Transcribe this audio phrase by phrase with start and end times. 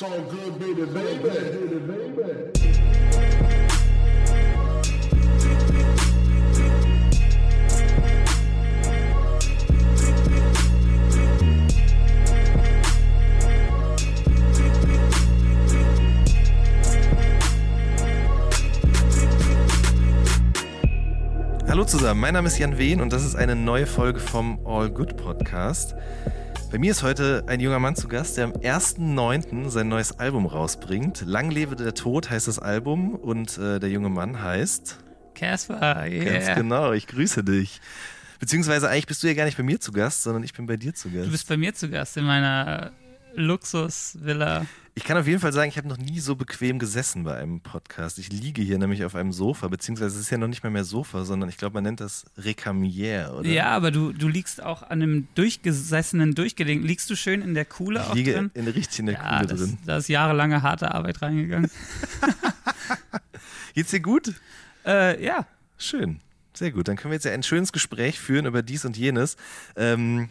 [0.00, 1.28] So good, baby, baby,
[1.78, 2.52] baby.
[21.68, 24.88] Hallo zusammen, mein Name ist Jan Wehn und das ist eine neue Folge vom All
[24.88, 25.94] Good Podcast.
[26.70, 29.70] Bei mir ist heute ein junger Mann zu Gast, der am 1.9.
[29.70, 31.24] sein neues Album rausbringt.
[31.26, 35.00] Lang lebe der Tod heißt das Album und äh, der junge Mann heißt.
[35.34, 36.32] Casper, yeah.
[36.32, 37.80] Ganz genau, ich grüße dich.
[38.38, 40.76] Beziehungsweise eigentlich bist du ja gar nicht bei mir zu Gast, sondern ich bin bei
[40.76, 41.26] dir zu Gast.
[41.26, 42.92] Du bist bei mir zu Gast in meiner
[43.34, 44.64] Luxusvilla.
[45.00, 47.62] Ich kann auf jeden Fall sagen, ich habe noch nie so bequem gesessen bei einem
[47.62, 48.18] Podcast.
[48.18, 50.84] Ich liege hier nämlich auf einem Sofa, beziehungsweise es ist ja noch nicht mal mehr
[50.84, 53.48] Sofa, sondern ich glaube, man nennt das Recamier, oder?
[53.48, 56.86] Ja, aber du, du liegst auch an einem durchgesessenen, durchgelegten.
[56.86, 58.50] Liegst du schön in der Kuhle Ich auch liege drin?
[58.52, 59.78] in, richtig in der ja, Kuhle das, drin.
[59.86, 61.70] da ist jahrelange harte Arbeit reingegangen.
[63.74, 64.34] Geht's dir gut?
[64.86, 65.46] äh, ja,
[65.78, 66.20] Schön.
[66.52, 66.88] Sehr gut.
[66.88, 69.38] Dann können wir jetzt ja ein schönes Gespräch führen über dies und jenes.
[69.76, 70.28] Ähm,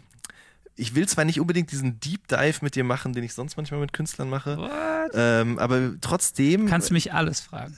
[0.80, 3.80] ich will zwar nicht unbedingt diesen Deep Dive mit dir machen, den ich sonst manchmal
[3.80, 4.70] mit Künstlern mache,
[5.12, 6.66] ähm, aber trotzdem.
[6.66, 7.74] Kannst du mich alles fragen.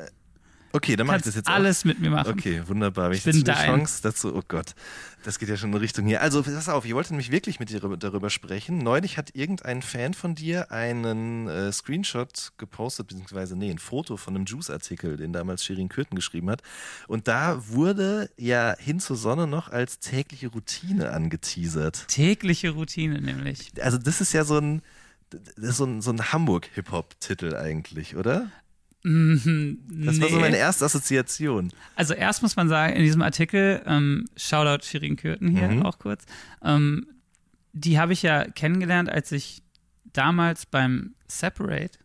[0.73, 1.53] Okay, dann mache ich das jetzt auch.
[1.55, 2.33] alles mit mir machen.
[2.33, 3.07] Okay, wunderbar.
[3.11, 3.67] Wenn Ich ich, bin jetzt eine dein.
[3.79, 4.75] Chance dazu, oh Gott,
[5.25, 6.21] das geht ja schon in eine Richtung hier.
[6.21, 8.79] Also, pass auf, ich wollte nämlich wirklich mit dir darüber- darüber sprechen.
[8.79, 14.35] Neulich hat irgendein Fan von dir einen äh, Screenshot gepostet, beziehungsweise, nee, ein Foto von
[14.35, 16.63] einem Juice-Artikel, den damals Shirin Kürten geschrieben hat.
[17.07, 22.09] Und da wurde ja hin zur Sonne noch als tägliche Routine angeteasert.
[22.09, 23.71] Tägliche Routine nämlich.
[23.81, 24.83] Also, das ist ja so ein,
[25.31, 28.51] das ist so ein, so ein Hamburg-Hip-Hop-Titel eigentlich, oder?
[29.05, 31.73] Mhm, Das war so meine erste Assoziation.
[31.97, 35.83] Also erst muss man sagen, in diesem Artikel, ähm, Shoutout Shirin Kürten hier Mhm.
[35.83, 36.25] auch kurz,
[36.65, 37.07] ähm,
[37.73, 39.63] die habe ich ja kennengelernt, als ich
[40.13, 41.99] damals beim Separate,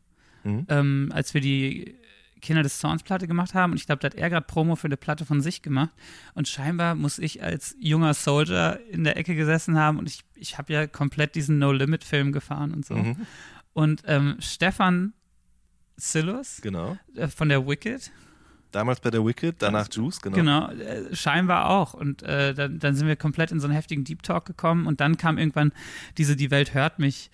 [0.43, 0.65] Mhm.
[0.69, 1.95] ähm, als wir die
[2.41, 4.85] Kinder des Zorns Platte gemacht haben und ich glaube, da hat er gerade Promo für
[4.87, 5.89] eine Platte von sich gemacht
[6.35, 10.57] und scheinbar muss ich als junger Soldier in der Ecke gesessen haben und ich, ich
[10.57, 12.95] habe ja komplett diesen No-Limit-Film gefahren und so.
[12.95, 13.15] Mhm.
[13.73, 15.13] Und ähm, Stefan
[15.97, 16.97] Sillus Genau.
[17.15, 18.11] äh, von der Wicked,
[18.73, 20.35] Damals bei der Wicked, danach Juice, genau.
[20.35, 21.93] Genau, äh, scheinbar auch.
[21.93, 24.99] Und äh, dann, dann sind wir komplett in so einen heftigen Deep Talk gekommen und
[24.99, 25.71] dann kam irgendwann
[26.17, 27.31] diese Die Welt hört mich.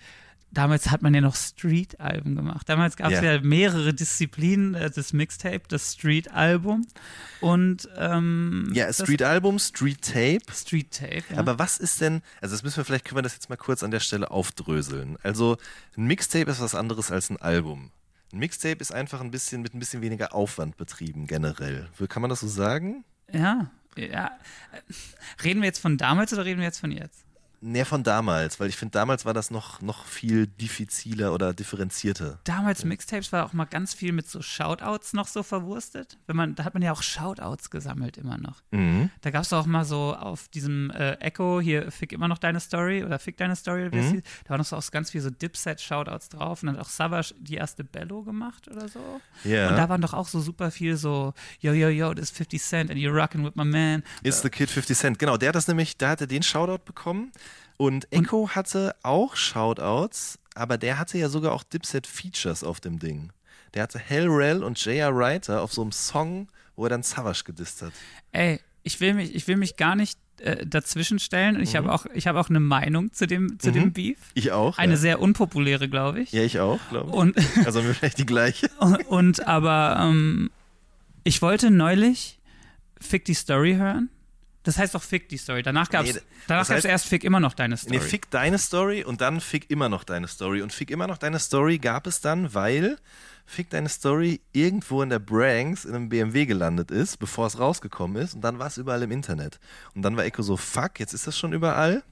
[0.52, 2.68] Damals hat man ja noch Street-Alben gemacht.
[2.68, 3.32] Damals gab es Ja.
[3.32, 3.40] ja.
[3.40, 6.86] mehrere Disziplinen, äh, das Mixtape, das Street-Album
[7.40, 10.42] und ähm, Ja, das Street Album, Street Tape.
[10.54, 11.24] Street-Tape.
[11.30, 11.38] Ja.
[11.38, 13.82] Aber was ist denn, also das müssen wir vielleicht, können wir das jetzt mal kurz
[13.82, 15.16] an der Stelle aufdröseln.
[15.24, 15.56] Also
[15.98, 17.90] ein Mixtape ist was anderes als ein Album.
[18.34, 21.88] Ein Mixtape ist einfach ein bisschen mit ein bisschen weniger Aufwand betrieben, generell.
[22.08, 23.04] Kann man das so sagen?
[23.32, 24.32] ja, ja.
[25.44, 27.23] Reden wir jetzt von damals oder reden wir jetzt von jetzt?
[27.64, 32.38] Näher von damals, weil ich finde, damals war das noch, noch viel diffiziler oder differenzierter.
[32.44, 36.18] Damals Mixtapes war auch mal ganz viel mit so Shoutouts noch so verwurstet.
[36.26, 38.62] Wenn man, da hat man ja auch Shoutouts gesammelt immer noch.
[38.70, 39.10] Mhm.
[39.22, 42.60] Da gab es auch mal so auf diesem äh, Echo hier, fick immer noch deine
[42.60, 44.10] Story oder fick deine Story, wie Mhm.
[44.12, 44.22] hieß.
[44.44, 47.34] da war noch so auch ganz viel so Dipset-Shoutouts drauf und dann hat auch Savage
[47.38, 49.20] die erste Bello gemacht oder so.
[49.44, 49.70] Ja.
[49.70, 52.62] Und da waren doch auch so super viel so, yo, yo, yo, this is 50
[52.62, 54.02] Cent and you're rocking with my man.
[54.22, 55.18] It's the Kid 50 Cent.
[55.18, 57.32] Genau, der hat das nämlich, da hat er den Shoutout bekommen.
[57.76, 62.98] Und Echo hatte auch Shoutouts, aber der hatte ja sogar auch Dipset Features auf dem
[62.98, 63.32] Ding.
[63.74, 65.14] Der hatte Hell Rel und J.R.
[65.16, 67.92] Writer auf so einem Song, wo er dann Savage gedisst hat.
[68.32, 71.60] Ey, ich will mich, ich will mich gar nicht äh, dazwischen stellen.
[71.60, 71.78] Ich Mhm.
[71.78, 74.18] habe auch, ich habe auch eine Meinung zu dem, zu dem Beef.
[74.34, 74.78] Ich auch.
[74.78, 74.98] Eine ja.
[74.98, 76.30] sehr unpopuläre, glaube ich.
[76.32, 77.14] ja, ich auch, glaube ich.
[77.16, 77.36] Und
[77.66, 78.68] Also vielleicht die gleiche.
[79.08, 80.50] Und aber ähm,
[81.24, 82.38] ich wollte neulich
[83.00, 84.08] Fick die Story hören.
[84.64, 85.62] Das heißt doch Fick die Story.
[85.62, 87.96] Danach gab es Nee, danach das gab's heißt- erst Fick immer noch deine Story.
[87.98, 90.62] Nee, fick deine Story und dann fick immer noch deine Story.
[90.62, 92.96] Und fick immer noch deine Story gab es dann, weil
[93.46, 98.20] fick deine Story irgendwo in der Branks in einem BMW gelandet ist, bevor es rausgekommen
[98.22, 98.34] ist.
[98.34, 99.60] Und dann war es überall im Internet.
[99.94, 102.02] Und dann war Echo so, fuck, jetzt ist das schon überall.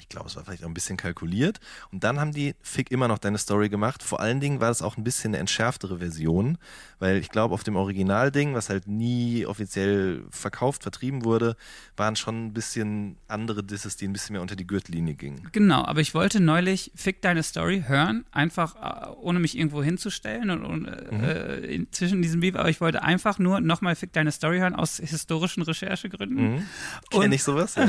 [0.00, 1.60] Ich glaube, es war vielleicht auch ein bisschen kalkuliert.
[1.92, 4.02] Und dann haben die Fick immer noch deine Story gemacht.
[4.02, 6.58] Vor allen Dingen war das auch ein bisschen eine entschärftere Version,
[7.02, 11.56] weil ich glaube, auf dem Originalding, was halt nie offiziell verkauft, vertrieben wurde,
[11.96, 15.48] waren schon ein bisschen andere Disses, die ein bisschen mehr unter die Gürtellinie gingen.
[15.50, 20.50] Genau, aber ich wollte neulich Fick deine Story hören, einfach äh, ohne mich irgendwo hinzustellen
[20.50, 21.24] und, und Mhm.
[21.24, 24.76] äh, in, zwischen diesem Beef, aber ich wollte einfach nur nochmal Fick deine Story hören
[24.76, 26.54] aus historischen Recherchegründen.
[26.54, 26.62] Mhm.
[27.10, 27.74] Kenn ich sowas?
[27.74, 27.88] Ja.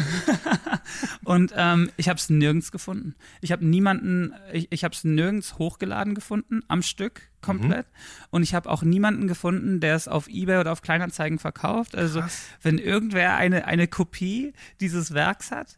[1.24, 3.14] Und ähm, ich habe es nirgends gefunden.
[3.42, 7.86] Ich habe niemanden, ich, ich habe es nirgends hochgeladen gefunden, am Stück komplett.
[8.32, 11.96] Und ich habe auch niemanden gefunden, der es auf Ebay oder auf Kleinanzeigen verkauft.
[11.96, 12.46] Also Krass.
[12.64, 15.78] wenn irgendwer eine, eine Kopie dieses Werks hat,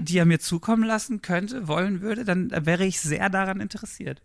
[0.00, 4.22] die er mir zukommen lassen könnte, wollen würde, dann wäre ich sehr daran interessiert.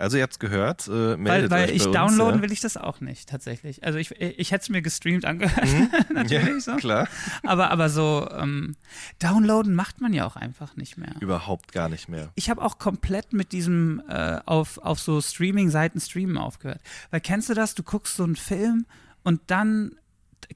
[0.00, 2.42] Also ihr habt's gehört, äh, Weil, meldet weil euch ich bei uns, downloaden ja.
[2.42, 3.84] will ich das auch nicht, tatsächlich.
[3.84, 5.66] Also ich, ich hätte es mir gestreamt angehört,
[6.12, 6.76] natürlich ja, so.
[6.76, 7.06] klar.
[7.42, 8.76] Aber, aber so, ähm,
[9.18, 11.14] downloaden macht man ja auch einfach nicht mehr.
[11.20, 12.30] Überhaupt gar nicht mehr.
[12.34, 16.80] Ich habe auch komplett mit diesem äh, auf, auf so Streaming-Seiten streamen aufgehört.
[17.10, 17.74] Weil kennst du das?
[17.74, 18.86] Du guckst so einen Film
[19.22, 19.96] und dann,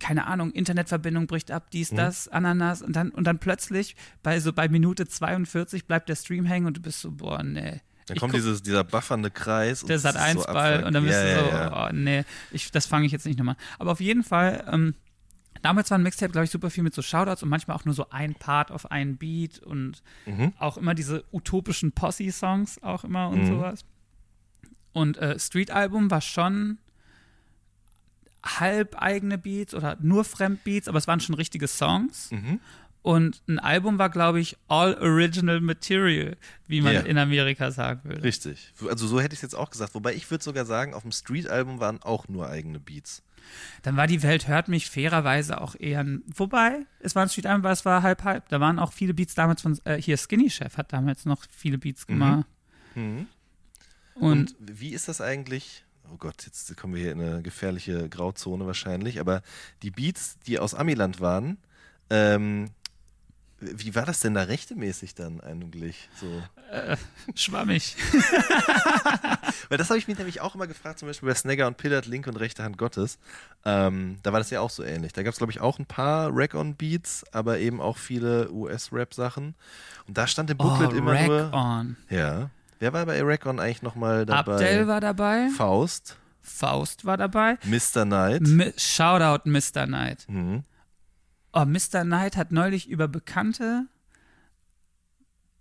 [0.01, 1.97] keine Ahnung, Internetverbindung bricht ab, dies, Mhm.
[1.97, 6.47] das, Ananas und dann, und dann plötzlich bei so bei Minute 42 bleibt der Stream
[6.47, 7.81] hängen und du bist so, boah, nee.
[8.07, 9.83] Dann kommt dieses, dieser buffernde Kreis.
[9.83, 10.87] und der Sat ist so 1 Ball abfuck.
[10.87, 11.89] und dann bist ja, du so, ja, ja.
[11.89, 13.57] oh nee, ich, das fange ich jetzt nicht nochmal.
[13.79, 14.95] Aber auf jeden Fall, ähm,
[15.63, 17.95] damals war ein Mixtape, glaube ich, super viel mit so Shoutouts und manchmal auch nur
[17.95, 20.53] so ein Part auf einen Beat und Mhm.
[20.59, 23.47] auch immer diese utopischen Posse-Songs auch immer und Mhm.
[23.47, 23.85] sowas.
[24.93, 26.79] Und äh, Street-Album war schon
[28.45, 32.31] halb eigene Beats oder nur Fremdbeats, aber es waren schon richtige Songs.
[32.31, 32.61] Mhm.
[33.05, 37.01] Und ein Album war, glaube ich, All Original Material, wie man Ja.
[37.03, 38.23] in Amerika sagen würde.
[38.23, 38.73] Richtig.
[38.89, 39.95] Also so hätte ich es jetzt auch gesagt.
[39.95, 43.23] Wobei ich würde sogar sagen, auf dem Street-Album waren auch nur eigene Beats.
[43.83, 47.45] Dann war die Welt hört mich fairerweise auch eher ein, wobei, es war ein Street
[47.45, 48.49] Album, aber es war halb halb.
[48.49, 51.77] Da waren auch viele Beats damals von, äh, hier Skinny Chef hat damals noch viele
[51.77, 52.47] Beats gemacht.
[52.95, 53.27] Mhm.
[54.15, 55.85] Und, Und wie ist das eigentlich?
[56.11, 59.21] Oh Gott, jetzt kommen wir hier in eine gefährliche Grauzone wahrscheinlich.
[59.21, 59.43] Aber
[59.83, 61.59] die Beats, die aus Amiland waren,
[62.09, 62.71] ähm,
[63.61, 66.09] wie war das denn da rechtemäßig dann eigentlich?
[66.21, 66.43] So.
[67.35, 67.97] schwammig.
[69.69, 72.07] Weil das habe ich mich nämlich auch immer gefragt, zum Beispiel bei Snagger und Pillard,
[72.07, 73.19] linke und rechte Hand Gottes.
[73.65, 75.13] Ähm, da war das ja auch so ähnlich.
[75.13, 79.55] Da gab es, glaube ich, auch ein paar Rack-on-Beats, aber eben auch viele US-Rap-Sachen.
[80.07, 81.53] Und da stand im Booklet oh, immer Rack nur.
[81.53, 81.97] On.
[82.11, 82.51] Ja.
[82.81, 84.55] Wer war bei Rack-on eigentlich nochmal dabei?
[84.55, 87.57] Abdel war dabei, Faust, Faust war dabei.
[87.65, 88.05] Mr.
[88.05, 88.43] Knight.
[88.43, 89.87] Mi Shoutout Mr.
[89.87, 90.27] Knight.
[90.29, 90.65] Mhm.
[91.57, 92.03] Oh, Mr.
[92.03, 93.87] Knight hat neulich über Bekannte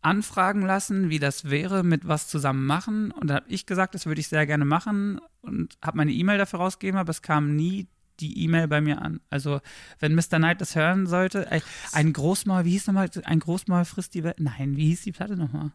[0.01, 3.11] anfragen lassen, wie das wäre, mit was zusammen machen.
[3.11, 6.39] Und da habe ich gesagt, das würde ich sehr gerne machen und habe meine E-Mail
[6.39, 7.87] dafür rausgegeben, aber es kam nie
[8.19, 9.21] die E-Mail bei mir an.
[9.29, 9.61] Also,
[9.99, 10.37] wenn Mr.
[10.37, 11.47] Knight das hören sollte,
[11.91, 14.39] ein Großmaul, wie hieß nochmal, ein Großmaul frisst die Welt.
[14.39, 15.71] Nein, wie hieß die Platte nochmal?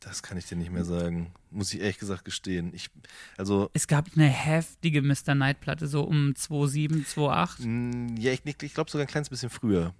[0.00, 1.32] Das kann ich dir nicht mehr sagen.
[1.50, 2.72] Muss ich ehrlich gesagt gestehen.
[2.74, 2.90] Ich,
[3.38, 5.34] also, Es gab eine heftige Mr.
[5.34, 7.66] Knight-Platte, so um 2,7, 2,8.
[7.66, 9.94] mh, ja, ich, ich glaube sogar ein kleines bisschen früher.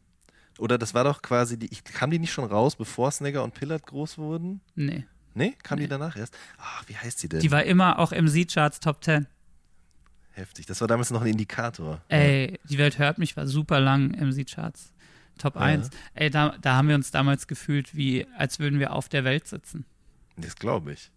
[0.59, 3.55] Oder das war doch quasi, die, ich, kam die nicht schon raus, bevor Snagger und
[3.55, 4.61] Pillard groß wurden?
[4.75, 5.07] Nee.
[5.35, 6.35] Nee, kam die danach erst?
[6.57, 7.41] Ach, wie heißt die denn?
[7.41, 9.27] Die war immer auch MC-Charts Top 10.
[10.33, 10.67] Heftig.
[10.67, 12.03] Das war damals noch ein Indikator.
[12.09, 14.93] Ey, die Welt hört mich, war super lang MC-Charts.
[15.39, 15.63] Top Ja.
[15.63, 15.91] 1.
[16.15, 19.47] Ey, da, da haben wir uns damals gefühlt, wie als würden wir auf der Welt
[19.47, 19.85] sitzen.
[20.37, 21.11] Das glaube ich.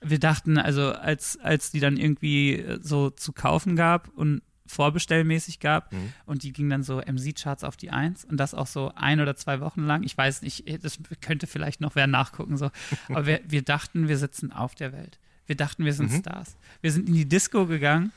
[0.00, 5.60] Wir dachten, also als, als die dann irgendwie äh, so zu kaufen gab und vorbestellmäßig
[5.60, 6.12] gab Mhm.
[6.26, 9.36] und die ging dann so MC-Charts auf die 1 und das auch so ein oder
[9.36, 10.02] zwei Wochen lang.
[10.02, 12.56] Ich weiß nicht, eh, das könnte vielleicht noch wer nachgucken.
[12.56, 12.70] So.
[13.08, 15.18] Aber wir, wir dachten, wir sitzen auf der Welt.
[15.46, 16.18] Wir dachten, wir sind Mhm.
[16.20, 16.56] Stars.
[16.80, 18.12] Wir sind in die Disco gegangen,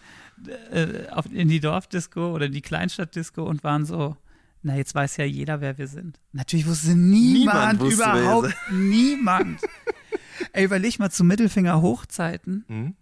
[0.72, 4.16] äh, auf, in die Dorfdisco oder die Kleinstadtdisco und waren so,
[4.68, 6.20] na, jetzt weiß ja jeder, wer wir sind.
[6.34, 9.62] Natürlich wusste niemand, Niemand wusste, überhaupt niemand.
[10.54, 12.66] Ey, überleg mal zu Mittelfinger Hochzeiten.
[12.68, 12.96] Mhm.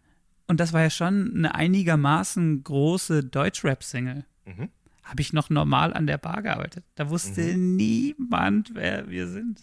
[0.48, 4.26] Und das war ja schon eine einigermaßen große Deutschrap-Single.
[4.46, 4.70] Mhm.
[5.04, 6.84] Habe ich noch normal an der Bar gearbeitet.
[6.96, 7.76] Da wusste Mhm.
[7.76, 9.60] niemand, wer wir sind.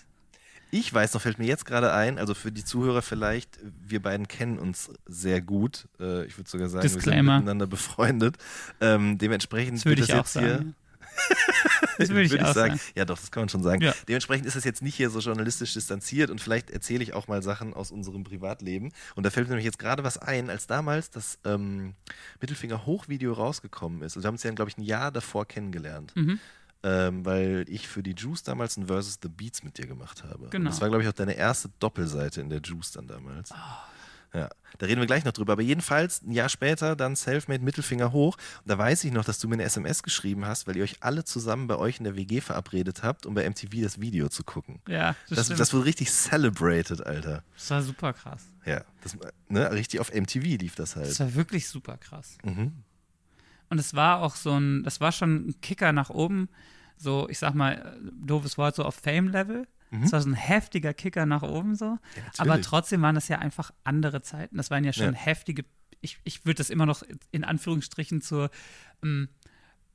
[0.75, 4.27] Ich weiß noch, fällt mir jetzt gerade ein, also für die Zuhörer vielleicht, wir beiden
[4.27, 5.87] kennen uns sehr gut.
[6.01, 7.37] Äh, ich würde sogar sagen, wir sind Disclaimer.
[7.37, 8.39] miteinander befreundet.
[8.81, 10.75] Ähm, dementsprechend Das würde ich auch jetzt hier, sagen.
[11.99, 12.81] Das würde ich Würde auch sagen.
[12.95, 13.83] Ja, doch, das kann man schon sagen.
[13.83, 13.95] Ja.
[14.09, 17.43] Dementsprechend ist es jetzt nicht hier so journalistisch distanziert und vielleicht erzähle ich auch mal
[17.43, 18.93] Sachen aus unserem Privatleben.
[19.15, 21.95] Und da fällt mir nämlich jetzt gerade was ein, als damals das ähm,
[22.41, 24.17] Mittelfinger Hoch-Video rausgekommen ist.
[24.17, 26.13] Also wir haben uns ja, glaube ich, ein Jahr davor kennengelernt.
[26.17, 26.39] Mhm.
[26.85, 30.49] Ähm, weil ich für die Juice damals ein Versus the Beats mit dir gemacht habe.
[30.49, 30.57] Genau.
[30.57, 33.53] Und das war, glaube ich, auch deine erste Doppelseite in der Juice dann damals.
[33.53, 33.87] Ah.
[34.35, 34.49] Ja,
[34.79, 35.53] da reden wir gleich noch drüber.
[35.53, 38.37] Aber jedenfalls, ein Jahr später, dann Selfmade Mittelfinger hoch.
[38.63, 40.97] Und da weiß ich noch, dass du mir eine SMS geschrieben hast, weil ihr euch
[41.01, 44.43] alle zusammen bei euch in der WG verabredet habt, um bei MTV das Video zu
[44.43, 44.81] gucken.
[44.89, 45.61] Ja, das, Das, stimmt.
[45.61, 47.45] das wurde richtig celebrated, Alter.
[47.55, 48.45] das war super krass.
[48.65, 49.17] Ja, das,
[49.49, 51.11] ne, richtig auf MTV lief das halt.
[51.11, 52.39] Das war wirklich super krass.
[52.43, 52.73] Mhm.
[53.69, 56.49] Und es war auch so ein, das war schon ein Kicker nach oben.
[56.97, 59.67] So, ich sag mal, äh, doofes Wort, so auf Fame-Level.
[59.93, 60.03] Mhm.
[60.05, 61.85] Es war so ein heftiger Kicker nach oben so.
[62.17, 64.57] Ja, Aber trotzdem waren das ja einfach andere Zeiten.
[64.57, 65.21] Das waren ja schon Ja.
[65.21, 65.65] heftige,
[66.01, 68.51] ich, ich würde das immer noch in Anführungsstrichen zur
[69.03, 69.29] ähm,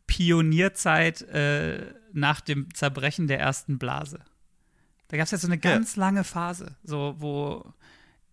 [0.05, 4.19] Pionierzeit äh, nach dem Zerbrechen der ersten Blase.
[5.09, 7.73] Da gab es ja so eine ganz lange Phase, so wo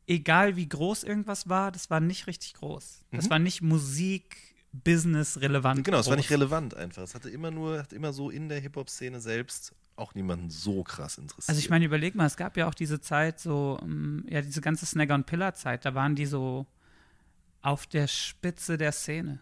[0.06, 3.04] egal wie groß irgendwas war, das war nicht richtig groß.
[3.12, 3.30] Das Mhm.
[3.30, 4.37] war nicht Musik,
[4.73, 5.85] Business relevant.
[5.85, 6.25] Genau, es war groß.
[6.25, 7.02] nicht relevant einfach.
[7.04, 11.18] Es hatte immer nur, hat immer so in der Hip-Hop-Szene selbst auch niemanden so krass
[11.18, 11.48] interessiert.
[11.48, 14.60] Also ich meine, überleg mal, es gab ja auch diese Zeit, so, ähm, ja, diese
[14.60, 16.66] ganze Snagger- und Pillar-Zeit, da waren die so
[17.62, 19.40] auf der Spitze der Szene.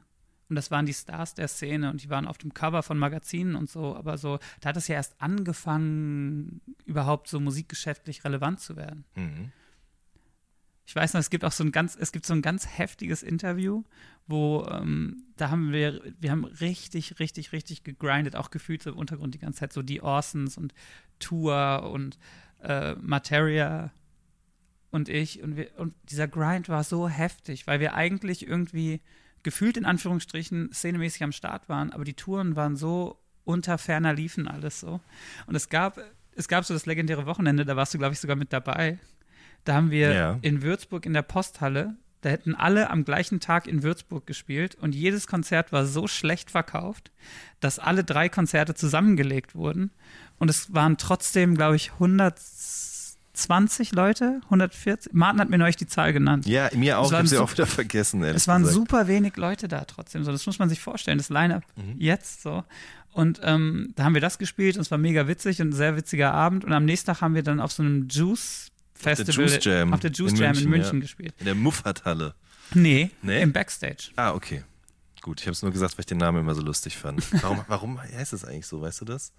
[0.48, 3.56] Und das waren die Stars der Szene und die waren auf dem Cover von Magazinen
[3.56, 3.96] und so.
[3.96, 9.04] Aber so, da hat es ja erst angefangen, überhaupt so musikgeschäftlich relevant zu werden.
[9.14, 9.52] Mhm.
[10.92, 13.22] Ich weiß noch, es gibt auch so ein ganz, es gibt so ein ganz heftiges
[13.22, 13.82] Interview,
[14.26, 18.98] wo ähm, da haben wir, wir haben richtig, richtig, richtig gegrindet, auch gefühlt so im
[18.98, 20.74] Untergrund die ganze Zeit, so die Orsons und
[21.18, 22.18] Tour und
[22.62, 23.90] äh, Materia
[24.90, 29.00] und ich und wir, und dieser Grind war so heftig, weil wir eigentlich irgendwie
[29.42, 34.46] gefühlt in Anführungsstrichen szenemäßig am Start waren, aber die Touren waren so unter ferner liefen
[34.46, 35.00] alles so.
[35.46, 35.98] Und es gab,
[36.36, 38.98] es gab so das legendäre Wochenende, da warst du, glaube ich, sogar mit dabei.
[39.64, 40.38] Da haben wir Ja.
[40.42, 44.94] in Würzburg in der Posthalle, da hätten alle am gleichen Tag in Würzburg gespielt und
[44.94, 47.10] jedes Konzert war so schlecht verkauft,
[47.60, 49.90] dass alle drei Konzerte zusammengelegt wurden.
[50.38, 51.92] Und es waren trotzdem, glaube ich,
[53.34, 55.12] 120 Leute, 140.
[55.14, 56.46] Martin hat mir neulich die Zahl genannt.
[56.46, 57.10] Ja, mir auch.
[57.10, 58.22] Ich habe sie auch wieder vergessen.
[58.22, 58.76] ehrlich Es waren gesagt.
[58.76, 60.22] super wenig Leute da trotzdem.
[60.24, 61.96] So, das muss man sich vorstellen, das Line-Up Mhm.
[61.98, 62.64] jetzt so.
[63.12, 65.96] Und ähm, da haben wir das gespielt und es war mega witzig und ein sehr
[65.96, 66.64] witziger Abend.
[66.64, 68.08] Und am nächsten Tag haben wir dann auf so einem
[69.04, 71.00] Juice-Festival Juice Jam auf der Juice in Jam München, in München ja.
[71.00, 71.34] gespielt.
[71.38, 72.34] In der Muffathalle.
[72.74, 73.42] Nee, Nee?
[73.42, 74.10] im Backstage.
[74.16, 74.64] Ah, okay.
[75.20, 77.24] Gut, ich habe es nur gesagt, weil ich den Namen immer so lustig fand.
[77.42, 79.32] Warum, warum heißt es eigentlich so, weißt du das?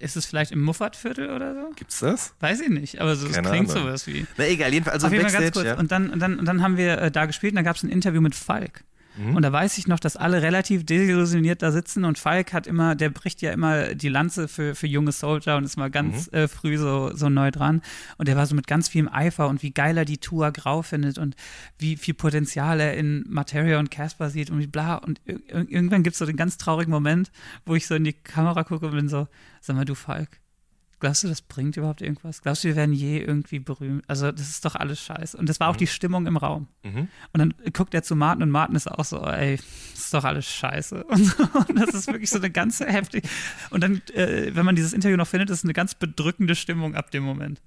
[0.00, 1.70] Ist es vielleicht im Muffatviertel oder so?
[1.76, 2.34] Gibt's das?
[2.40, 3.66] Weiß ich nicht, aber so, es klingt Ahnung.
[3.68, 4.26] sowas wie.
[4.36, 5.66] Na egal, jedenfalls, also Auf jeden Fall ganz kurz.
[5.66, 5.76] ja.
[5.78, 7.84] Und, dann, und, dann, und dann haben wir äh, da gespielt und dann gab es
[7.84, 8.82] ein Interview mit Falk.
[9.18, 9.36] Mhm.
[9.36, 12.94] Und da weiß ich noch, dass alle relativ desillusioniert da sitzen und Falk hat immer,
[12.94, 16.38] der bricht ja immer die Lanze für, für junge Soldier und ist mal ganz Mhm.
[16.38, 17.82] äh, früh so, so neu dran.
[18.16, 20.82] Und der war so mit ganz vielem Eifer und wie geil er die Tour grau
[20.82, 21.34] findet und
[21.78, 24.96] wie viel Potenzial er in Materia und Casper sieht und wie bla.
[24.96, 27.30] Und ir ir- irgendwann gibt es so den ganz traurigen Moment,
[27.66, 29.26] wo ich so in die Kamera gucke und bin so,
[29.60, 30.40] sag mal du Falk,
[31.00, 32.42] Glaubst du, das bringt überhaupt irgendwas?
[32.42, 34.04] Glaubst du, wir werden je irgendwie berühmt?
[34.08, 35.36] Also, das ist doch alles scheiße.
[35.36, 36.66] Und das war auch die Stimmung im Raum.
[36.82, 37.08] Mhm.
[37.32, 40.24] Und dann guckt er zu Martin und Martin ist auch so, ey, das ist doch
[40.24, 41.04] alles scheiße.
[41.08, 41.42] Und, so.
[41.42, 43.28] und das ist wirklich so eine ganze heftig.
[43.70, 46.94] Und dann, äh, wenn man dieses Interview noch findet, ist es eine ganz bedrückende Stimmung
[46.94, 47.60] ab dem Moment.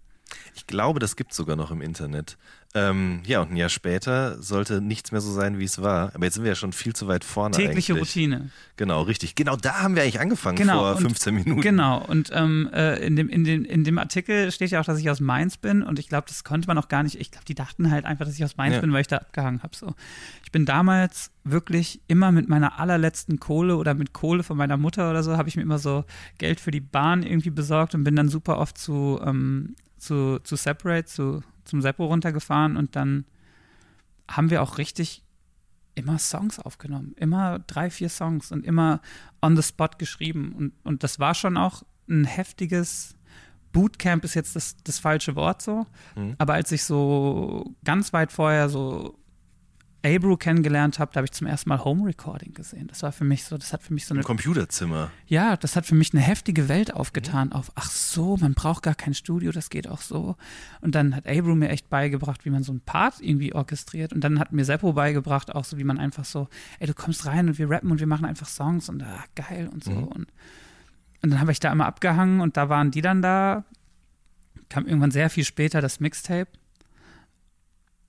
[0.55, 2.37] Ich glaube, das gibt sogar noch im Internet.
[2.73, 6.15] Ähm, ja, und ein Jahr später sollte nichts mehr so sein, wie es war.
[6.15, 8.09] Aber jetzt sind wir ja schon viel zu weit vorne Tägliche eigentlich.
[8.09, 8.49] Routine.
[8.77, 9.35] Genau, richtig.
[9.35, 11.59] Genau, da haben wir eigentlich angefangen Genau, vor und- 15 Minuten.
[11.59, 14.99] Genau, und ähm, äh, in, dem, in, dem, in dem Artikel steht ja auch, dass
[14.99, 17.19] ich aus Mainz bin und ich glaube, das konnte man auch gar nicht.
[17.19, 18.81] Ich glaube, die dachten halt einfach, dass ich aus Mainz Ja.
[18.81, 19.75] bin, weil ich da abgehangen habe.
[19.75, 19.93] So.
[20.45, 25.09] Ich bin damals wirklich immer mit meiner allerletzten Kohle oder mit Kohle von meiner Mutter
[25.09, 26.05] oder so, habe ich mir immer so
[26.37, 30.55] Geld für die Bahn irgendwie besorgt und bin dann super oft zu, ähm, zu, zu
[30.55, 33.25] Separate, zu, zum Seppo runtergefahren und dann
[34.29, 35.23] haben wir auch richtig
[35.93, 37.13] immer Songs aufgenommen.
[37.17, 39.01] Immer drei, vier Songs und immer
[39.41, 40.53] on the spot geschrieben.
[40.57, 43.15] Und, und das war schon auch ein heftiges
[43.73, 45.85] Bootcamp ist jetzt das, das falsche Wort so.
[46.15, 46.35] Mhm.
[46.37, 49.17] Aber als ich so ganz weit vorher so
[50.03, 52.87] Abrew kennengelernt habe, da habe ich zum ersten Mal Home Recording gesehen.
[52.87, 55.11] Das war für mich so, das hat für mich so Im eine Computerzimmer.
[55.27, 57.49] ja, das hat für mich eine heftige Welt aufgetan.
[57.49, 57.53] Mhm.
[57.53, 60.35] Auf, ach so, man braucht gar kein Studio, das geht auch so.
[60.81, 64.11] Und dann hat Abram mir echt beigebracht, wie man so einen Part irgendwie orchestriert.
[64.13, 66.47] Und dann hat mir Seppo beigebracht, auch so, wie man einfach so,
[66.79, 69.69] ey, du kommst rein und wir rappen und wir machen einfach Songs und ah, geil
[69.71, 69.91] und so.
[69.91, 70.03] Mhm.
[70.03, 70.27] Und,
[71.21, 73.65] und dann habe ich da immer abgehangen und da waren die dann da.
[74.69, 76.47] Kam irgendwann sehr viel später das Mixtape.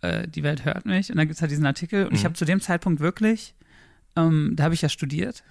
[0.03, 1.11] Äh, die Welt hört mich.
[1.11, 2.07] Und dann gibt es halt diesen Artikel.
[2.07, 2.25] Und ich Mhm.
[2.27, 3.55] habe zu dem Zeitpunkt wirklich,
[4.17, 5.43] ähm, da habe ich ja studiert.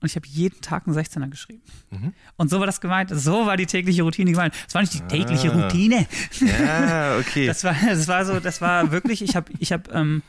[0.00, 1.62] Und ich habe jeden Tag einen 16er geschrieben.
[1.90, 2.12] Mhm.
[2.36, 3.10] Und so war das gemeint.
[3.12, 4.54] So war die tägliche Routine gemeint.
[4.68, 5.62] Es war nicht die tägliche Ah.
[5.62, 6.06] Routine.
[6.40, 7.46] Ja, okay.
[7.46, 10.22] Das war, das war so, das war wirklich, ich habe, ich habe, ähm,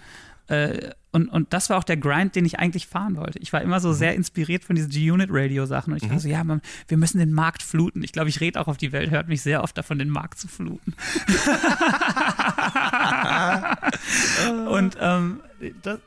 [0.48, 3.40] äh, und, und das war auch der Grind, den ich eigentlich fahren wollte.
[3.40, 3.82] Ich war immer Mhm.
[3.82, 5.94] so sehr inspiriert von diesen G-Unit-Radio-Sachen.
[5.94, 8.04] Und ich war so, ja, man, wir müssen den Markt fluten.
[8.04, 10.38] Ich glaube, ich rede auch auf die Welt, hört mich sehr oft davon, den Markt
[10.40, 10.94] zu fluten.
[14.70, 15.40] und ähm,
[15.82, 16.00] das,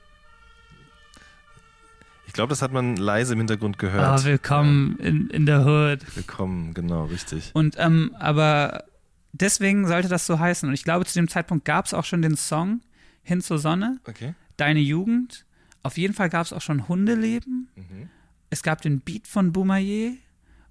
[2.26, 4.20] Ich glaube, das hat man leise im Hintergrund gehört.
[4.20, 6.00] oh, willkommen in, in der Hood.
[6.16, 7.50] Willkommen, genau, richtig.
[7.54, 8.84] Und ähm, aber
[9.32, 10.68] deswegen sollte das so heißen.
[10.68, 12.80] Und ich glaube, zu dem Zeitpunkt gab es auch schon den Song
[13.22, 14.34] Hin zur Sonne, Okay.
[14.56, 15.44] Deine Jugend.
[15.82, 17.68] Auf jeden Fall gab es auch schon Hundeleben.
[17.76, 18.10] Mhm.
[18.50, 20.12] Es gab den Beat von Boumaier.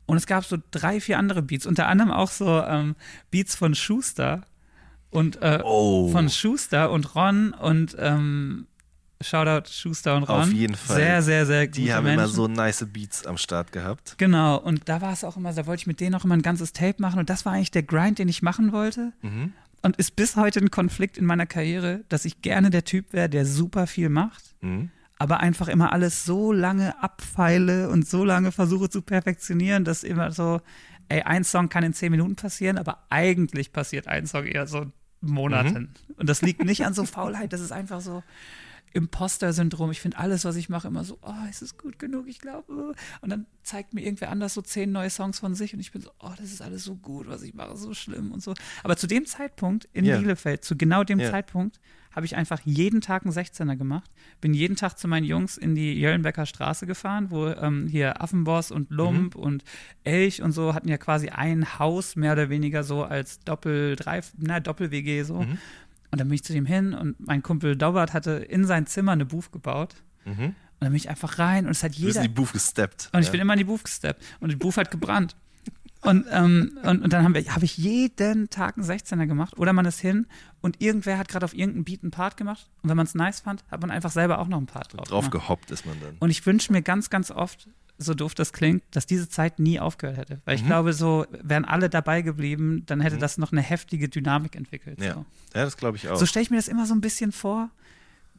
[0.05, 1.65] Und es gab so drei, vier andere Beats.
[1.65, 2.95] Unter anderem auch so ähm,
[3.31, 4.41] Beats von Schuster.
[5.11, 6.09] Und äh, Oh.
[6.11, 8.67] von Schuster und Ron und ähm,
[9.21, 10.41] Shoutout Schuster und Ron.
[10.43, 10.95] Auf jeden Fall.
[10.97, 12.19] Sehr, sehr, sehr gute Die haben Menschen.
[12.19, 14.15] immer so nice Beats am Start gehabt.
[14.19, 16.41] Genau, und da war es auch immer, da wollte ich mit denen auch immer ein
[16.43, 19.11] ganzes Tape machen und das war eigentlich der Grind, den ich machen wollte.
[19.21, 19.53] Mhm.
[19.81, 23.29] Und ist bis heute ein Konflikt in meiner Karriere, dass ich gerne der Typ wäre,
[23.29, 24.89] der super viel macht, Mhm.
[25.17, 30.31] aber einfach immer alles so lange abfeile und so lange versuche zu perfektionieren, dass immer
[30.31, 30.59] so,
[31.07, 34.91] ey, ein Song kann in zehn Minuten passieren, aber eigentlich passiert ein Song eher so
[35.21, 35.93] Monaten.
[36.17, 38.21] Und das liegt nicht an so Faulheit, das ist einfach so,
[38.93, 39.91] Imposter-Syndrom.
[39.91, 42.27] Ich finde alles, was ich mache, immer so, oh, ist es gut genug?
[42.27, 42.71] Ich glaube.
[42.71, 42.93] uh.
[43.21, 46.01] Und dann zeigt mir irgendwer anders so zehn neue Songs von sich und ich bin
[46.01, 48.53] so, oh, das ist alles so gut, was ich mache, so schlimm und so.
[48.83, 50.17] Aber zu dem Zeitpunkt in Ja.
[50.17, 51.29] Bielefeld, zu genau dem Ja.
[51.29, 51.79] Zeitpunkt,
[52.11, 54.09] habe ich einfach jeden Tag einen 16er gemacht.
[54.41, 58.71] Bin jeden Tag zu meinen Jungs in die Jöllenbecker Straße gefahren, wo ähm, hier Affenboss
[58.71, 59.41] und Lump Mhm.
[59.41, 59.63] und
[60.03, 64.21] Elch und so hatten ja quasi ein Haus mehr oder weniger so als Doppel, drei,
[64.39, 65.43] na, Doppel-WG so.
[65.43, 65.59] Mhm.
[66.11, 69.11] Und dann bin ich zu dem hin und mein Kumpel Daubert hatte in sein Zimmer
[69.11, 69.95] eine Booth gebaut.
[70.25, 70.45] Mhm.
[70.45, 72.25] Und dann bin ich einfach rein und es hat Du bist jeder.
[72.25, 73.09] in die Booth gesteppt.
[73.13, 73.31] Und ich ja.
[73.31, 74.23] bin immer in die Booth gesteppt.
[74.39, 75.35] Und die Booth hat gebrannt.
[76.01, 79.57] Und, ähm, und, und dann habe hab ich jeden Tag einen 16er gemacht.
[79.57, 80.27] Oder man ist hin
[80.61, 82.69] und irgendwer hat gerade auf irgendeinen Beat einen Part gemacht.
[82.81, 85.07] Und wenn man es nice fand, hat man einfach selber auch noch einen Part drauf,
[85.09, 85.31] Drauf gemacht.
[85.47, 86.15] gehoppt ist man dann.
[86.19, 87.67] Und ich wünsche mir ganz, ganz oft,
[88.01, 90.41] so doof das klingt, dass diese Zeit nie aufgehört hätte.
[90.45, 90.67] Weil ich Mhm.
[90.67, 95.01] glaube, so wären alle dabei geblieben, dann hätte das noch eine heftige Dynamik entwickelt.
[95.01, 96.15] Ja, So, ja das glaube ich auch.
[96.17, 97.69] so stelle ich mir das immer so ein bisschen vor,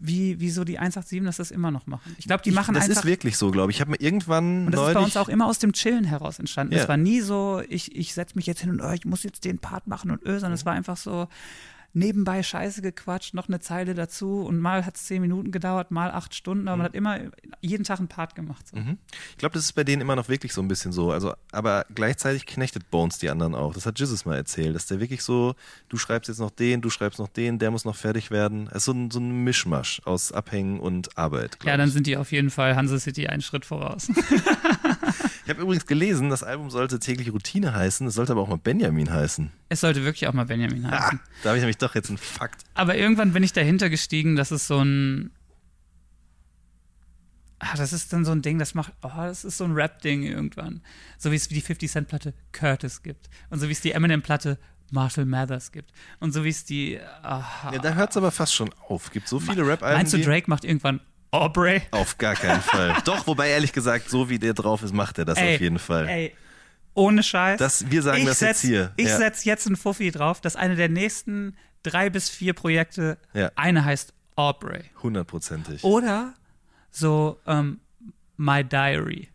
[0.02, 2.16] wie, wie so die 187 das das immer noch machen.
[2.18, 3.76] Ich glaube, die machen das einfach ist wirklich so, glaube ich.
[3.76, 6.04] Ich habe mir irgendwann und das neulich ist bei uns auch immer aus dem Chillen
[6.04, 6.72] heraus entstanden.
[6.74, 6.80] Ja.
[6.84, 9.44] Es war nie so, ich, ich setze mich jetzt hin und oh, ich muss jetzt
[9.44, 10.54] den Part machen und öh, sondern Mhm.
[10.54, 11.28] es war einfach so
[11.92, 16.10] nebenbei Scheiße gequatscht, noch eine Zeile dazu und mal hat es zehn Minuten gedauert, mal
[16.10, 17.18] acht Stunden, aber man hat immer
[17.60, 18.68] jeden Tag einen Part gemacht.
[18.68, 18.76] So.
[18.76, 18.98] Mhm.
[19.32, 21.10] Ich glaube, das ist bei denen immer noch wirklich so ein bisschen so.
[21.10, 23.74] Also, aber gleichzeitig knechtet Bones die anderen auch.
[23.74, 25.54] Das hat Jesus mal erzählt, dass der wirklich so,
[25.88, 28.68] du schreibst jetzt noch den, du schreibst noch den, der muss noch fertig werden.
[28.70, 31.58] Es ist so ein, so ein Mischmasch aus Abhängen und Arbeit.
[31.64, 31.94] Ja, dann ich.
[31.94, 34.08] sind die auf jeden Fall Hanse City einen Schritt voraus.
[35.50, 38.56] ich habe übrigens gelesen, das Album sollte tägliche Routine heißen, es sollte aber auch mal
[38.58, 39.50] Benjamin heißen.
[39.68, 41.20] es sollte wirklich auch mal Benjamin Ah, heißen.
[41.42, 42.62] da habe ich nämlich doch jetzt einen Fakt.
[42.74, 45.32] Aber irgendwann bin ich dahinter gestiegen, dass es so ein.
[47.58, 48.92] Ah, das ist dann so ein Ding, das macht.
[49.02, 50.80] Oh, das ist so ein Rap-Ding irgendwann.
[51.18, 53.28] So wie es die 50-Cent-Platte Curtis gibt.
[53.50, 54.58] Und so wie es die Eminem-Platte
[54.92, 55.92] Marshall Mathers gibt.
[56.20, 56.98] Und so wie es die.
[57.22, 59.10] ah, Ja, da hört es aber fast schon auf.
[59.10, 59.98] Gibt so viele Rap-Alben.
[59.98, 61.00] meinst du, Drake macht irgendwann
[61.32, 61.82] Aubrey?
[61.92, 62.96] Auf gar keinen Fall.
[63.04, 65.78] Doch, wobei ehrlich gesagt, so wie der drauf ist, macht er das Ey, auf jeden
[65.78, 66.08] Fall.
[66.08, 66.34] Ey,
[66.94, 67.58] ohne Scheiß.
[67.58, 68.92] Das- wir sagen ich das setz, jetzt hier.
[68.96, 69.16] Ich Ja.
[69.16, 73.50] setze jetzt ein Fuffi drauf, dass eine der nächsten drei bis vier Projekte, Ja.
[73.56, 74.84] eine heißt Aubrey.
[75.02, 75.84] Hundertprozentig.
[75.84, 76.34] Oder
[76.90, 77.78] so ähm,
[78.36, 79.28] My Diary.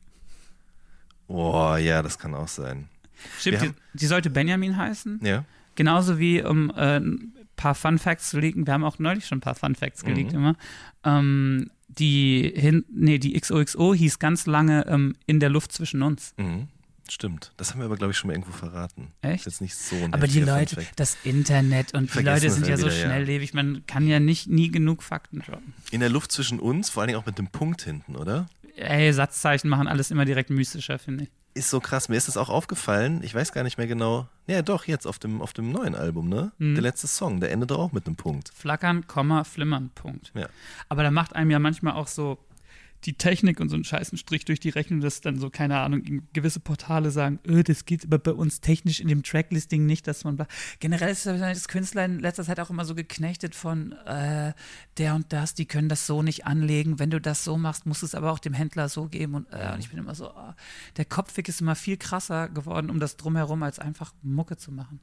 [1.28, 2.89] Oh, ja, das kann auch sein.
[3.39, 5.20] Stimmt, die, die sollte Benjamin heißen.
[5.24, 5.43] Ja.
[5.76, 9.39] Genauso wie, um äh, ein paar Fun Facts zu leaken, wir haben auch neulich schon
[9.39, 10.38] ein paar Fun Facts geleakt Mhm.
[10.38, 10.56] immer.
[11.04, 16.34] Ähm, die, hin, nee, die XOXO hieß ganz lange ähm, in der Luft zwischen uns.
[16.38, 16.67] Mhm.
[17.08, 17.52] Stimmt.
[17.58, 19.12] Das haben wir aber, glaube ich, schon mal irgendwo verraten.
[19.21, 19.41] Echt?
[19.41, 21.00] Ist jetzt nicht so ein Aber die Leute, Funfact.
[21.00, 23.06] das Internet und die Leute sind ja so wieder, ja.
[23.06, 25.76] schnelllebig, man kann ja nicht nie genug Fakten droppen.
[25.91, 28.50] In der Luft zwischen uns, vor allen Dingen auch mit dem Punkt hinten, oder?
[28.76, 31.30] Ey, Satzzeichen machen alles immer direkt mystischer, finde ich.
[31.56, 32.10] Ist so krass.
[32.10, 33.22] Mir ist das auch aufgefallen.
[33.24, 34.28] Ich weiß gar nicht mehr genau.
[34.46, 36.52] Ja, doch, jetzt auf dem, auf dem neuen Album, ne?
[36.58, 36.76] Mhm.
[36.76, 38.52] Der letzte Song, der endet doch auch mit einem Punkt.
[38.54, 40.32] Flackern, Komma, flimmern, Punkt.
[40.36, 40.48] Ja.
[40.89, 42.38] Aber da macht einem ja manchmal auch so
[43.06, 46.24] die Technik und so einen scheißen Strich durch die Rechnung, dass dann so, keine Ahnung,
[46.34, 50.24] gewisse Portale sagen, öh, das geht aber bei uns technisch in dem Tracklisting nicht, dass
[50.24, 50.36] man.
[50.38, 50.48] bla-
[50.80, 54.54] Generell ist das Künstler in letzter Zeit auch immer so geknechtet von äh,
[54.98, 57.00] der und das, die können das so nicht anlegen.
[57.00, 59.36] Wenn du das so machst, musst du es aber auch dem Händler so geben.
[59.36, 60.54] Und, äh, und ich bin immer so, oh,
[60.98, 65.00] der Kopfweg ist immer viel krasser geworden, um das drumherum als einfach Mucke zu machen.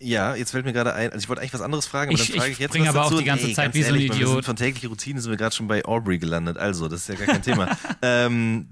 [0.00, 2.28] Ja, jetzt fällt mir gerade ein, also ich wollte eigentlich was anderes fragen, aber Ich-
[2.30, 3.18] dann frage ich ich jetzt was aber auch dazu.
[3.18, 4.28] die ganze Ey, Zeit ganz wie so ein Wir Idiot.
[4.34, 7.14] sind von tägliche Routine sind wir gerade schon bei Aubrey gelandet, also das ist ja
[7.14, 7.76] gar kein Thema.
[8.02, 8.68] ähm,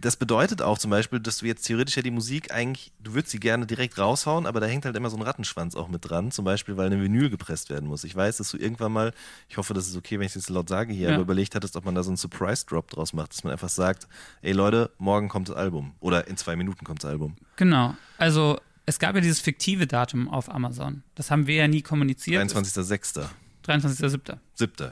[0.00, 3.30] das bedeutet auch zum Beispiel, dass du jetzt theoretisch ja die Musik eigentlich, du würdest
[3.30, 6.32] sie gerne direkt raushauen, aber da hängt halt immer so ein Rattenschwanz auch mit dran,
[6.32, 8.02] zum Beispiel, weil eine Vinyl gepresst werden muss.
[8.02, 9.12] Ich weiß, dass du irgendwann mal,
[9.48, 11.14] ich hoffe, das ist okay, wenn ich das jetzt laut sage hier, Ja.
[11.14, 14.08] aber überlegt hattest, ob man da so einen Surprise-Drop draus macht, dass man einfach sagt,
[14.42, 17.36] ey Leute, morgen kommt das Album oder in zwei Minuten kommt das Album.
[17.54, 17.94] Genau.
[18.18, 21.02] Also es gab ja dieses fiktive Datum auf Amazon.
[21.16, 22.42] Das haben wir ja nie kommuniziert.
[22.42, 23.28] 23.06.
[23.66, 24.38] 23.07.
[24.54, 24.72] 7.
[24.78, 24.88] Ja.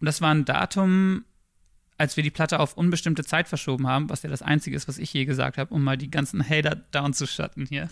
[0.00, 1.24] Und das war ein Datum,
[1.96, 4.98] als wir die Platte auf unbestimmte Zeit verschoben haben, was ja das Einzige ist, was
[4.98, 7.88] ich je gesagt habe, um mal die ganzen Hater down zu schatten hier.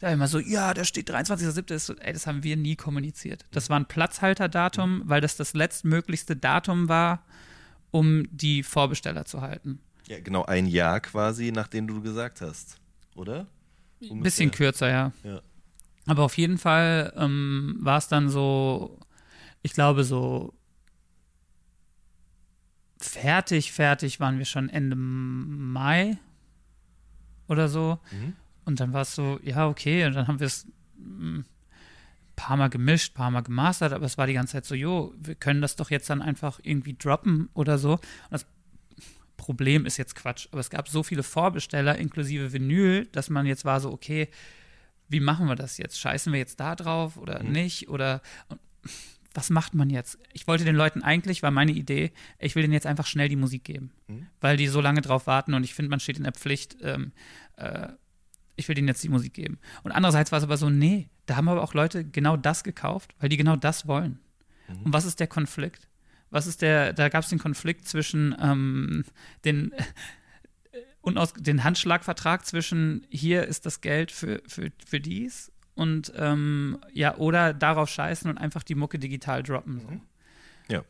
[0.00, 1.74] Da immer so, ja, da steht 23.07.
[1.74, 3.44] Ist so, ey, das haben wir nie kommuniziert.
[3.50, 7.24] Das war ein Platzhalterdatum, weil das das letztmöglichste Datum war,
[7.90, 9.80] um die Vorbesteller zu halten.
[10.06, 12.78] Ja, genau ein Jahr quasi, nachdem du gesagt hast,
[13.16, 13.48] oder?
[14.00, 15.12] Ein bisschen kürzer, ja.
[15.22, 15.40] Ja.
[16.06, 19.00] Aber auf jeden Fall ähm, war es dann so,
[19.62, 20.54] ich glaube, so
[22.98, 26.18] fertig, fertig waren wir schon Ende Mai
[27.48, 27.98] oder so.
[28.12, 28.34] Mhm.
[28.64, 30.66] Und dann war es so, ja, okay, und dann haben wir es
[30.98, 31.44] ein
[32.34, 35.34] paar Mal gemischt, paar Mal gemastert, aber es war die ganze Zeit so, jo, wir
[35.34, 37.92] können das doch jetzt dann einfach irgendwie droppen oder so.
[37.92, 38.46] Und das
[39.36, 43.64] Problem ist jetzt Quatsch, aber es gab so viele Vorbesteller inklusive Vinyl, dass man jetzt
[43.64, 44.28] war so, okay,
[45.08, 46.00] wie machen wir das jetzt?
[46.00, 47.52] Scheißen wir jetzt da drauf oder Mhm.
[47.52, 47.88] nicht?
[47.88, 48.22] Oder
[49.34, 50.18] was macht man jetzt?
[50.32, 53.36] Ich wollte den Leuten eigentlich, war meine Idee, ich will denen jetzt einfach schnell die
[53.36, 54.26] Musik geben, Mhm.
[54.40, 57.12] weil die so lange drauf warten und ich finde, man steht in der Pflicht, ähm,
[57.56, 57.88] äh,
[58.56, 59.58] ich will denen jetzt die Musik geben.
[59.82, 63.14] Und andererseits war es aber so, nee, da haben aber auch Leute genau das gekauft,
[63.20, 64.18] weil die genau das wollen.
[64.82, 65.86] Und was ist der Konflikt?
[66.30, 69.04] Was ist der, da gab es den Konflikt zwischen ähm,
[69.44, 69.82] den, äh,
[71.00, 77.16] unaus, den Handschlagvertrag zwischen hier ist das Geld für, für, für dies und ähm, ja,
[77.16, 79.80] oder darauf scheißen und einfach die Mucke digital droppen.
[79.80, 80.74] So.
[80.74, 80.84] Ja.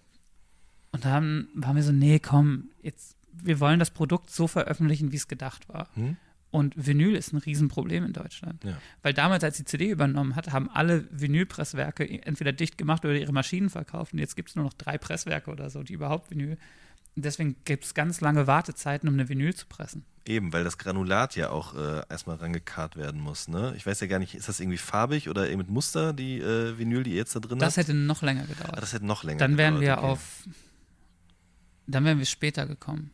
[0.93, 5.17] Und dann waren wir so, nee, komm, jetzt, wir wollen das Produkt so veröffentlichen, wie
[5.17, 5.89] es gedacht war.
[5.95, 6.17] Hm?
[6.57, 8.65] Und Vinyl ist ein Riesenproblem in Deutschland.
[8.65, 8.79] Ja.
[9.03, 13.33] Weil damals, als die CD übernommen hat, haben alle Vinylpresswerke entweder dicht gemacht oder ihre
[13.33, 14.15] Maschinen verkauft.
[14.15, 16.57] Und jetzt gibt es nur noch drei Presswerke oder so, die überhaupt Vinyl.
[17.15, 20.05] Deswegen gibt es ganz lange Wartezeiten, um eine Vinyl zu pressen.
[20.25, 23.49] Eben, weil das Granulat ja auch äh, erstmal rangekarrt werden muss.
[23.49, 23.75] Ne?
[23.77, 26.79] Ich weiß ja gar nicht, ist das irgendwie farbig oder eben mit Muster, die äh,
[26.79, 27.89] Vinyl, die ihr jetzt da drin Das habt?
[27.89, 28.83] hätte noch länger Ah, gedauert.
[28.83, 30.13] das hätte noch länger Dann wären wir gedauert, okay.
[30.13, 30.49] auf.
[31.87, 33.11] Dann wären wir später gekommen.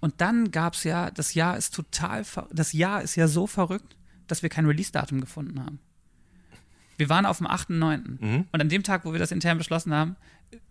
[0.00, 3.96] Und dann gab es ja, das Jahr ist total, das Jahr ist ja so verrückt,
[4.26, 5.78] dass wir kein Release-Datum gefunden haben.
[6.96, 8.18] Wir waren auf dem 8.9.
[8.20, 8.46] Mhm.
[8.52, 10.16] Und an dem Tag, wo wir das intern beschlossen haben,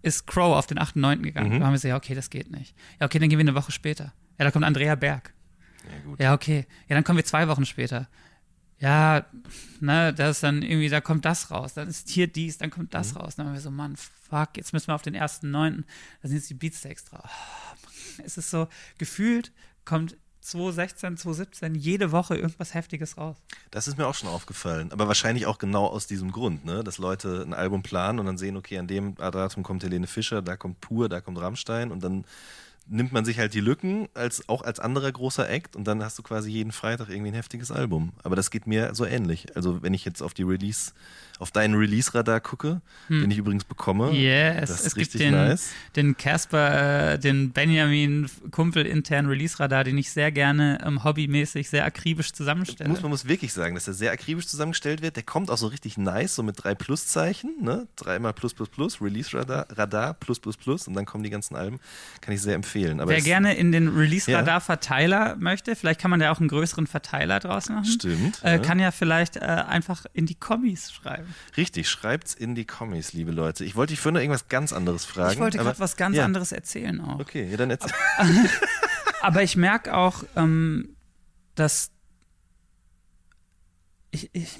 [0.01, 1.21] ist Crow auf den 8.9.
[1.21, 1.53] gegangen.
[1.53, 1.59] Mhm.
[1.59, 2.75] Da haben wir so, ja, okay, das geht nicht.
[2.99, 4.13] Ja, okay, dann gehen wir eine Woche später.
[4.37, 5.33] Ja, da kommt Andrea Berg.
[6.19, 6.25] Ja.
[6.25, 6.65] Ja, okay.
[6.87, 8.07] Ja, dann kommen wir zwei Wochen später.
[8.79, 9.25] Ja,
[9.81, 11.73] ne, das ist dann irgendwie, da kommt das raus.
[11.73, 13.35] Dann ist hier dies, dann kommt das raus.
[13.35, 15.85] Dann haben wir so, Mann, fuck, jetzt müssen wir auf den ersten Neunten.
[16.21, 17.25] Da sind jetzt die Beatsteaks drauf.
[17.25, 17.88] Oh,
[18.25, 19.51] es ist so, gefühlt
[19.85, 23.37] kommt 2016, 2017 jede Woche irgendwas Heftiges raus.
[23.71, 24.91] Das ist mir auch schon aufgefallen.
[24.91, 26.83] Aber wahrscheinlich auch genau aus diesem Grund, ne?
[26.83, 30.41] dass Leute ein Album planen und dann sehen, okay, an dem Datum kommt Helene Fischer,
[30.41, 32.25] da kommt Pur, da kommt Rammstein und dann
[32.87, 36.17] nimmt man sich halt die Lücken, als, auch als anderer großer Act und dann hast
[36.17, 38.13] du quasi jeden Freitag irgendwie ein heftiges Album.
[38.23, 39.55] Aber das geht mir so ähnlich.
[39.55, 40.93] Also wenn ich jetzt auf die Release,
[41.39, 45.33] auf deinen Release-Radar gucke, den ich übrigens bekomme, Yes, das ist es gibt richtig den,
[45.33, 45.69] nice.
[45.95, 51.85] den Casper, äh, den Benjamin Kumpel internen Release-Radar, den ich sehr gerne ähm, hobbymäßig sehr
[51.85, 52.89] akribisch zusammenstelle.
[52.89, 55.15] Muss, man muss wirklich sagen, dass der sehr akribisch zusammengestellt wird.
[55.15, 57.87] Der kommt auch so richtig nice, so mit drei Pluszeichen, ne?
[57.95, 61.79] Dreimal plus plus plus, Release Radar, plus plus plus und dann kommen die ganzen Alben.
[62.19, 62.99] Kann ich sehr empfehlen.
[62.99, 67.39] Aber Wer gerne in den Release-Radar-Verteiler möchte, vielleicht kann man da auch einen größeren Verteiler
[67.39, 67.85] draus machen.
[67.85, 68.43] Stimmt.
[68.43, 68.57] Äh, ja.
[68.59, 71.28] kann ja vielleicht äh, einfach in die Kommis schreiben.
[71.57, 73.65] Richtig, schreibt's in die Kommis, liebe Leute.
[73.65, 75.33] Ich wollte dich vorhin noch irgendwas ganz anderes fragen.
[75.33, 76.25] ich wollte aber- gerade was ganz ja.
[76.25, 77.19] anderes erzählen auch.
[77.19, 77.91] Okay, ja, dann erzähl.
[79.21, 80.95] Aber ich merke auch, ähm,
[81.55, 81.91] dass
[84.11, 84.57] ich, ich,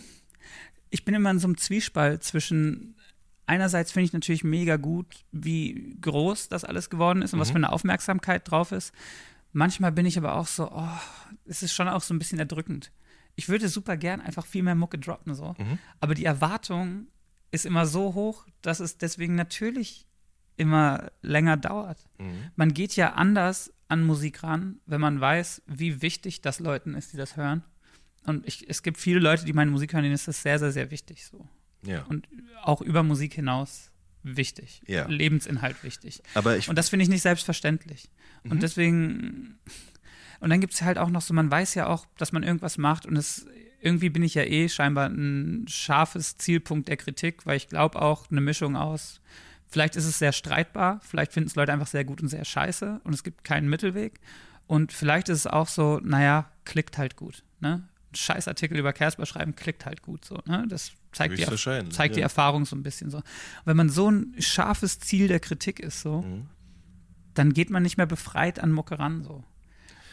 [0.89, 2.95] ich bin immer in so einem Zwiespalt zwischen
[3.49, 7.55] einerseits finde ich natürlich mega gut, wie groß das alles geworden ist und was für
[7.55, 8.93] eine Aufmerksamkeit drauf ist.
[9.51, 10.99] Manchmal bin ich aber auch so, oh,
[11.45, 12.91] es ist schon auch so ein bisschen erdrückend.
[13.39, 15.56] Ich würde super gern einfach viel mehr Mucke droppen, so.
[16.02, 17.08] Aber die Erwartung
[17.52, 20.06] ist immer so hoch, dass es deswegen natürlich
[20.58, 22.06] immer länger dauert.
[22.58, 27.13] Man geht ja anders an Musik ran, wenn man weiß, wie wichtig das Leuten ist,
[27.13, 27.63] die das hören.
[28.25, 30.73] Und ich, es gibt viele Leute, die meine Musik hören, denen ist das sehr, sehr,
[30.73, 31.47] sehr wichtig so.
[31.84, 32.04] Ja.
[32.04, 32.28] Und
[32.62, 33.89] auch über Musik hinaus
[34.23, 34.82] wichtig.
[34.86, 35.08] Ja.
[35.08, 36.21] Lebensinhalt wichtig.
[36.34, 38.10] Aber ich, Und das finde ich nicht selbstverständlich.
[38.43, 38.52] Mhm.
[38.52, 39.60] Und deswegen,
[40.39, 42.78] und dann gibt es halt auch noch so, man weiß ja auch, dass man irgendwas
[42.78, 43.45] macht und es,
[43.82, 48.30] irgendwie bin ich ja eh scheinbar ein scharfes Zielpunkt der Kritik, weil ich glaube auch
[48.32, 49.21] eine Mischung aus,
[49.67, 53.02] vielleicht ist es sehr streitbar, vielleicht finden es Leute einfach sehr gut und sehr scheiße
[53.04, 54.19] und es gibt keinen Mittelweg.
[54.67, 57.43] Und vielleicht ist es auch so, naja, klickt halt gut.
[57.60, 57.88] Ne?
[58.12, 60.39] Ein Scheißartikel über Casper schreiben, klickt halt gut so.
[60.45, 60.65] Ne?
[60.69, 61.43] Das zeigt, die,
[61.89, 62.25] zeigt die ja.
[62.25, 63.17] Erfahrung so ein bisschen so.
[63.17, 63.23] Und
[63.65, 66.47] wenn man so ein scharfes Ziel der Kritik ist, so, Mhm.
[67.34, 69.43] dann geht man nicht mehr befreit an Mucke ran, so.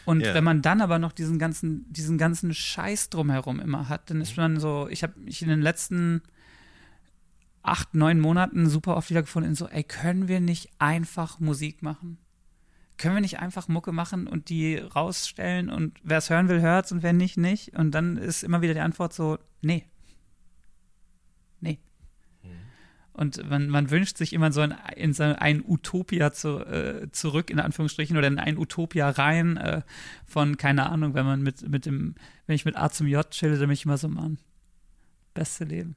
[0.07, 0.33] Und Ja.
[0.33, 4.23] wenn man dann aber noch diesen ganzen, diesen ganzen Scheiß drumherum immer hat, dann Mhm.
[4.23, 6.21] ist man so, ich habe mich in den letzten
[7.61, 11.83] acht, neun Monaten super oft wieder gefunden, in so, ey, können wir nicht einfach Musik
[11.83, 12.17] machen?
[12.97, 16.93] Können wir nicht einfach Mucke machen und die rausstellen und wer es hören will, hört's
[16.93, 17.75] und wer nicht, nicht?
[17.77, 19.37] Und dann ist immer wieder die Antwort so.
[19.61, 19.83] Nee.
[23.17, 27.49] Und man, man wünscht sich immer so in, in so ein Utopia zu, äh, zurück,
[27.49, 29.81] in Anführungsstrichen, oder in ein Utopia rein äh,
[30.27, 32.13] von, keine Ahnung, wenn man mit, mit dem,
[32.45, 34.37] wenn ich mit A zum J chille, dann bin ich immer so, Mann,
[35.33, 35.95] beste Leben.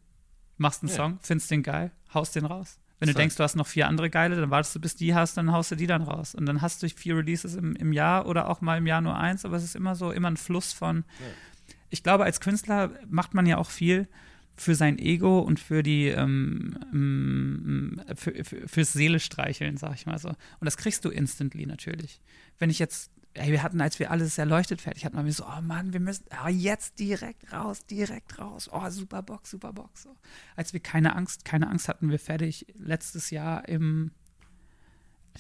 [0.57, 0.97] Machst einen Ja.
[0.97, 2.79] Song, findest den geil, haust den raus.
[3.01, 5.37] Wenn du denkst, du hast noch vier andere geile, dann wartest du, bis die hast,
[5.37, 6.35] dann haust du die dann raus.
[6.35, 9.17] Und dann hast du vier Releases im, im Jahr oder auch mal im Jahr nur
[9.17, 11.05] eins, aber es ist immer so, immer ein Fluss von.
[11.89, 14.07] Ich glaube, als Künstler macht man ja auch viel
[14.61, 20.05] für sein Ego und für die ähm, ähm, für, für, fürs Seele streicheln, sag ich
[20.05, 20.29] mal so.
[20.29, 22.21] Und das kriegst du instantly natürlich.
[22.59, 25.47] Wenn ich jetzt ey, wir hatten, als wir alles erleuchtet fertig hatten, waren wir so,
[25.47, 28.69] oh Mann, wir müssen oh, jetzt direkt raus, direkt raus.
[28.71, 30.03] Oh, super Box, super Box.
[30.03, 30.17] So.
[30.57, 34.11] Als wir keine Angst, keine Angst hatten wir fertig letztes Jahr im,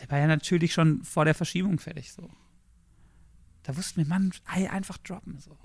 [0.00, 2.30] der war ja natürlich schon vor der Verschiebung fertig so.
[3.64, 5.59] Da wussten wir, Mann, einfach droppen so.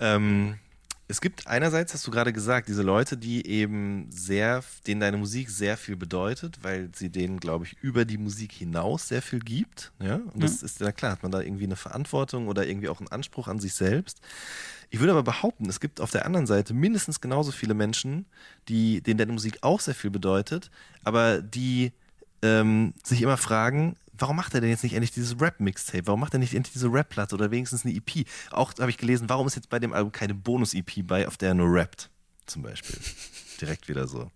[0.00, 0.58] Ähm,
[1.10, 5.50] es gibt einerseits, hast du gerade gesagt, diese Leute, die eben sehr, denen deine Musik
[5.50, 9.90] sehr viel bedeutet, weil sie denen, glaube ich, über die Musik hinaus sehr viel gibt.
[9.98, 10.66] Ja, und das Ja.
[10.66, 13.58] ist ja klar, hat man da irgendwie eine Verantwortung oder irgendwie auch einen Anspruch an
[13.58, 14.20] sich selbst.
[14.90, 18.26] Ich würde aber behaupten, es gibt auf der anderen Seite mindestens genauso viele Menschen,
[18.68, 20.70] die, denen deine Musik auch sehr viel bedeutet,
[21.02, 21.92] aber die
[22.42, 26.06] ähm, sich immer fragen, warum macht er denn jetzt nicht endlich dieses Rap-Mixtape?
[26.06, 28.26] Warum macht er nicht endlich diese Rap-Platte oder wenigstens eine EP?
[28.50, 31.50] Auch habe ich gelesen, warum ist jetzt bei dem Album keine Bonus-EP bei, auf der
[31.50, 32.10] er nur rappt,
[32.46, 32.98] zum Beispiel.
[33.60, 34.30] Direkt wieder so.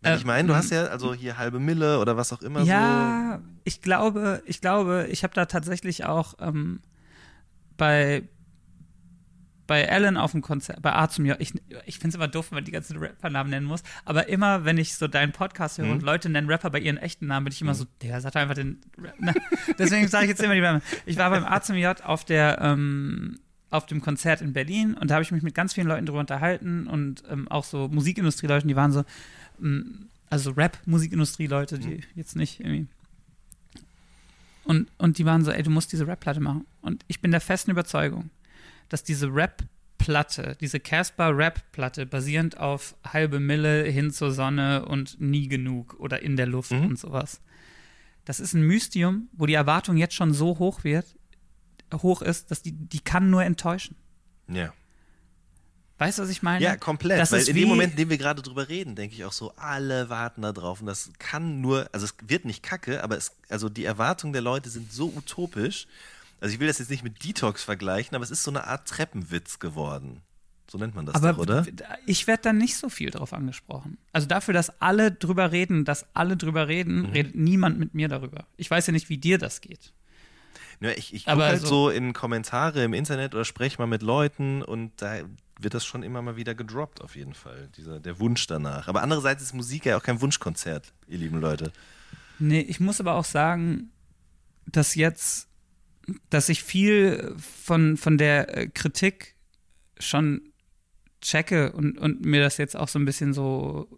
[0.00, 2.66] Wenn ich meine, du hast ja also hier halbe Mille oder was auch immer so.
[2.66, 6.80] Ja, ich glaube, ich glaube, ich habe da tatsächlich auch ähm,
[7.78, 8.24] bei
[9.66, 11.52] bei Alan auf dem Konzert, bei A zum J, ich,
[11.86, 14.78] ich finde es immer doof, wenn man die ganzen Rappernamen nennen muss, aber immer, wenn
[14.78, 17.60] ich so deinen Podcast höre und Leute nennen Rapper bei ihren echten Namen, bin ich
[17.60, 19.20] immer so, der sagt einfach den Rap.
[19.20, 19.34] Ne?
[19.78, 20.82] Deswegen sage ich jetzt immer die Namen.
[21.06, 23.38] Ich war beim A zum J auf der, ähm,
[23.70, 26.20] auf dem Konzert in Berlin und da habe ich mich mit ganz vielen Leuten drüber
[26.20, 29.04] unterhalten und ähm, auch so Musikindustrie-Leuten, die waren so,
[29.60, 32.86] ähm, also Rap-Musikindustrie-Leute, die jetzt nicht irgendwie
[34.64, 36.66] und, und die waren so, ey, du musst diese Rap-Platte machen.
[36.80, 38.30] Und ich bin der festen Überzeugung,
[38.88, 45.94] dass diese Rap-Platte, diese Casper-Rap-Platte, basierend auf halbe Mille hin zur Sonne und nie genug
[45.98, 46.86] oder in der Luft Mhm.
[46.86, 47.40] und sowas.
[48.24, 51.06] Das ist ein Mystium, wo die Erwartung jetzt schon so hoch wird,
[51.94, 53.96] hoch ist, dass die, die kann nur enttäuschen.
[54.48, 54.72] Ja.
[55.98, 56.64] Weißt du, was ich meine?
[56.64, 57.20] Ja, komplett.
[57.20, 59.52] Das weil in dem Moment, in dem wir gerade drüber reden, denke ich auch so,
[59.56, 60.80] alle warten da drauf.
[60.80, 64.42] Und das kann nur, also es wird nicht kacke, aber es, also die Erwartungen der
[64.42, 65.86] Leute sind so utopisch.
[66.44, 68.86] Also ich will das jetzt nicht mit Detox vergleichen, aber es ist so eine Art
[68.86, 70.20] Treppenwitz geworden.
[70.70, 71.66] So nennt man das Aber doch, oder?
[72.04, 73.96] ich werde da nicht so viel drauf angesprochen.
[74.12, 76.68] Also dafür, dass alle drüber reden, dass alle drüber Mhm.
[76.68, 78.46] reden, redet niemand mit mir darüber.
[78.58, 79.94] Ich weiß ja nicht, wie dir das geht.
[80.80, 84.02] Ja, ich ich gucke halt so- so in Kommentare im Internet oder spreche mal mit
[84.02, 85.20] Leuten und da
[85.60, 87.68] wird das schon immer mal wieder gedroppt, auf jeden Fall.
[87.78, 88.88] Dieser, der Wunsch danach.
[88.88, 91.72] Aber andererseits ist Musik ja auch kein Wunschkonzert, ihr lieben Leute.
[92.38, 93.90] Nee, ich muss aber auch sagen,
[94.66, 95.46] dass jetzt,
[96.30, 99.34] dass ich viel von, von der äh, Kritik
[99.98, 100.52] schon
[101.20, 103.88] checke und, und mir das jetzt auch so ein bisschen so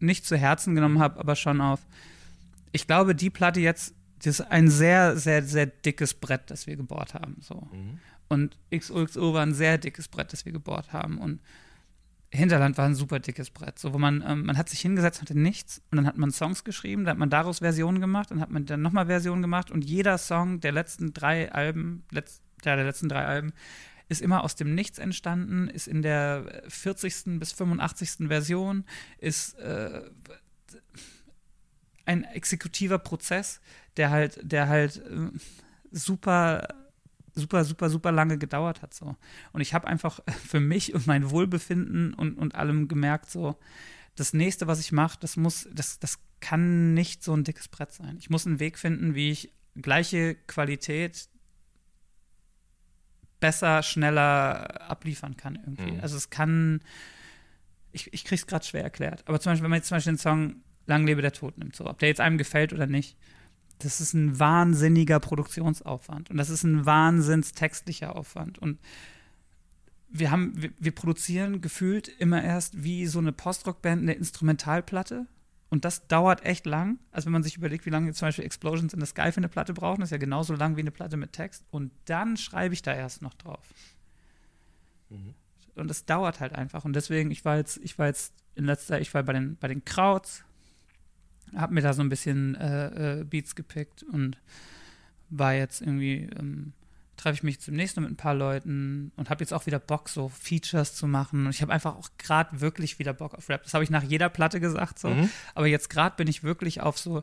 [0.00, 1.80] nicht zu Herzen genommen habe, aber schon auf.
[2.72, 6.76] Ich glaube, die Platte jetzt, das ist ein sehr, sehr, sehr dickes Brett, das wir
[6.76, 7.36] gebohrt haben.
[7.40, 7.68] So.
[8.28, 11.18] Und XOXO war ein sehr dickes Brett, das wir gebohrt haben.
[11.18, 11.40] Und
[12.34, 15.38] Hinterland war ein super dickes Brett, so wo man, ähm, man hat sich hingesetzt, hatte
[15.38, 18.50] nichts und dann hat man Songs geschrieben, dann hat man daraus Versionen gemacht, dann hat
[18.50, 22.84] man dann nochmal Versionen gemacht und jeder Song der letzten drei Alben, letzt, ja, der
[22.84, 23.52] letzten drei Alben,
[24.08, 27.38] ist immer aus dem Nichts entstanden, ist in der 40.
[27.38, 28.28] bis 85.
[28.28, 28.84] Version,
[29.18, 30.02] ist äh,
[32.04, 33.60] ein exekutiver Prozess,
[33.96, 35.30] der halt, der halt äh,
[35.90, 36.68] super
[37.34, 38.94] super, super, super lange gedauert hat.
[38.94, 39.16] So.
[39.52, 43.58] Und ich habe einfach für mich und mein Wohlbefinden und, und allem gemerkt, so,
[44.16, 47.92] das nächste, was ich mache, das muss, das, das kann nicht so ein dickes Brett
[47.92, 48.16] sein.
[48.20, 51.28] Ich muss einen Weg finden, wie ich gleiche Qualität
[53.40, 55.92] besser, schneller abliefern kann irgendwie.
[55.92, 56.00] Mhm.
[56.00, 56.80] Also es kann,
[57.92, 59.26] ich, ich krieg's gerade schwer erklärt.
[59.26, 61.74] Aber zum Beispiel, wenn man jetzt zum Beispiel den Song Lang lebe der Tod nimmt,
[61.74, 63.16] so, ob der jetzt einem gefällt oder nicht,
[63.78, 68.58] das ist ein wahnsinniger Produktionsaufwand und das ist ein wahnsinns textlicher Aufwand.
[68.58, 68.78] Und
[70.08, 75.26] wir haben, wir, wir produzieren gefühlt immer erst wie so eine Postrock-Band eine Instrumentalplatte
[75.74, 77.00] und das dauert echt lang.
[77.10, 79.48] Also wenn man sich überlegt, wie lange zum Beispiel Explosions in the Sky für eine
[79.48, 81.64] Platte brauchen, ist ja genauso lang wie eine Platte mit Text.
[81.72, 83.66] Und dann schreibe ich da erst noch drauf.
[85.74, 86.84] Und das dauert halt einfach.
[86.84, 89.66] Und deswegen, ich war jetzt, ich war jetzt in letzter, ich war bei den, bei
[89.66, 90.44] den Krauts,
[91.56, 94.38] hab mir da so ein bisschen äh, äh, Beats gepickt und
[95.30, 96.72] war jetzt irgendwie, ähm,
[97.16, 99.78] treffe ich mich zum nächsten Mal mit ein paar Leuten und habe jetzt auch wieder
[99.78, 101.46] Bock, so Features zu machen.
[101.46, 103.62] Und ich habe einfach auch gerade wirklich wieder Bock auf Rap.
[103.62, 105.08] Das habe ich nach jeder Platte gesagt, so.
[105.08, 105.30] Mhm.
[105.54, 107.22] Aber jetzt gerade bin ich wirklich auf so,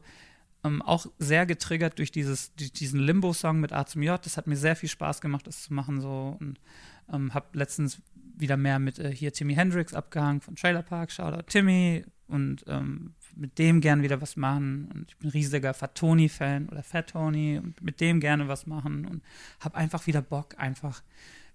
[0.63, 4.23] ähm, auch sehr getriggert durch dieses, durch diesen Limbo-Song mit A zum J.
[4.23, 6.37] Das hat mir sehr viel Spaß gemacht, das zu machen, so.
[6.39, 6.59] Und
[7.11, 8.01] ähm, habe letztens
[8.41, 11.11] wieder mehr mit äh, hier Timmy Hendrix abgehangen von Trailer Park.
[11.11, 12.03] Shoutout Timmy.
[12.27, 14.89] Und ähm, mit dem gern wieder was machen.
[14.93, 19.05] Und ich bin riesiger Fat Tony-Fan oder Fat Tony und mit dem gerne was machen.
[19.05, 19.23] Und
[19.59, 21.03] habe einfach wieder Bock, einfach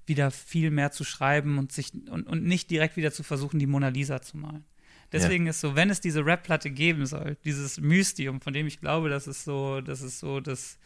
[0.06, 3.66] wieder viel mehr zu schreiben und sich und, und nicht direkt wieder zu versuchen, die
[3.66, 4.64] Mona Lisa zu malen.
[5.12, 9.08] Deswegen ist so, wenn es diese Rap-Platte geben soll, dieses Mystium, von dem ich glaube,
[9.08, 10.78] dass es so, das ist so das,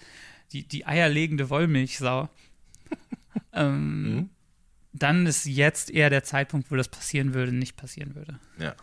[0.53, 2.29] die, die eierlegende Wollmilchsau,
[3.53, 4.31] ähm, Mhm.
[4.93, 8.39] Dann ist jetzt eher der Zeitpunkt, wo das passieren würde, nicht passieren würde.
[8.59, 8.75] Ja.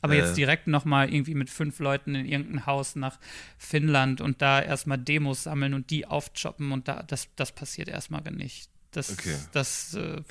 [0.00, 0.18] Aber Äh.
[0.18, 3.20] jetzt direkt nochmal irgendwie mit fünf Leuten in irgendein Haus nach
[3.58, 8.22] Finnland und da erstmal Demos sammeln und die aufchoppen und da, das, das passiert erstmal
[8.32, 8.68] nicht.
[8.90, 9.36] Das, Okay.
[9.52, 10.22] das äh,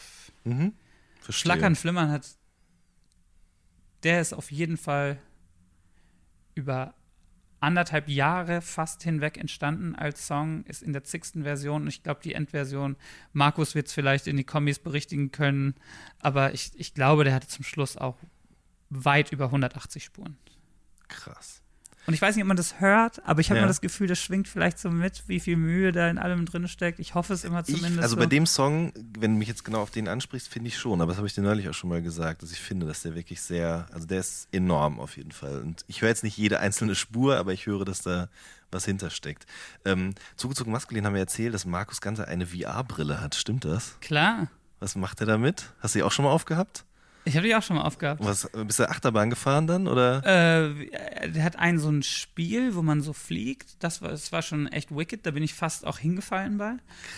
[0.43, 0.73] Mhm.
[1.30, 2.27] Schlackern, Flimmern hat,
[4.04, 5.19] der ist auf jeden Fall
[6.56, 6.93] über
[7.62, 12.19] anderthalb Jahre fast hinweg entstanden als Song, ist in der zigsten Version und ich glaube,
[12.24, 12.97] die Endversion,
[13.34, 15.76] Markus wird es vielleicht in die Kommis berichtigen können,
[16.19, 18.17] aber ich, ich glaube, der hatte zum Schluss auch
[18.89, 20.38] weit über 180 Spuren.
[21.08, 21.62] Krass.
[22.08, 23.64] Und ich weiß nicht, ob man das hört, aber ich habe Ja.
[23.64, 26.68] immer das Gefühl, das schwingt vielleicht so mit, wie viel Mühe da in allem drin
[26.68, 27.00] steckt.
[27.00, 27.94] Ich hoffe es immer zumindest.
[27.94, 28.20] Ich, also so.
[28.20, 31.10] bei dem Song, wenn du mich jetzt genau auf den ansprichst, finde ich schon, aber
[31.12, 33.42] das habe ich dir neulich auch schon mal gesagt, dass ich finde, dass der wirklich
[33.42, 35.60] sehr, also der ist enorm auf jeden Fall.
[35.62, 38.30] Und ich höre jetzt nicht jede einzelne Spur, aber ich höre, dass da
[38.72, 39.46] was hintersteckt.
[39.86, 43.36] Ähm, zugezogen maskulin haben wir erzählt, dass Markus Ganzer eine VR-Brille hat.
[43.36, 43.98] Stimmt das?
[44.02, 44.48] Klar.
[44.80, 45.74] Was macht er damit?
[45.80, 46.86] Hast du die auch schon mal aufgehabt?
[47.24, 48.24] Ich habe die auch schon mal aufgehabt.
[48.24, 49.88] Was, bist du Achterbahn gefahren dann?
[49.88, 50.26] Oder?
[50.26, 53.76] Äh, der hat ein so ein Spiel, wo man so fliegt.
[53.84, 55.26] Das war, das war schon echt wicked.
[55.26, 56.74] Da bin ich fast auch hingefallen bei.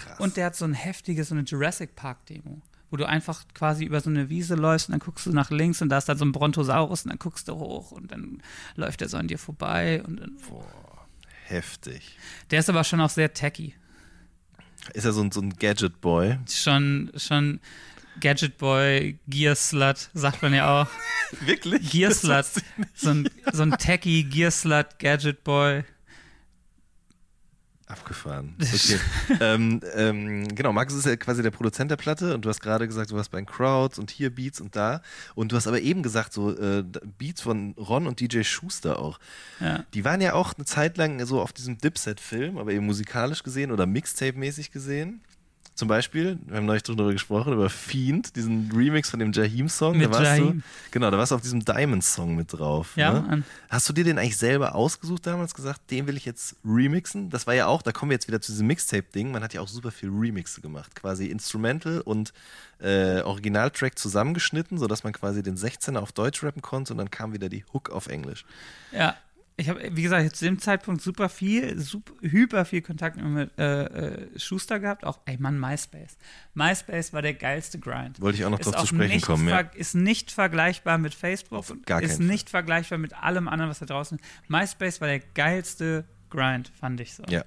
[0.06, 0.20] Krass.
[0.20, 2.62] Und der hat so ein heftiges, so eine Jurassic Park Demo,
[2.92, 5.82] wo du einfach quasi über so eine Wiese läufst und dann guckst du nach links
[5.82, 8.42] und da ist dann so ein Brontosaurus und dann guckst du hoch und dann
[8.76, 10.04] läuft der so an dir vorbei.
[10.06, 10.38] Und dann,
[11.46, 12.18] Heftig.
[12.52, 13.74] der ist aber schon auch sehr techy.
[14.94, 16.39] Ist er so ein, so ein Gadget-Boy?
[16.50, 17.62] Schon, schon
[18.19, 20.88] Gadget Boy, Gear Slut, sagt man ja auch.
[21.45, 21.89] Wirklich?
[21.89, 22.45] Gear Slut.
[22.93, 25.84] So ein, so ein techy Gear Slut, Gadget Boy.
[27.93, 28.56] Abgefahren.
[28.60, 28.97] Okay.
[29.39, 32.88] ähm, ähm, genau, Markus ist ja quasi der Produzent der Platte und du hast gerade
[32.88, 35.02] gesagt, du warst bei den Crowds und hier Beats und da.
[35.36, 36.84] Und du hast aber eben gesagt, so äh,
[37.17, 39.19] Beats von Ron und DJ Schuster auch.
[39.60, 39.86] Ja.
[39.93, 43.71] Die waren ja auch eine Zeit lang so auf diesem Dipset-Film, aber eben musikalisch gesehen
[43.71, 45.21] oder Mixtape-mäßig gesehen.
[45.75, 49.97] Zum Beispiel, wir haben neulich drüber gesprochen, über Fiend, diesen Remix von dem Jaheim-Song.
[49.97, 50.59] Mit da warst Jaheim.
[50.59, 52.91] Du, genau, da warst du auf diesem Diamond-Song mit drauf.
[52.95, 53.43] Ja, ne?
[53.69, 57.31] Hast du dir den eigentlich selber ausgesucht damals, gesagt, den will ich jetzt remixen?
[57.31, 59.62] Das war ja auch, da kommen wir jetzt wieder zu diesem Mixtape-Ding, man hat ja
[59.62, 62.33] auch super viel Remixe gemacht, quasi Instrumental und
[62.79, 67.33] äh, Originaltrack zusammengeschnitten, sodass man quasi den 16er auf Deutsch rappen konnte und dann kam
[67.33, 68.45] wieder die Hook auf Englisch.
[68.91, 69.15] Ja,
[69.56, 73.84] ich habe, wie gesagt, zu dem Zeitpunkt super viel, super, hyper viel Kontakt mit äh,
[73.84, 75.06] äh, Schuster gehabt.
[75.06, 76.18] Auch, ey Mann, MySpace.
[76.56, 78.20] MySpace war der geilste Grind.
[78.20, 79.60] Wollte ich auch noch Ist drauf zu sprechen nicht kommen, ja.
[79.60, 81.70] Ist nicht vergleichbar mit Facebook.
[81.70, 84.50] und gar Ist keinen nicht vergleichbar mit allem anderen, was da draußen ist.
[84.50, 87.24] MySpace war der geilste Grind, fand ich so.
[87.30, 87.46] Ja.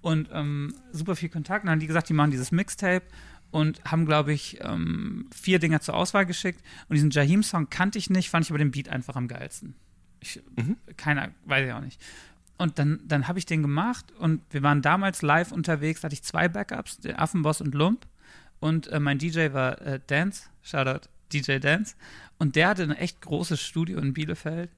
[0.00, 1.64] Und ähm, super viel Kontakt.
[1.64, 3.04] Und dann haben die gesagt, die machen dieses Mixtape
[3.50, 6.62] und haben, glaube ich, ähm, vier Dinger zur Auswahl geschickt.
[6.88, 9.74] Und diesen Jaheim-Song kannte ich nicht, fand ich aber den Beat einfach am geilsten.
[10.22, 10.76] Ich, Mhm.
[10.96, 12.00] Keiner, weiß ich auch nicht.
[12.58, 16.14] Und dann, dann habe ich den gemacht und wir waren damals live unterwegs, da hatte
[16.14, 18.06] ich zwei Backups, der Affenboss und Lump.
[18.60, 21.96] Und äh, mein DJ war äh, Dance, Shoutout DJ Dance.
[22.38, 24.70] Und der hatte ein echt großes Studio in Bielefeld.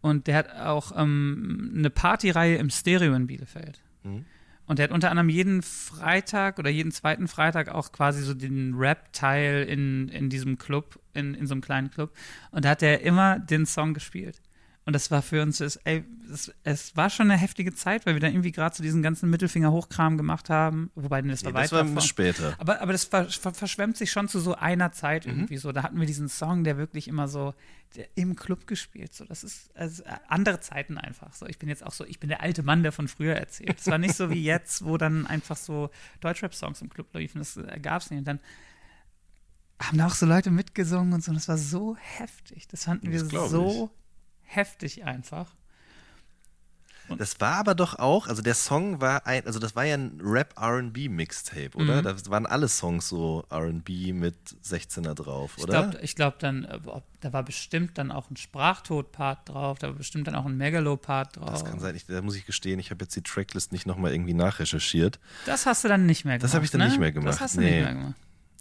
[0.00, 3.80] Und der hat auch ähm, eine Partyreihe im Stereo in Bielefeld.
[4.04, 4.26] Mhm.
[4.66, 8.74] Und der hat unter anderem jeden Freitag oder jeden zweiten Freitag auch quasi so den
[8.74, 12.14] Rap-Teil in, in diesem Club, in, in so einem kleinen Club.
[12.50, 14.40] Und da hat er immer den Song gespielt.
[14.86, 18.14] Und das war für uns, das, ey, das, es war schon eine heftige Zeit, weil
[18.14, 20.90] wir dann irgendwie gerade so diesen ganzen Mittelfinger-Hochkram gemacht haben.
[20.94, 22.54] Wobei, das war Nee, weit das war später.
[22.58, 25.32] Aber, aber das ver, ver, verschwemmt sich schon zu so einer Zeit Mhm.
[25.32, 25.72] irgendwie so.
[25.72, 27.54] Da hatten wir diesen Song, der wirklich immer so
[27.96, 29.14] der, im Club gespielt.
[29.14, 31.32] So, das ist also, äh, andere Zeiten einfach.
[31.32, 33.78] So, ich bin jetzt auch so, ich bin der alte Mann, der von früher erzählt.
[33.80, 35.88] Es war nicht so wie jetzt, wo dann einfach so
[36.20, 37.38] Deutschrap-Songs im Club liefen.
[37.38, 38.18] Das äh, gab es nicht.
[38.18, 38.40] Und dann
[39.80, 41.30] haben da auch so Leute mitgesungen und so.
[41.30, 42.68] Und das war so heftig.
[42.68, 43.90] Das fanden wir Das glaub so
[44.44, 45.54] heftig einfach.
[47.18, 50.18] Das war aber doch auch, also der Song war ein, also das war ja ein
[50.22, 52.00] Rap-RB-Mixtape, oder?
[52.00, 52.02] Mhm.
[52.04, 55.82] Da waren alle Songs so RB mit 16er drauf, Ich oder?
[55.88, 56.78] glaube, ich glaub dann, äh,
[57.20, 61.36] da war bestimmt dann auch ein Sprachtod-Part drauf, da war bestimmt dann auch ein Megalo-Part
[61.36, 61.50] drauf.
[61.50, 64.12] das kann sein, ich, da muss ich gestehen, ich habe jetzt die Tracklist nicht nochmal
[64.12, 65.20] irgendwie nachrecherchiert.
[65.44, 66.44] Das hast du dann nicht mehr gemacht.
[66.44, 66.88] Das habe ich dann ne?
[66.88, 67.70] nicht mehr gemacht, Das hast du nee.
[67.70, 68.14] nicht mehr gemacht.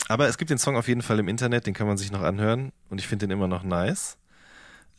[0.09, 2.21] Aber es gibt den Song auf jeden Fall im Internet, den kann man sich noch
[2.21, 4.17] anhören und ich finde den immer noch nice.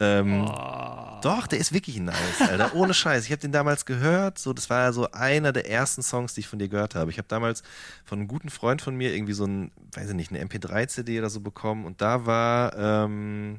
[0.01, 1.05] Ähm, Oh.
[1.25, 2.75] Doch, der ist wirklich nice, Alter.
[2.75, 3.25] Ohne Scheiß.
[3.25, 4.39] Ich habe den damals gehört.
[4.39, 7.11] So, das war so einer der ersten Songs, die ich von dir gehört habe.
[7.11, 7.63] Ich habe damals
[8.05, 11.31] von einem guten Freund von mir irgendwie so ein, weiß ich nicht, eine MP3-CD oder
[11.31, 11.87] so bekommen.
[11.87, 13.59] Und da war, ähm,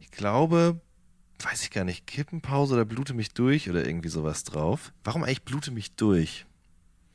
[0.00, 0.80] ich glaube,
[1.38, 4.92] weiß ich gar nicht, Kippenpause oder Blute mich durch oder irgendwie sowas drauf.
[5.04, 6.46] Warum eigentlich Blute mich durch?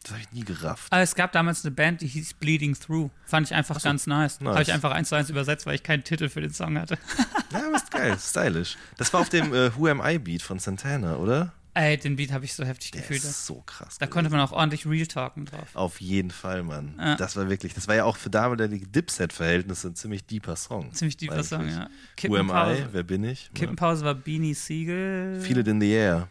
[0.04, 0.92] Das habe ich nie gerafft.
[0.92, 3.10] Aber es gab damals eine Band, die hieß Bleeding Through.
[3.26, 4.40] Fand ich einfach ganz nice.
[4.40, 4.54] nice.
[4.54, 6.98] Habe ich einfach eins zu eins übersetzt, weil ich keinen Titel für den Song hatte.
[7.52, 8.78] Ja, aber ist geil, stylisch.
[8.98, 11.52] Das war auf dem äh, Who Am I Beat von Santana, oder?
[11.74, 13.24] Ey, den Beat habe ich so heftig Der gefühlt.
[13.24, 13.98] ist so krass.
[13.98, 14.14] Da gewesen.
[14.14, 15.68] konnte man auch ordentlich Real talken drauf.
[15.74, 16.94] Auf jeden Fall, Mann.
[17.00, 17.16] Ja.
[17.16, 20.94] Das war wirklich, das war ja auch für damalige Dipset-Verhältnisse ein ziemlich deeper Song.
[20.94, 21.90] Ziemlich deeper Song, ja.
[22.28, 22.86] Who am I?
[22.92, 23.46] Wer bin ich?
[23.46, 23.52] Ja.
[23.56, 25.42] Kippenpause war Beanie Siegel.
[25.42, 26.28] Feel It in the Air.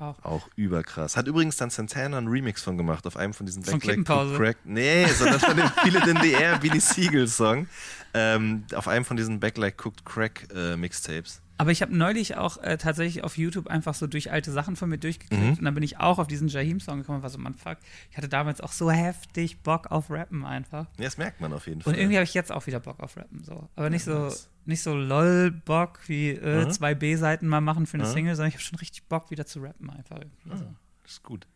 [0.00, 0.24] Auch.
[0.24, 1.16] Auch überkrass.
[1.16, 4.32] Hat übrigens dann Santana einen Remix von gemacht auf einem von diesen Kippenpause?
[4.32, 4.56] Cook Crack.
[4.64, 7.68] Nee, sondern von dem Feel It in the Air Beanie Siegel Song.
[8.12, 11.40] Ähm, auf einem von diesen Backlight Cooked Crack äh, Mixtapes.
[11.60, 14.88] Aber ich habe neulich auch äh, tatsächlich auf YouTube einfach so durch alte Sachen von
[14.88, 15.58] mir durchgeklickt Mhm.
[15.58, 17.78] und dann bin ich auch auf diesen Jaheim-Song gekommen und war so, man, fuck,
[18.10, 20.86] ich hatte damals auch so heftig Bock auf Rappen einfach.
[20.98, 21.92] Ja, das merkt man auf jeden Fall.
[21.92, 23.68] Und irgendwie habe ich jetzt auch wieder Bock auf Rappen, so.
[23.76, 24.32] Aber nicht so,
[24.64, 26.70] nicht so lol Bock wie äh, Mhm.
[26.70, 28.12] zwei B-Seiten mal machen für eine Mhm.
[28.12, 30.16] Single, sondern ich habe schon richtig Bock wieder zu rappen einfach.
[30.16, 30.64] irgendwie so.
[31.02, 31.46] Das ist gut.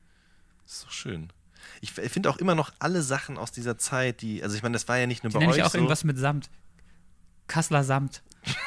[0.65, 1.29] Das ist doch schön.
[1.81, 4.87] Ich finde auch immer noch alle Sachen aus dieser Zeit, die, also ich meine, das
[4.87, 5.79] war ja nicht nur Die bei euch ich auch so.
[5.79, 6.51] irgendwas mit Samt.
[7.49, 8.23] Kassler Samt.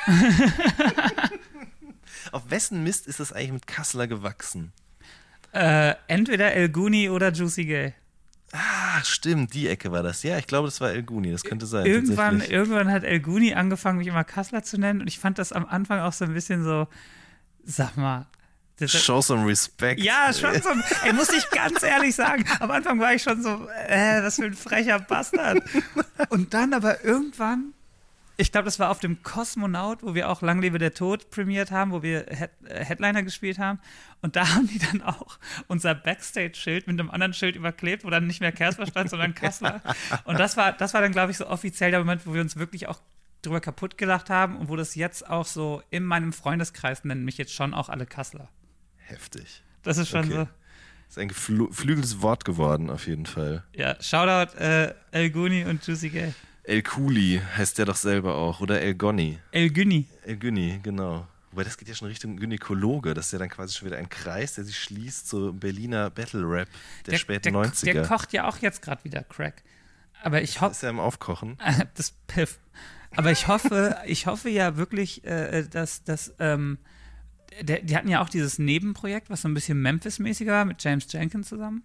[2.31, 4.73] Auf wessen Mist ist das eigentlich mit Kassler gewachsen?
[5.53, 7.93] Äh, entweder El Guni oder Juicy Gay.
[8.51, 10.23] Ach, stimmt, die Ecke war das.
[10.23, 11.85] Ja, ich glaube, das war El Guni, das könnte sein.
[11.85, 15.51] Irgendwann, irgendwann hat El Guni angefangen, mich immer Kassler zu nennen und ich fand das
[15.51, 16.87] am Anfang auch so ein bisschen so,
[17.63, 18.27] sag mal.
[18.79, 19.99] Das, Show some respect.
[19.99, 20.69] ja, schon so.
[21.03, 22.45] Ey, muss ich ganz ehrlich sagen.
[22.59, 25.63] Am Anfang war ich schon so, äh, was für ein frecher Bastard.
[26.29, 27.73] Und dann aber irgendwann,
[28.37, 31.71] ich glaube, das war auf dem Kosmonaut, wo wir auch Lang lebe der Tod prämiert
[31.71, 33.79] haben, wo wir Head äh, Headliner gespielt haben.
[34.21, 38.27] Und da haben die dann auch unser Backstage-Schild mit einem anderen Schild überklebt, wo dann
[38.27, 39.81] nicht mehr Kersper stand, sondern Kassler.
[40.25, 42.55] Und das war, das war dann, glaube ich, so offiziell der Moment, wo wir uns
[42.57, 42.99] wirklich auch
[43.41, 47.37] drüber kaputt gelacht haben und wo das jetzt auch so in meinem Freundeskreis nennen mich
[47.37, 48.49] jetzt schon auch alle Kassler.
[48.97, 49.63] Heftig.
[49.83, 50.29] Das ist schon Okay.
[50.33, 50.47] so.
[51.07, 53.63] Das ist ein geflü- geflügeltes Wort geworden, auf jeden Fall.
[53.73, 56.33] Ja, Shoutout äh, El Guni und Juicy Gay.
[56.67, 58.59] El Kuli heißt der doch selber auch.
[58.59, 59.39] Oder El Goni.
[59.51, 60.05] El Guni.
[60.23, 61.25] El Günni, genau.
[61.51, 63.13] Wobei das geht ja schon Richtung Gynäkologe.
[63.13, 66.43] Das ist ja dann quasi schon wieder ein Kreis, der sich schließt zum Berliner Battle
[66.43, 66.67] Rap
[67.05, 67.93] der, späten der, 90er.
[67.93, 69.63] Der kocht ja auch jetzt gerade wieder Crack.
[70.21, 71.57] Aber ich hoffe, ist ja im Aufkochen.
[71.95, 72.59] das Piff.
[73.15, 76.79] Aber ich hoffe, ich hoffe ja wirklich, äh, dass, dass ähm,
[77.61, 81.07] der, die hatten ja auch dieses Nebenprojekt, was so ein bisschen Memphis-mäßiger war, mit James
[81.09, 81.83] Jenkins zusammen.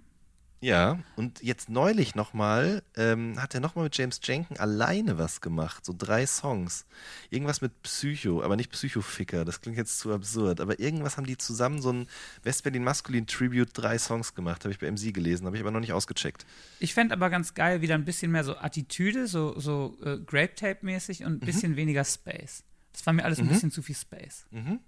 [0.62, 5.84] Ja, und jetzt neulich nochmal ähm, hat er nochmal mit James Jenkins alleine was gemacht.
[5.84, 6.86] So drei Songs.
[7.30, 10.60] Irgendwas mit Psycho, aber nicht Psychoficker, das klingt jetzt zu absurd.
[10.60, 12.06] Aber irgendwas haben die zusammen so ein
[12.44, 15.80] Westberlin Maskulin Tribute drei Songs gemacht, habe ich bei MC gelesen, habe ich aber noch
[15.80, 16.46] nicht ausgecheckt.
[16.78, 21.24] Ich fände aber ganz geil, wieder ein bisschen mehr so Attitüde, so, so äh, Grape-Tape-mäßig
[21.24, 22.62] und ein bisschen weniger Space.
[22.92, 24.46] Das war mir alles ein bisschen zu viel Space.
[24.52, 24.78] Mhm.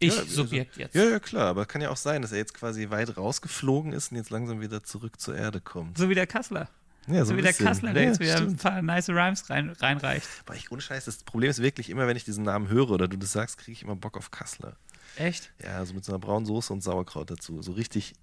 [0.00, 0.94] Ich, Ja, also- Subjekt jetzt.
[0.94, 4.10] Ja, ja, klar, aber kann ja auch sein, dass er jetzt quasi weit rausgeflogen ist
[4.10, 5.98] und jetzt langsam wieder zurück zur Erde kommt.
[5.98, 6.68] So wie der Kassler.
[7.06, 7.52] Ja, So, ein wie der.
[7.52, 8.62] Kassler, der ja, jetzt wieder ein stimmt.
[8.62, 10.26] paar nice Rhymes rein, reinreicht.
[10.46, 13.08] Aber ich, ohne Scheiß, das Problem ist wirklich immer, wenn ich diesen Namen höre oder
[13.08, 14.76] du das sagst, kriege ich immer Bock auf Kassler.
[15.16, 15.50] Echt?
[15.62, 17.62] Ja, so mit so einer braunen Soße und Sauerkraut dazu.
[17.62, 18.14] So richtig,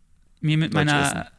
[0.41, 1.31] Mir mit meiner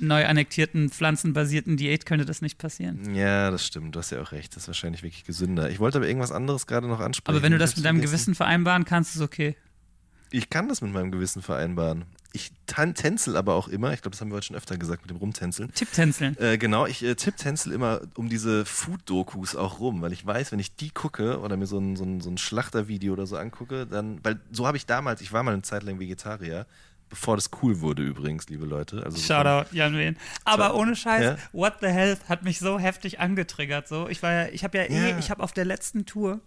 [0.00, 3.14] neu annektierten, pflanzenbasierten Diät könnte das nicht passieren.
[3.14, 4.54] ja, das stimmt, du hast ja auch recht.
[4.56, 5.70] Das ist wahrscheinlich wirklich gesünder.
[5.70, 7.36] Ich wollte aber irgendwas anderes gerade noch ansprechen.
[7.36, 8.00] Aber wenn du das mit deinem.
[8.00, 9.56] Gewissen vereinbaren kannst, ist okay.
[10.30, 12.04] Ich kann das mit meinem Gewissen vereinbaren.
[12.32, 15.10] Ich tänzel aber auch immer, ich glaube, das haben wir heute schon öfter gesagt mit
[15.10, 15.72] dem Rumtänzeln.
[15.72, 16.36] Tipptänzeln.
[16.38, 20.58] Äh, genau, ich äh, tipptänzel immer um diese Food-Dokus auch rum, weil ich weiß, wenn
[20.58, 23.86] ich die gucke oder mir so ein, so ein, so ein Schlachtervideo oder so angucke,
[23.86, 26.66] dann, weil so habe ich damals, ich war mal eine Zeit lang Vegetarier,
[27.08, 29.02] bevor das cool wurde übrigens, liebe Leute.
[29.02, 30.18] Also Shoutout, Jan Wehn.
[30.44, 31.36] Aber ohne Scheiß, Ja.
[31.52, 33.88] What the Health hat mich so heftig angetriggert.
[33.88, 34.06] So.
[34.08, 35.18] Ich war ja, ich habe ja eh, Ja.
[35.18, 36.40] ich habe auf der letzten Tour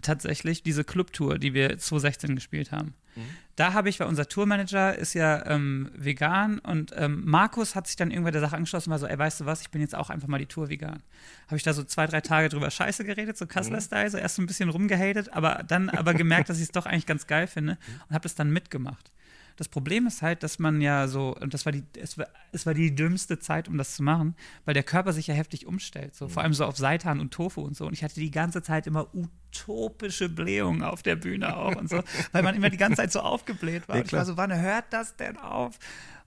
[0.00, 2.94] tatsächlich diese Clubtour, die wir 2016 gespielt haben.
[3.16, 3.22] Mhm.
[3.56, 7.96] Da habe ich, weil unser Tourmanager ist ja ähm, vegan und ähm, Markus hat sich
[7.96, 9.94] dann irgendwann der Sache angeschlossen und war so, ey, weißt du was, ich bin jetzt
[9.94, 11.02] auch einfach mal die Tour vegan.
[11.46, 13.48] Habe ich da so zwei, drei Tage drüber scheiße geredet, so Mhm.
[13.48, 16.84] Kassler-Style, so erst so ein bisschen rumgehatet, aber dann aber gemerkt, dass ich es doch
[16.86, 18.00] eigentlich ganz geil finde Mhm.
[18.08, 19.10] und habe das dann mitgemacht.
[19.56, 22.66] Das Problem ist halt, dass man ja so, und das war die, es war, es
[22.66, 24.36] war die dümmste Zeit, um das zu machen,
[24.66, 26.14] weil der Körper sich ja heftig umstellt.
[26.14, 26.30] So, Mhm.
[26.30, 27.86] vor allem so auf Seitan und Tofu und so.
[27.86, 32.02] Und ich hatte die ganze Zeit immer utopische Blähungen auf der Bühne auch und so,
[32.32, 33.96] weil man immer die ganze Zeit so aufgebläht war.
[33.96, 35.78] Ja, und ich war so, wann hört das denn auf?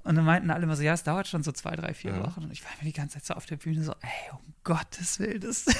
[0.04, 2.24] Und dann meinten alle immer so, ja, es dauert schon so zwei, drei, vier Ja.
[2.26, 2.44] Wochen.
[2.46, 5.20] Und ich war immer die ganze Zeit so auf der Bühne so, ey, um Gottes
[5.20, 5.66] Willen, das,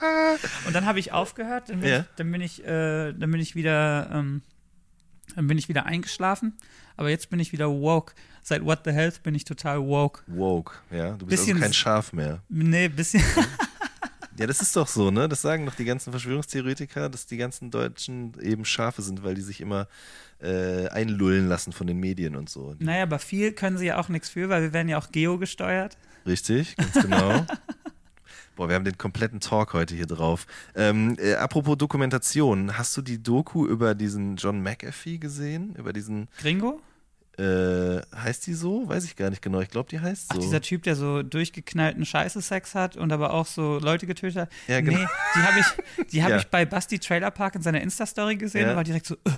[0.66, 2.00] Und dann habe ich aufgehört, dann bin, Ja.
[2.00, 4.42] ich, dann bin ich, äh, dann bin ich wieder, ähm,
[5.36, 6.54] dann bin ich wieder eingeschlafen.
[6.96, 8.14] Aber jetzt bin ich wieder woke.
[8.42, 10.22] Seit What the Health bin ich total woke.
[10.26, 11.12] Woke, ja.
[11.12, 12.42] Du bist Bisschen- also kein Schaf mehr.
[12.48, 13.22] Nee, bisschen.
[14.38, 15.28] Ja, das ist doch so, ne?
[15.28, 19.42] Das sagen doch die ganzen Verschwörungstheoretiker, dass die ganzen Deutschen eben Schafe sind, weil die
[19.42, 19.86] sich immer
[20.40, 22.74] äh, einlullen lassen von den Medien und so.
[22.78, 25.98] Naja, aber viel können sie ja auch nichts für, weil wir werden ja auch geo-gesteuert.
[26.24, 27.44] Richtig, ganz genau.
[28.60, 30.46] Boah, wir haben den kompletten Talk heute hier drauf.
[30.74, 35.74] Ähm, äh, apropos Dokumentation, hast du die Doku über diesen John McAfee gesehen?
[35.76, 36.78] Über diesen, Gringo?
[37.38, 38.86] äh, heißt die so?
[38.86, 39.60] Weiß ich gar nicht genau.
[39.60, 40.42] Ich glaube, die heißt Ach, so.
[40.42, 44.52] dieser Typ, der so durchgeknallten Scheiße-Sex hat und aber auch so Leute getötet hat.
[44.68, 44.98] Ja, genau.
[44.98, 45.06] Nee,
[45.36, 46.36] die habe ich, die hab Ja.
[46.36, 48.70] ich bei Basti Trailer Park in seiner Insta-Story gesehen Ja.
[48.72, 49.30] und war direkt so, äh,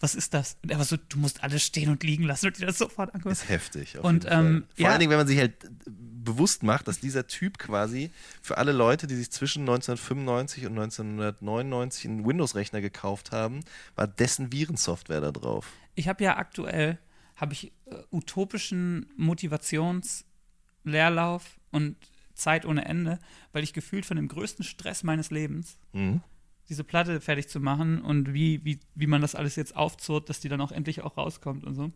[0.00, 0.56] was ist das?
[0.62, 3.14] Und er war so, du musst alles stehen und liegen lassen und dir das sofort
[3.14, 3.32] angucken.
[3.32, 3.98] ist heftig.
[3.98, 4.90] Auf Und, ähm, Vor ja.
[4.90, 5.54] allen Dingen, wenn man sich halt
[5.86, 12.06] bewusst macht, dass dieser Typ quasi für alle Leute, die sich zwischen 1995 und 1999
[12.06, 13.60] einen Windows-Rechner gekauft haben,
[13.94, 15.66] war dessen Virensoftware da drauf.
[15.94, 16.98] Ich habe ja aktuell,
[17.36, 21.96] habe ich äh, utopischen Motivationsleerlauf und
[22.34, 23.18] Zeit ohne Ende,
[23.52, 26.22] weil ich gefühlt von dem größten Stress meines Lebens Mhm.
[26.70, 30.40] Diese Platte fertig zu machen und wie, wie, wie man das alles jetzt aufzurrt, dass
[30.40, 31.92] die dann auch endlich auch rauskommt und so.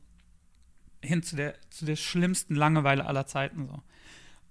[1.00, 3.82] Hin zu der, zu der schlimmsten Langeweile aller Zeiten so.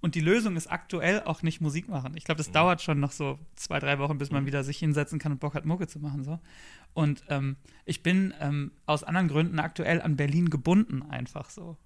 [0.00, 2.16] Und die Lösung ist aktuell auch nicht Musik machen.
[2.16, 5.18] Ich glaube, das dauert schon noch so zwei, drei Wochen, bis man wieder sich hinsetzen
[5.18, 6.24] kann und Bock hat, Mucke zu machen.
[6.24, 6.40] So.
[6.94, 11.76] Und ähm, ich bin ähm, aus anderen Gründen aktuell an Berlin gebunden, einfach so.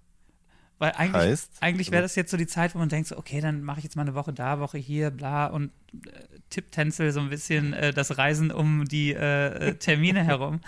[0.78, 1.50] Weil eigentlich, Heißt?
[1.60, 3.84] eigentlich wäre das jetzt so die Zeit, wo man denkt, so, okay, dann mache ich
[3.84, 5.72] jetzt mal eine Woche da, Woche hier, bla und
[6.06, 10.60] äh, tipptänzel so ein bisschen äh, das Reisen um die äh, äh, Termine herum,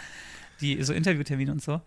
[0.60, 1.80] die so Interviewtermine und so.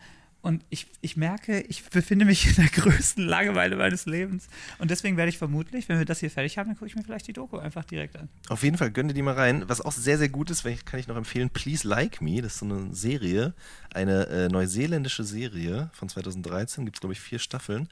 [0.44, 4.50] Und ich, ich merke, ich befinde mich in der größten Langeweile meines Lebens.
[4.78, 7.04] Und deswegen werde ich vermutlich, wenn wir das hier fertig haben, dann gucke ich mir
[7.04, 8.28] vielleicht die Doku einfach direkt an.
[8.50, 9.64] Auf jeden Fall gönn dir die mal rein.
[9.68, 12.42] Was auch sehr, sehr gut ist, kann ich noch empfehlen, Please Like Me.
[12.42, 13.54] Das ist so eine Serie,
[13.94, 16.84] eine äh, neuseeländische Serie von 2013.
[16.84, 17.88] Gibt es, glaube ich, vier Staffeln.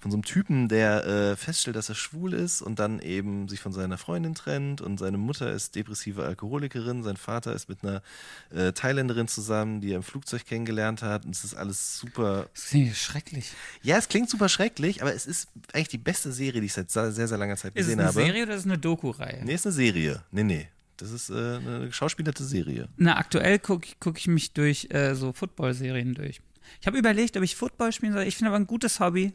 [0.00, 3.60] Von so einem Typen, der äh, feststellt, dass er schwul ist und dann eben sich
[3.60, 4.80] von seiner Freundin trennt.
[4.80, 7.02] Und seine Mutter ist depressive Alkoholikerin.
[7.02, 8.02] Sein Vater ist mit einer
[8.50, 11.26] äh, Thailänderin zusammen, die er im Flugzeug kennengelernt hat.
[11.26, 13.52] Und es ist alles super Das ist irgendwie schrecklich.
[13.82, 16.90] ja, es klingt super schrecklich, aber es ist eigentlich die beste Serie, die ich seit
[16.90, 18.22] sehr, sehr, langer Zeit Ist es gesehen eine habe.
[18.22, 19.44] Serie oder ist es eine Doku-Reihe?
[19.44, 20.22] Nee, ist eine Serie.
[20.30, 20.68] Nee, nee.
[20.96, 22.88] Das ist äh, eine geschauspielerte Serie.
[22.96, 26.40] Na, aktuell gucke guck ich mich durch äh, so Football-Serien durch.
[26.80, 28.22] Ich habe überlegt, ob ich Football spielen soll.
[28.22, 29.32] Ich finde aber ein gutes Hobby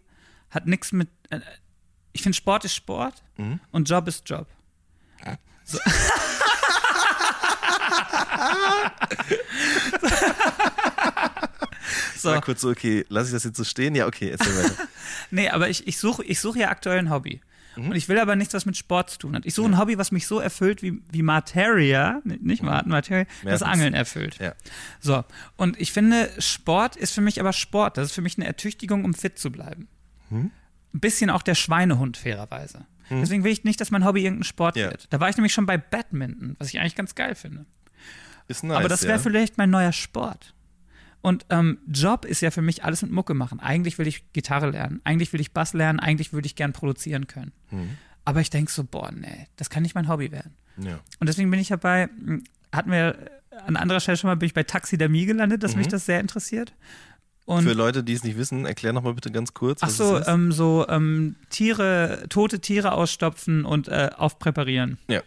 [0.56, 1.08] hat nichts mit.
[1.30, 1.40] Äh,
[2.14, 3.60] ich finde Sport ist Sport Mhm.
[3.72, 4.48] und Job ist Job.
[5.68, 5.80] So.
[12.30, 12.42] Mal so.
[12.42, 13.96] kurz so, okay, lasse ich das jetzt so stehen?
[13.96, 14.88] Ja, okay, erzähl weiter.
[15.32, 17.42] Nee, aber ich, ich suche ich such ja aktuell ein Hobby.
[17.76, 17.90] Mhm.
[17.90, 19.46] Und ich will aber nichts, was mit Sport zu tun hat.
[19.46, 23.44] Ich suche ein Hobby, was mich so erfüllt, wie, wie Materia, nicht Martin, Materia, das
[23.44, 23.62] Mertens.
[23.64, 24.38] Angeln erfüllt.
[24.40, 24.54] Ja.
[25.02, 25.24] So,
[25.58, 27.98] und ich finde, Sport ist für mich aber Sport.
[27.98, 29.88] Das ist für mich eine Ertüchtigung, um fit zu bleiben.
[30.36, 30.52] Hm?
[30.94, 32.86] Ein bisschen auch der Schweinehund, fairerweise.
[33.10, 34.90] Deswegen will ich nicht, dass mein Hobby irgendein Sport Ja.
[34.90, 35.08] wird.
[35.14, 37.66] Da war ich nämlich schon bei Badminton, was ich eigentlich ganz geil finde.
[38.48, 39.20] Ist nice, aber das wäre ja.
[39.20, 40.56] vielleicht mein neuer Sport.
[41.22, 43.60] Und ähm, Job ist ja für mich alles mit Mucke machen.
[43.60, 47.28] Eigentlich will ich Gitarre lernen, eigentlich will ich Bass lernen, eigentlich würde ich gern produzieren
[47.28, 47.52] können.
[47.70, 47.98] Hm.
[48.26, 50.54] Aber ich denke so, boah, nee, das kann nicht mein Hobby werden.
[50.78, 51.00] Ja.
[51.20, 52.40] Und deswegen bin ich ja bei, mh,
[52.72, 53.18] hatten wir
[53.66, 56.74] an anderer Stelle schon mal, bin ich bei Taxidermie gelandet, dass mich das sehr interessiert.
[57.46, 57.64] Und.
[57.64, 59.82] Für Leute, die es nicht wissen, erklär noch mal bitte ganz kurz.
[59.84, 64.98] ach so, ähm, so ähm, Tiere, tote Tiere ausstopfen und äh, aufpräparieren.
[65.08, 65.22] Ja.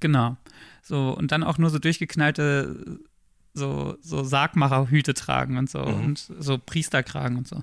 [0.00, 0.36] Genau.
[0.82, 3.00] So, und dann auch nur so durchgeknallte
[3.54, 6.04] so, so Sargmacherhüte tragen und so Mhm.
[6.04, 7.62] und so Priesterkragen und so.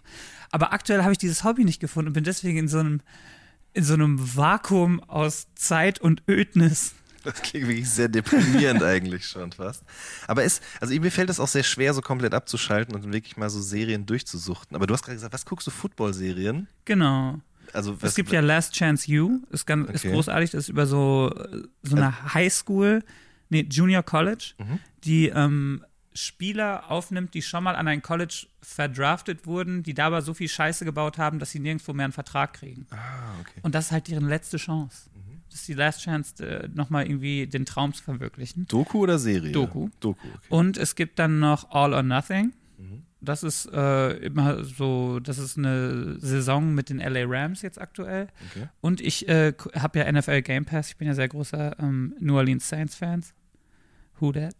[0.49, 3.01] Aber aktuell habe ich dieses Hobby nicht gefunden und bin deswegen in so einem,
[3.73, 6.93] in so einem Vakuum aus Zeit und Ödnis.
[7.23, 9.83] Das klingt wirklich sehr deprimierend eigentlich schon fast.
[10.27, 13.49] Aber es, also mir fällt es auch sehr schwer, so komplett abzuschalten und wirklich mal
[13.49, 14.75] so Serien durchzusuchten.
[14.75, 16.67] Aber du hast gerade gesagt, was guckst du Football-Serien?
[16.85, 17.39] Genau.
[17.73, 20.13] Also Es gibt ja Last Chance You, ist, ganz, ist Okay.
[20.13, 23.03] großartig, das ist über so, äh, so eine Highschool,
[23.49, 24.79] nee, Junior College, Mhm.
[25.05, 30.33] die ähm, Spieler aufnimmt, die schon mal an ein College verdraftet wurden, die dabei so
[30.33, 32.85] viel Scheiße gebaut haben, dass sie nirgendwo mehr einen Vertrag kriegen.
[32.91, 32.97] Ah,
[33.39, 33.59] okay.
[33.61, 35.09] Und das ist halt deren letzte Chance.
[35.51, 38.65] Das ist die Last Chance, äh, nochmal irgendwie den Traum zu verwirklichen.
[38.67, 39.51] Doku oder Serie?
[39.51, 39.89] Doku.
[39.99, 40.47] Doku, okay.
[40.49, 42.53] Und es gibt dann noch All or Nothing.
[42.77, 43.03] Mhm.
[43.19, 48.27] Das ist äh, immer so, das ist eine Saison mit den LA Rams jetzt aktuell.
[48.49, 48.69] Okay.
[48.79, 50.87] Und ich äh, habe ja NFL Game Pass.
[50.87, 53.33] Ich bin ja sehr großer ähm, New Orleans Saints Fans.
[54.19, 54.55] Who that?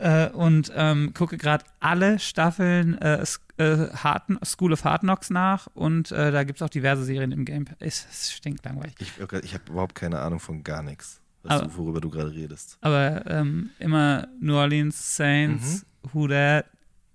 [0.00, 3.22] Äh, und ähm, gucke gerade alle Staffeln äh,
[3.58, 7.32] äh, Hard, School of Hard Knocks nach und äh, da gibt es auch diverse Serien
[7.32, 7.76] im Game Pass.
[7.80, 8.94] Es, es stinkt langweilig.
[8.98, 12.78] Ich, ich habe überhaupt keine Ahnung von gar nichts, Aber- du, worüber du gerade redest.
[12.80, 15.84] Aber ähm, immer New Orleans Saints,
[16.14, 16.64] Who that?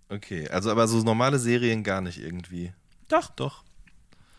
[0.09, 2.71] Okay, also aber so normale Serien gar nicht irgendwie.
[3.07, 3.63] Doch, Doch.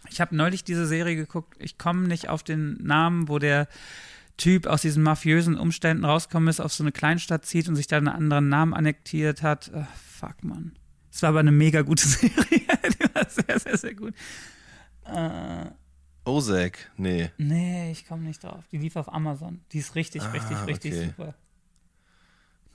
[0.09, 1.57] Ich habe neulich diese Serie geguckt.
[1.59, 3.67] Ich komme nicht auf den Namen, wo der
[4.37, 7.97] Typ aus diesen mafiösen Umständen rauskommen ist, auf so eine Kleinstadt zieht und sich da
[7.97, 9.71] einen anderen Namen annektiert hat.
[9.75, 10.73] Ach, fuck, Mann.
[11.11, 12.35] Es war aber eine mega gute Serie.
[12.51, 14.15] Die war sehr, sehr, sehr gut.
[15.07, 15.67] Äh,
[16.25, 17.31] Ozek, nee.
[17.39, 18.65] nee, ich komme nicht drauf.
[18.73, 19.61] Die lief auf Amazon.
[19.73, 21.07] Die ist richtig, Ah, richtig, richtig okay.
[21.07, 21.35] super.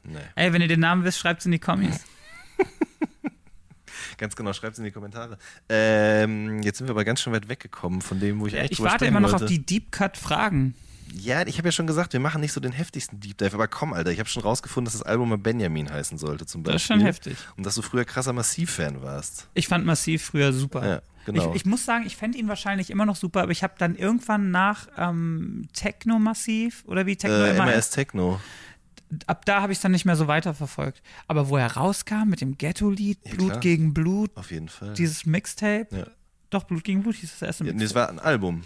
[0.03, 0.17] nee.
[0.35, 2.03] Ey, wenn ihr den Namen wisst, schreibt es in die Kommis.
[4.17, 5.37] Ganz genau, schreibt es in die Kommentare.
[5.69, 8.81] Ähm, jetzt sind wir aber ganz schön weit weggekommen von dem, wo ich eigentlich Ich
[8.81, 9.45] warte immer noch wollte.
[9.45, 10.75] auf die Deep Cut Fragen.
[11.13, 13.67] Ja, ich habe ja schon gesagt, wir machen nicht so den heftigsten Deep Dive, aber
[13.67, 16.73] komm, Alter, ich habe schon rausgefunden, dass das Album mal Benjamin heißen sollte, zum Beispiel.
[16.73, 17.37] Das ist schon heftig.
[17.57, 19.49] Und dass du früher krasser Massiv-Fan warst.
[19.53, 20.87] Ich fand Massiv früher super.
[20.87, 21.49] Ja, genau.
[21.51, 23.95] Ich, ich muss sagen, ich fände ihn wahrscheinlich immer noch super, aber ich habe dann
[23.95, 28.39] irgendwann nach ähm, Techno Massiv oder wie Techno äh, immer MRS Techno.
[29.27, 31.01] ab da habe ich es dann nicht mehr so weiterverfolgt.
[31.27, 33.59] Aber wo er rauskam mit dem Ghetto-Lied, Ja, Blut klar.
[33.59, 34.93] gegen Blut, Auf jeden Fall.
[34.93, 36.05] dieses Mixtape, Ja.
[36.49, 37.99] doch Blut gegen Blut hieß das erste Ja, nee, Mixtape.
[38.07, 38.63] das war ein Album.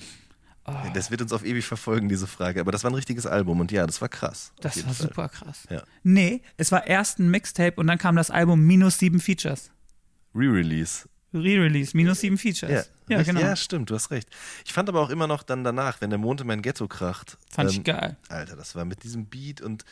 [0.67, 2.59] Oh, Das wird uns auf ewig verfolgen, diese Frage.
[2.59, 4.51] Aber das war ein richtiges Album und ja, das war krass.
[4.61, 5.07] das war Fall.
[5.07, 5.67] super krass.
[5.69, 5.83] Ja.
[6.03, 9.69] Nee, es war erst ein Mixtape und dann kam das Album minus sieben Features.
[10.33, 11.07] Re-Release.
[11.33, 12.89] Re-Release, minus sieben Features.
[13.09, 13.41] Ja, Recht- genau.
[13.41, 14.29] ja, stimmt, du hast recht.
[14.65, 17.37] Ich fand aber auch immer noch dann danach, wenn der Mond in mein Ghetto kracht.
[17.51, 18.17] Fand ähm, ich geil.
[18.29, 19.83] Alter, das war mit diesem Beat und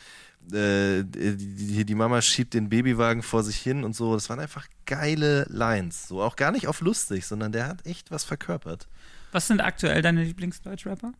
[0.52, 4.14] äh, die, die, die Mama schiebt den Babywagen vor sich hin und so.
[4.14, 6.08] Das waren einfach geile Lines.
[6.08, 8.88] So auch gar nicht auf lustig, sondern der hat echt was verkörpert.
[9.34, 11.12] Was sind aktuell deine Lieblingsdeutschrapper?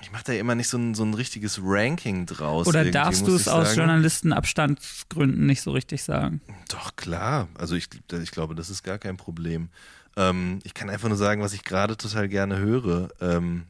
[0.00, 2.68] Ich mache da immer nicht so ein, so ein richtiges Ranking draus.
[2.68, 3.74] Oder darfst du es aus.
[3.74, 6.40] Journalistenabstandsgründen nicht so richtig sagen?
[6.68, 7.48] Doch, klar.
[7.58, 7.88] Also ich,
[8.22, 9.68] ich glaube, das ist gar kein Problem.
[10.16, 13.08] Ähm, ich kann einfach nur sagen, was ich gerade total gerne höre.
[13.20, 13.64] Ähm,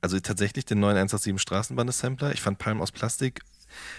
[0.00, 2.34] also tatsächlich den neuen 187 Straßenbande-Sampler.
[2.34, 3.40] Ich fand Palm aus Plastik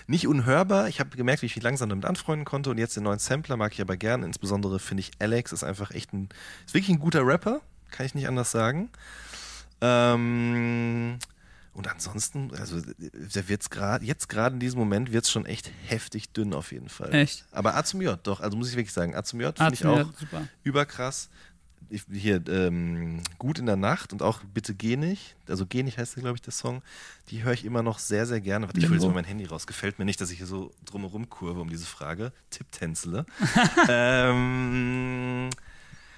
[0.07, 0.87] nicht unhörbar.
[0.87, 2.69] Ich habe gemerkt, wie ich mich langsam damit anfreunden konnte.
[2.69, 4.23] Und jetzt den neuen Sampler mag ich aber gern.
[4.23, 6.29] Insbesondere finde ich Alex ist einfach echt ein,
[6.65, 7.61] ist wirklich ein guter Rapper.
[7.91, 8.89] Kann ich nicht anders sagen.
[9.81, 11.19] Ähm,
[11.73, 15.71] und ansonsten, also der wird's gerade, jetzt gerade in diesem Moment wird es schon echt
[15.87, 17.13] heftig dünn auf jeden Fall.
[17.13, 17.45] Echt?
[17.51, 19.85] Aber A zum J, doch, also muss ich wirklich sagen, A zum J finde ich
[19.85, 20.47] auch super.
[20.63, 21.29] überkrass.
[21.89, 25.35] Ich, hier, ähm, Gut in der Nacht und auch Bitte geh nicht.
[25.47, 26.81] Also Geh nicht heißt, glaube ich, der Song.
[27.29, 28.67] Die höre ich immer noch sehr, sehr gerne.
[28.67, 29.67] Warte, ich hole jetzt mal mein Handy raus.
[29.67, 32.31] Gefällt mir nicht, dass ich hier so drumherum kurve um diese Frage.
[32.49, 33.25] Tipptänzele.
[33.89, 35.49] ähm,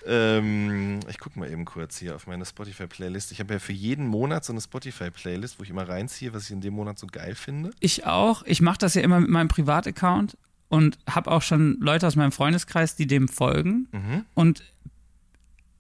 [0.08, 3.32] ähm, ich gucke mal eben kurz hier auf meine Spotify-Playlist.
[3.32, 6.52] Ich habe ja für jeden Monat so eine Spotify-Playlist, wo ich immer reinziehe, was ich
[6.52, 7.72] in dem Monat so geil finde.
[7.80, 8.44] Ich auch.
[8.44, 10.38] Ich mache das ja immer mit meinem Privataccount
[10.70, 13.88] und habe auch schon Leute aus meinem Freundeskreis, die dem folgen.
[13.92, 14.26] Mhm.
[14.34, 14.64] Und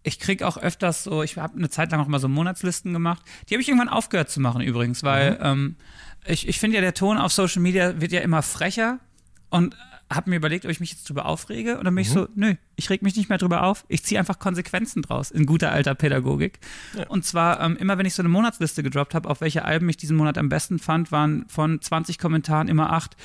[0.05, 3.23] ich kriege auch öfters so, ich habe eine Zeit lang auch mal so Monatslisten gemacht.
[3.49, 5.75] Die habe ich irgendwann aufgehört zu machen übrigens, weil ähm,
[6.25, 8.99] ich, ich finde ja, der Ton auf Social Media wird ja immer frecher
[9.49, 9.75] und
[10.13, 11.79] habe mir überlegt, ob ich mich jetzt drüber aufrege.
[11.79, 13.83] Und dann bin ich so, nö, ich reg mich nicht mehr drüber auf.
[13.87, 16.59] Ich ziehe einfach Konsequenzen draus in guter alter Pädagogik.
[17.07, 19.97] Und zwar ähm, immer, wenn ich so eine Monatsliste gedroppt habe, auf welche Alben ich
[19.97, 23.17] diesen Monat am besten fand, waren von 20 Kommentaren immer acht.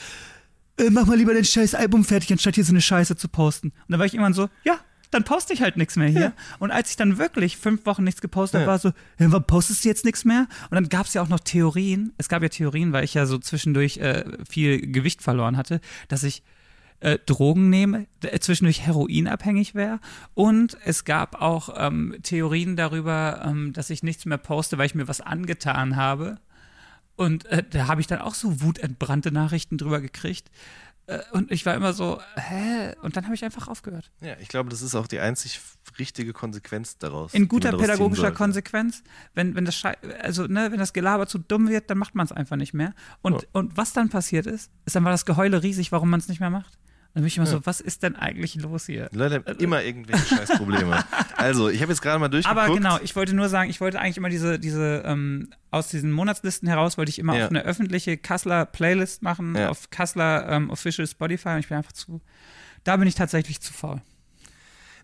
[0.78, 3.68] Äh, mach mal lieber dein scheiß Album fertig, anstatt hier so eine Scheiße zu posten.
[3.68, 4.78] Und dann war ich irgendwann so, ja,
[5.10, 6.32] dann poste ich halt nichts mehr hier.
[6.58, 8.70] Und als ich dann wirklich fünf Wochen nichts gepostet habe, Ja.
[8.70, 8.88] war so,
[9.18, 10.46] ja, warum postest du jetzt nichts mehr?
[10.70, 12.12] Und dann gab es ja auch noch Theorien.
[12.18, 16.22] Es gab ja Theorien, weil ich ja so zwischendurch äh, viel Gewicht verloren hatte, dass
[16.22, 16.42] ich
[17.00, 20.00] äh, Drogen nehme, äh, zwischendurch heroinabhängig wäre.
[20.34, 24.94] Und es gab auch ähm, Theorien darüber, ähm, dass ich nichts mehr poste, weil ich
[24.94, 26.38] mir was angetan habe.
[27.16, 30.50] Und äh, da habe ich dann auch so wutentbrannte Nachrichten drüber gekriegt.
[31.10, 32.94] Äh, und ich war immer so, hä?
[33.02, 34.10] Und dann habe ich einfach aufgehört.
[34.20, 35.60] Ja, ich glaube, das ist auch die einzig
[35.98, 37.34] richtige Konsequenz daraus.
[37.34, 38.30] In guter pädagogischer.
[38.30, 39.02] Konsequenz,
[39.34, 42.24] wenn, wenn das Schei also ne, wenn das Gelaber zu dumm wird, dann macht man
[42.24, 42.94] es einfach nicht mehr.
[43.22, 43.48] Und, Ja.
[43.52, 46.40] und was dann passiert ist, ist dann war das Geheule riesig, warum man es nicht
[46.40, 46.78] mehr macht.
[47.12, 47.52] Dann bin ich immer Ja.
[47.52, 49.08] so, was ist denn eigentlich los hier?
[49.12, 51.02] Leute haben immer irgendwelche scheiß Probleme.
[51.36, 52.60] Also, ich habe jetzt gerade mal durchgeguckt.
[52.66, 56.12] Aber genau, ich wollte nur sagen, ich wollte eigentlich immer diese, diese ähm, aus diesen
[56.12, 57.44] Monatslisten heraus, wollte ich immer Ja.
[57.46, 59.70] auf eine öffentliche Kassler Playlist machen, Ja.
[59.70, 62.20] auf Kassler ähm, Official Spotify und ich bin einfach zu,
[62.84, 64.02] da bin ich tatsächlich zu faul.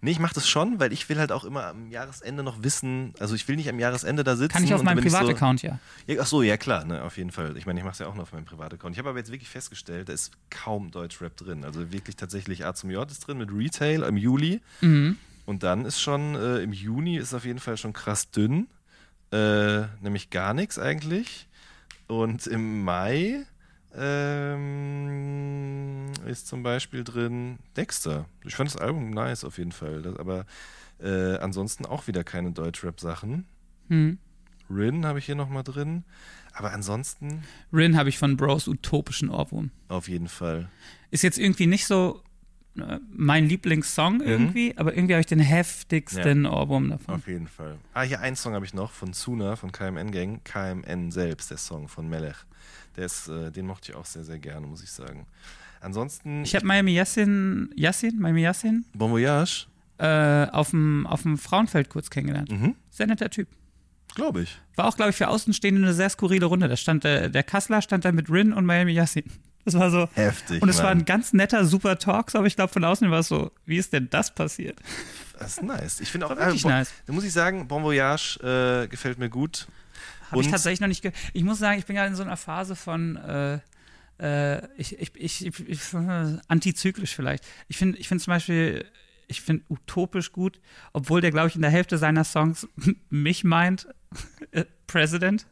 [0.01, 3.15] Nee, ich mache das schon, weil ich will halt auch immer am Jahresende noch wissen,
[3.19, 4.53] also ich will nicht am Jahresende da sitzen.
[4.53, 5.79] Kann ich auf meinem Privataccount, ja.
[6.07, 7.57] So, ja, ach so, ja klar, ne, auf jeden Fall.
[7.57, 8.95] Ich meine, ich mache es ja auch nur auf meinem Privataccount.
[8.95, 11.65] Ich habe aber jetzt wirklich festgestellt, da ist kaum Deutschrap drin.
[11.65, 14.61] Also wirklich tatsächlich A zum J ist drin mit Retail im Juli.
[14.81, 15.19] Mhm.
[15.47, 18.67] Und dann ist schon, äh, im Juni ist auf jeden Fall schon krass dünn.
[19.33, 21.49] Äh, nämlich gar nichts eigentlich.
[22.07, 23.47] Und im Mai
[23.99, 25.87] ähm,
[26.27, 28.27] ist zum Beispiel drin Dexter.
[28.45, 30.03] Ich fand das Album nice auf jeden Fall.
[30.03, 30.47] Das, aber
[31.01, 33.47] äh, ansonsten auch wieder keine Deutschrap-Sachen.
[33.89, 34.19] Hm.
[34.69, 36.05] Rin habe ich hier nochmal drin.
[36.53, 39.71] Aber ansonsten Rin habe ich von Bros utopischen Ohrwurm.
[39.89, 40.69] auf jeden Fall.
[41.11, 42.23] Ist jetzt irgendwie nicht so
[43.12, 47.14] mein Lieblingssong irgendwie, aber irgendwie habe ich den heftigsten Ohrwurm davon.
[47.16, 47.77] Auf jeden Fall.
[47.95, 50.41] Ah, hier einen Song habe ich noch von Suna, von KMN Gang.
[50.45, 52.37] KMN selbst, der Song von Melech.
[52.97, 55.27] Der ist, äh, den mochte ich auch sehr, sehr gerne, muss ich sagen.
[55.81, 59.66] Ansonsten, Ich habe Miami Yassin, Yassin, Miami Yassin, Bon Voyage,
[59.99, 62.51] äh, auf dem auf dem Frauenfeld kurz kennengelernt.
[62.51, 63.49] mhm, Sehr netter Typ.
[64.14, 64.59] glaube ich.
[64.74, 66.68] War auch, glaube ich, für Außenstehende eine sehr skurrile Runde.
[66.68, 69.24] Da stand äh, der Kassler stand da mit Rin und Miami Yassin.
[69.67, 70.09] Das war so.
[70.14, 70.62] Heftig.
[70.62, 73.29] Und es war ein ganz netter, super Talk, aber ich glaube, von außen war es
[73.29, 74.79] so, wie ist denn das passiert?
[75.39, 76.01] Das ist nice.
[76.01, 76.93] Ich finde auch, wirklich Bon- nice.
[77.05, 78.39] da muss ich sagen, Bon Voyage
[78.85, 79.67] äh, gefällt mir gut.
[80.31, 82.37] Habe ich tatsächlich noch nicht ge Ich muss sagen, ich bin gerade in so einer
[82.37, 83.59] Phase von äh,
[84.19, 87.45] äh, ich, ich, ich, ich, äh, antizyklisch vielleicht.
[87.69, 88.85] Ich finde ich find zum Beispiel,
[89.27, 90.61] ich finde utopisch gut,
[90.93, 92.69] obwohl der, glaube ich, in der Hälfte seiner Songs
[93.11, 93.89] mich meint,
[94.53, 95.47] äh, President.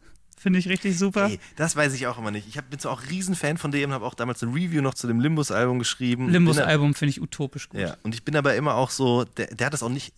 [0.44, 1.30] Finde ich richtig super.
[1.30, 2.46] Ey, das weiß ich auch immer nicht.
[2.46, 4.92] Ich hab, bin zwar auch Riesenfan von dem und habe auch damals ein Review noch
[4.92, 6.28] zu dem Limbus-Album geschrieben.
[6.28, 7.80] Limbus Bin da- Album finde ich utopisch gut.
[7.80, 10.12] Ja, und ich bin aber immer auch so, der, der hat das auch nicht,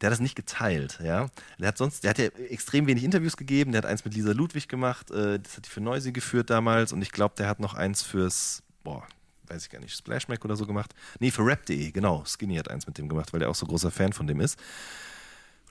[0.00, 1.26] der hat das nicht geteilt, ja.
[1.58, 4.30] Der hat sonst, der hat ja extrem wenig Interviews gegeben, der hat eins mit Lisa
[4.30, 7.58] Ludwig gemacht, äh, das hat die für Noisy geführt damals und ich glaube, der hat
[7.58, 9.04] noch eins fürs, boah,
[9.48, 10.94] weiß ich gar nicht, Splashmack oder so gemacht.
[11.18, 13.90] Nee, für Rap.de, genau, Skinny hat eins mit dem gemacht, weil der auch so großer
[13.90, 14.56] Fan von dem ist.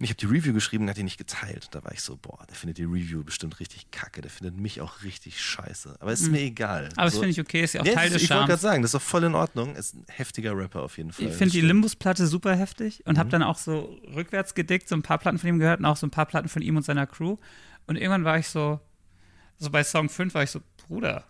[0.01, 1.67] Und ich habe die Review geschrieben und hat die nicht geteilt.
[1.73, 4.81] Da war ich so, boah, der findet die Review bestimmt richtig kacke, der findet mich
[4.81, 5.95] auch richtig scheiße.
[5.99, 6.85] Aber es ist mir egal.
[6.85, 6.89] Mhm.
[6.95, 8.47] Aber das so, finde ich okay, ist ja auch Ja, Teil das- des ich wollte
[8.47, 9.75] gerade sagen, das ist doch voll in Ordnung.
[9.75, 11.27] Ist ein heftiger Rapper auf jeden Fall.
[11.27, 13.19] Ich finde die Das Limbus-Platte super heftig und Mhm.
[13.19, 15.97] habe dann auch so rückwärts gedickt, so ein paar Platten von ihm gehört und auch
[15.97, 17.37] so ein paar Platten von ihm und seiner Crew.
[17.85, 18.79] Und irgendwann war ich so,
[19.59, 21.25] so bei Song 5 war ich so, Bruder,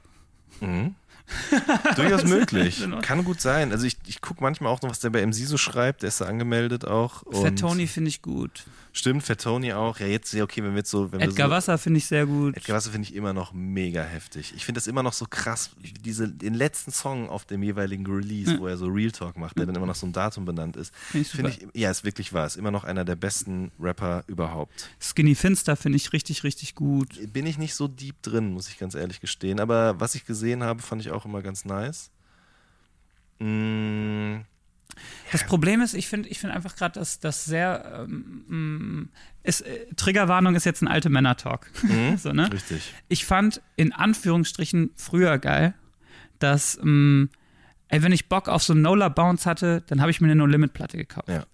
[1.96, 2.82] Durchaus möglich.
[2.82, 3.02] Ordnung.
[3.02, 3.72] Kann gut sein.
[3.72, 6.02] Also ich, ich gucke manchmal auch noch, was der bei MC so schreibt.
[6.02, 7.24] Der ist da angemeldet auch.
[7.32, 8.64] Fat Tony finde ich gut.
[8.94, 10.00] Stimmt, Fat Tony auch.
[10.00, 11.12] Ja, jetzt, ja, okay, wenn wir jetzt so.
[11.12, 12.58] Wenn Edgar so, Wasser finde ich sehr gut.
[12.58, 14.54] Edgar Wasser finde ich immer noch mega heftig.
[14.56, 15.70] Ich finde das immer noch so krass,
[16.04, 19.66] diese, den letzten Song auf dem jeweiligen Release, wo er so Real Talk macht, der
[19.66, 20.94] dann immer noch so ein Datum benannt ist.
[20.96, 21.50] Finde ich super.
[21.50, 22.48] ich, ja, ist wirklich wahr.
[22.48, 24.90] Ist immer noch einer der besten Rapper überhaupt.
[25.00, 27.32] Skinny Finster finde ich richtig, richtig gut.
[27.32, 29.62] Bin ich nicht so deep drin, muss ich ganz ehrlich gestehen.
[29.62, 32.12] Aber was ich gesehen habe, fand ich auch immer ganz nice.
[33.40, 34.42] Mm,
[35.32, 38.08] Das Problem ist, ich finde ich find einfach gerade, dass das sehr.
[38.08, 39.10] Ähm, mm,
[39.44, 41.70] ist, äh, Triggerwarnung ist jetzt ein alte Männer-Talk.
[42.18, 42.52] so, ne?
[42.52, 42.94] richtig.
[43.08, 45.74] ich fand in Anführungsstrichen früher geil,
[46.40, 47.30] dass, ähm,
[47.88, 50.98] ey, wenn ich Bock auf so Nola Bounce hatte, dann habe ich mir eine No-Limit-Platte
[50.98, 51.30] gekauft.
[51.30, 51.46] Ja.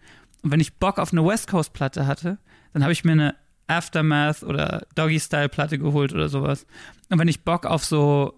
[0.42, 2.38] Und wenn ich Bock auf eine West Coast-Platte hatte,
[2.74, 3.36] dann habe ich mir eine
[3.68, 6.66] Aftermath oder Doggy-Style-Platte geholt oder sowas.
[7.10, 8.34] Und wenn ich Bock auf so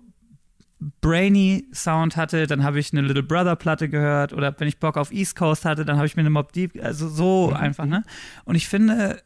[0.80, 4.98] brainy Sound hatte, dann habe ich eine Little Brother Platte gehört oder wenn ich Bock
[4.98, 8.04] auf East Coast hatte, dann habe ich mir eine Mob Deep, also so einfach, ne?
[8.46, 9.22] Und ich finde,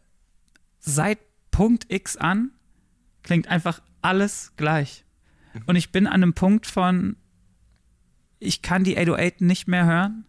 [0.80, 1.20] seit
[1.52, 2.52] Punkt X an
[3.22, 5.06] klingt einfach alles gleich.
[5.68, 7.16] Und ich bin an einem Punkt von,
[8.40, 10.26] ich kann die 808 nicht mehr hören,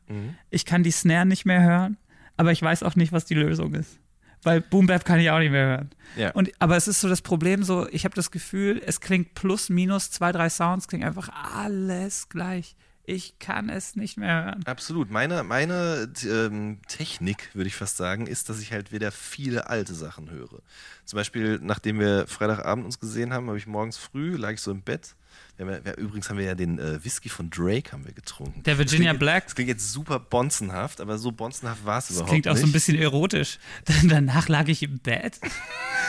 [0.51, 1.97] ich kann die Snare nicht mehr hören,
[2.37, 3.99] aber ich weiß auch nicht, was die Lösung ist.
[4.45, 5.91] Weil Boom Bap kann ich auch nicht mehr hören.
[6.17, 6.31] Ja.
[6.33, 9.69] Und, aber es ist so das Problem, so, ich habe das Gefühl, es klingt plus,
[9.69, 12.77] minus, zwei, drei Sounds, klingt einfach alles gleich.
[13.07, 14.63] Ich kann es nicht mehr hören.
[14.65, 15.11] Absolut.
[15.11, 19.95] Meine, meine ähm, Technik, würde ich fast sagen, ist, dass ich halt wieder viele alte
[19.95, 20.63] Sachen höre.
[21.05, 24.71] Zum Beispiel, nachdem wir Freitagabend uns gesehen haben, habe ich morgens früh, lag ich so
[24.71, 25.17] im Bett.
[25.57, 28.13] Wir haben ja, wir, übrigens haben wir ja den äh, Whisky von Drake haben wir
[28.13, 28.63] getrunken.
[28.65, 29.45] Der Virginia das klingt, Black.
[29.45, 32.63] Das klingt jetzt super bonzenhaft, aber so bonzenhaft war es Das überhaupt klingt auch nicht.
[32.63, 33.59] so ein bisschen erotisch.
[33.85, 35.39] Dann, danach lag ich im Bett,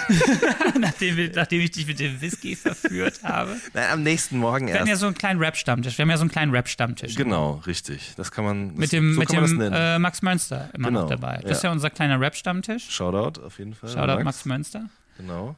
[0.79, 3.55] nachdem, wir, nachdem ich dich mit dem Whisky verführt habe.
[3.73, 4.89] Nein, am nächsten Morgen Wir hatten erst.
[4.89, 5.97] ja so einen kleinen Rap-Stammtisch.
[5.97, 7.15] Wir haben ja so einen kleinen Rap-Stammtisch.
[7.15, 8.13] Genau, richtig.
[8.17, 8.69] Das kann man.
[8.69, 9.73] Das, Mit dem, so mit dem das nennen.
[9.73, 11.35] äh, Max Mönster immer noch Genau, dabei.
[11.41, 11.51] Das ja.
[11.57, 12.89] ist ja unser kleiner Rap-Stammtisch.
[12.89, 13.89] Shoutout auf jeden Fall.
[13.91, 14.89] Shoutout Max Mönster.
[15.17, 15.55] Genau.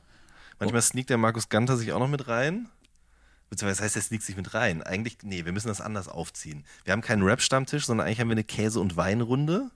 [0.60, 2.68] Manchmal sneakt der Markus Ganter sich auch noch mit rein.
[3.50, 4.84] Beziehungsweise das heißt, er sneakt sich mit rein.
[4.84, 6.66] Eigentlich, nee, wir müssen das anders aufziehen.
[6.84, 9.70] Wir haben keinen Rap-Stammtisch, sondern eigentlich haben wir eine Käse- und Weinrunde.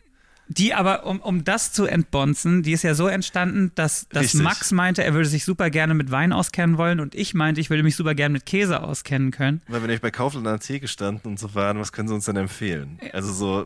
[0.47, 4.41] Die aber, um, um das zu entbonzen, die ist ja so entstanden, dass, dass Richtig.
[4.41, 7.69] Max meinte, er würde sich super gerne mit Wein auskennen wollen und ich meinte, ich
[7.69, 9.61] würde mich super gerne mit Käse auskennen können.
[9.67, 12.15] Weil wir nämlich bei Kaufland an der Theke standen und so waren, was können sie
[12.15, 12.99] uns denn empfehlen?
[13.13, 13.65] Also so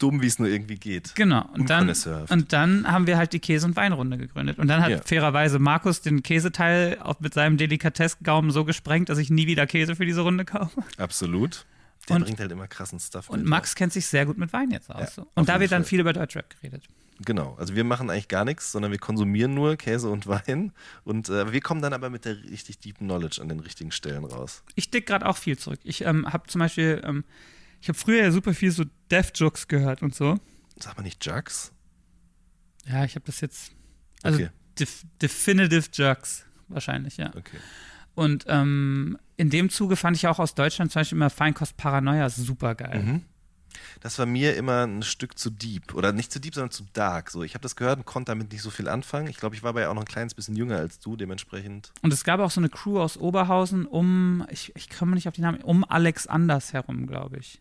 [0.00, 1.14] dumm, wie es nur irgendwie geht.
[1.14, 1.48] Genau.
[1.54, 1.88] Und dann,
[2.28, 4.58] und dann haben wir halt die Käse- und Weinrunde gegründet.
[4.58, 5.00] Und dann hat Ja.
[5.04, 9.94] fairerweise Markus den Käseteil auch mit seinem Delikatessgaumen so gesprengt, dass ich nie wieder Käse
[9.96, 10.82] für diese Runde kaufe.
[10.98, 11.66] Absolut.
[12.08, 13.44] Der Und- bringt halt immer krassen Stuff Und.
[13.44, 15.00] Max kennt sich sehr gut mit Wein jetzt aus.
[15.00, 15.22] Ja, so.
[15.22, 16.84] auf Und da wird dann viel über Deutschrap geredet.
[17.22, 17.54] Genau.
[17.58, 20.72] Also wir machen eigentlich gar nichts, sondern wir konsumieren nur Käse und Wein.
[21.04, 24.24] Und äh, wir kommen dann aber mit der richtig deep Knowledge an den richtigen Stellen
[24.24, 24.62] raus.
[24.74, 25.80] Ich dick gerade auch viel zurück.
[25.84, 27.24] Ich ähm, habe zum Beispiel, ähm,
[27.80, 30.38] ich habe früher ja super viel so Death-Jokes gehört und so.
[30.78, 31.72] Sag mal nicht Jugs?
[32.86, 33.72] Ja, ich habe das jetzt.
[34.22, 34.50] Also Okay.
[34.78, 37.28] def Definitive Jugs wahrscheinlich, ja.
[37.36, 37.58] Okay.
[38.14, 42.28] Und ähm, in dem Zuge fand ich auch aus Deutschland zum Beispiel immer Feinkost Paranoia
[42.28, 43.02] super geil.
[43.02, 43.24] Mhm.
[44.00, 45.94] Das war mir immer ein Stück zu deep.
[45.94, 47.30] Oder nicht zu deep, sondern zu dark.
[47.30, 49.28] So, ich habe das gehört und konnte damit nicht so viel anfangen.
[49.28, 51.92] Ich glaube, ich war aber ja auch noch ein kleines bisschen jünger als du, dementsprechend.
[52.02, 55.34] Und es gab auch so eine Crew aus Oberhausen um, ich, ich komme nicht auf
[55.34, 57.60] die Namen, um Alex Anders herum, glaube ich.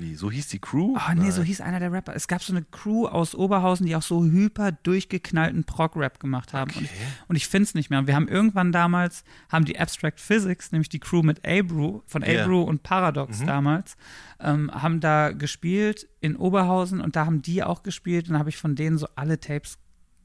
[0.00, 0.14] Wie?
[0.14, 0.94] So hieß die Crew?
[0.96, 1.32] Ah, nee, Nein.
[1.32, 2.14] so hieß einer der Rapper.
[2.16, 6.70] Es gab so eine Crew aus Oberhausen, die auch so hyper durchgeknallten Prog-Rap gemacht haben.
[6.72, 6.90] Und ich,
[7.28, 7.98] und ich finde es nicht mehr.
[7.98, 12.22] Und wir haben irgendwann damals, haben die Abstract Physics, nämlich die Crew mit Abrew, von
[12.22, 12.42] Ja.
[12.44, 13.96] Abrew und Paradox damals,
[14.40, 18.48] ähm, haben da gespielt in Oberhausen und da haben die auch gespielt und da habe
[18.48, 19.78] ich von denen so alle Tapes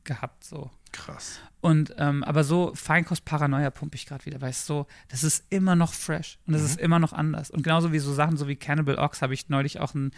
[0.06, 0.70] gehabt, so.
[0.96, 1.42] Krass.
[1.60, 5.46] Und ähm, aber so Feinkost Paranoia pumpe ich gerade wieder, weil es so, das ist
[5.50, 7.52] immer noch fresh und es ist immer noch anders.
[7.52, 10.12] Und genauso wie so Sachen so wie Cannibal Ox habe ich neulich auch einen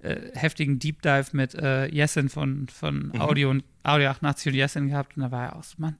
[0.00, 4.88] äh, heftigen Deep Dive mit äh, Yesin von, von Audio und Audio 88 und Yesin
[4.88, 5.96] gehabt und da war er auch so, Mann,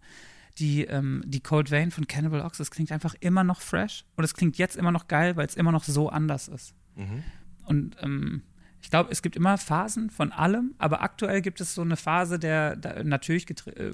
[0.59, 4.25] die, ähm, die Cold Vein von Cannibal Ox, das klingt einfach immer noch fresh und
[4.25, 6.75] es klingt jetzt immer noch geil, weil es immer noch so anders ist.
[6.97, 7.23] Mhm.
[7.65, 8.43] Und ähm,
[8.81, 12.39] ich glaube, es gibt immer Phasen von allem, aber aktuell gibt es so eine Phase
[12.39, 13.93] der, der natürlich äh,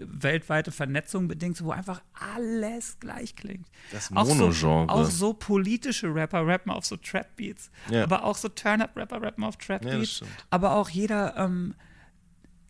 [0.00, 3.66] weltweite Vernetzung bedingt, wo einfach alles gleich klingt.
[3.92, 4.88] Das Auch so, Monogenre.
[4.92, 8.04] auch so politische Rapper rappen auf so Trap-Beats, Ja.
[8.04, 10.30] aber auch so Turn-Up-Rapper rappen auf Ja, Trap-Beats, stimmt.
[10.50, 11.74] aber auch jeder, ähm,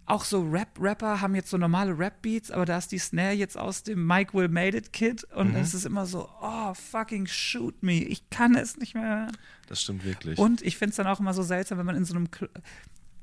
[0.07, 3.83] auch so Rap-Rapper haben jetzt so normale Rap-Beats, aber da ist die Snare jetzt aus
[3.83, 5.57] dem Mike Will Made It Kit und Mhm.
[5.57, 9.29] es ist immer so, oh, fucking shoot me, ich kann es nicht mehr.
[9.69, 10.39] Das stimmt wirklich.
[10.39, 12.49] Und ich finde es dann auch immer so seltsam, wenn man in so einem Cl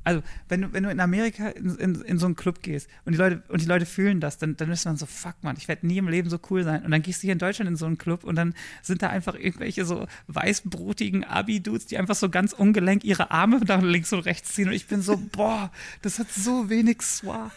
[0.04, 3.14] also wenn du, wenn du in Amerika in, in, in so einen Club gehst und
[3.14, 5.68] die Leute, und die Leute fühlen das, dann, dann ist man so, fuck man, ich
[5.68, 6.84] werde nie im Leben so cool sein.
[6.84, 9.10] Und dann gehst du hier in Deutschland in so einen Club und dann sind da
[9.10, 14.20] einfach irgendwelche so weißbrutigen Abi-Dudes, die einfach so ganz ungelenk ihre Arme nach links und
[14.22, 14.68] rechts ziehen.
[14.68, 17.52] Und ich bin so, boah, das hat so wenig Soir.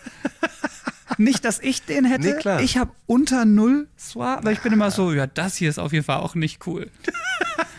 [1.18, 2.28] Nicht, dass ich den hätte.
[2.28, 2.60] Nee, klar.
[2.60, 5.92] Ich habe unter null Soir, aber ich bin immer so, ja, das hier ist auf
[5.92, 6.90] jeden Fall auch nicht cool.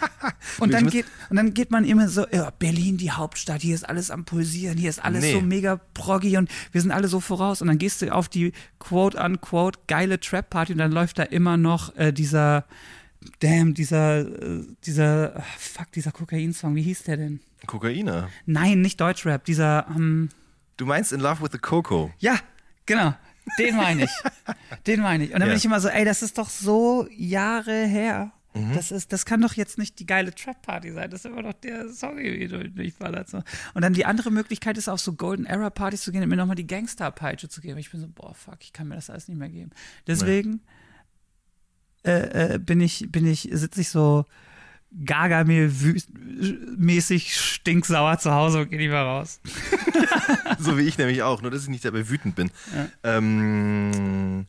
[0.60, 3.88] Und dann, geht, und dann geht man immer so, ja, Berlin, die Hauptstadt, hier ist
[3.88, 5.34] alles am Pulsieren, hier ist alles Nee.
[5.34, 7.62] so mega proggy und wir sind alle so voraus.
[7.62, 11.96] Und dann gehst du auf die quote-unquote geile Trap-Party und dann läuft da immer noch
[11.96, 12.66] äh, dieser,
[13.40, 17.40] damn, dieser, äh, dieser, ah, fuck, dieser Kokain-Song, wie hieß der denn?
[17.68, 18.30] Kokainer.
[18.46, 20.30] Nein, nicht Deutschrap, dieser, ähm,
[20.78, 22.12] Du meinst In Love with the Coco?
[22.20, 22.36] ja,
[22.86, 23.14] genau.
[23.60, 24.12] Den meine ich.
[24.88, 25.30] Den meine ich.
[25.34, 25.54] Und dann Ja.
[25.54, 28.32] bin ich immer so, ey, das ist doch so Jahre her.
[28.54, 28.74] Mhm.
[28.74, 31.10] Das, ist, das kann doch jetzt nicht die geile Trap-Party sein.
[31.10, 33.30] Das ist immer noch der Song, du durchballert.
[33.30, 33.44] So.
[33.74, 36.56] Und dann die andere Möglichkeit ist, auf so Golden Era-Partys zu gehen und mir nochmal
[36.56, 37.78] die Gangster-Peitsche zu geben.
[37.78, 39.72] Ich bin so, boah, fuck, ich kann mir das alles nicht mehr geben.
[40.08, 40.62] Deswegen
[42.04, 44.26] äh, äh, bin ich, bin ich, sitze ich so
[45.06, 49.42] Gaga-mäßig stinksauer zu Hause und gehe lieber raus.
[50.60, 52.50] so wie ich nämlich auch, nur dass ich nicht dabei wütend bin.
[53.04, 54.46] Ähm,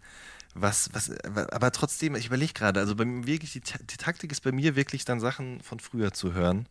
[0.55, 1.11] was, was,
[1.53, 4.77] aber trotzdem, ich überlege gerade, also bei mir wirklich, die, die Taktik ist bei mir
[4.77, 6.67] wirklich dann Sachen von früher zu hören.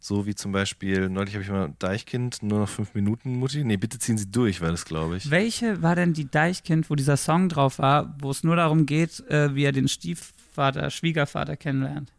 [0.00, 3.64] So wie zum Beispiel, neulich habe ich mal Deichkind, nur noch fünf Minuten, Mutti.
[3.64, 5.30] Nee, bitte ziehen Sie durch, war das, glaube ich.
[5.30, 9.20] Welche war denn die Deichkind, wo dieser Song drauf war, wo es nur darum geht,
[9.28, 12.12] äh, wie er den Stiefvater, Schwiegervater kennenlernt?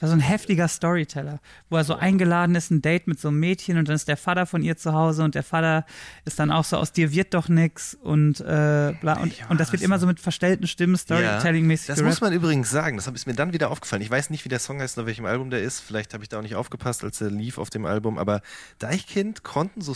[0.00, 3.28] Das war so ein heftiger Storyteller, wo er so eingeladen ist, ein Date mit so
[3.28, 5.84] einem Mädchen und dann ist der Vater von ihr zu Hause und der Vater
[6.24, 9.18] ist dann auch so, aus dir wird doch nix und äh, bla.
[9.20, 12.12] Und, Ja, und das wird immer so mit verstellten Stimmen, Storytelling-mäßig Das gerappt.
[12.14, 14.00] muss man übrigens sagen, das ist mir dann wieder aufgefallen.
[14.00, 15.80] Ich weiß nicht, wie der Song heißt, auf welchem Album der ist.
[15.80, 18.16] Vielleicht habe ich da auch nicht aufgepasst, als er lief auf dem Album.
[18.16, 18.40] Aber
[18.78, 19.92] Deichkind konnten so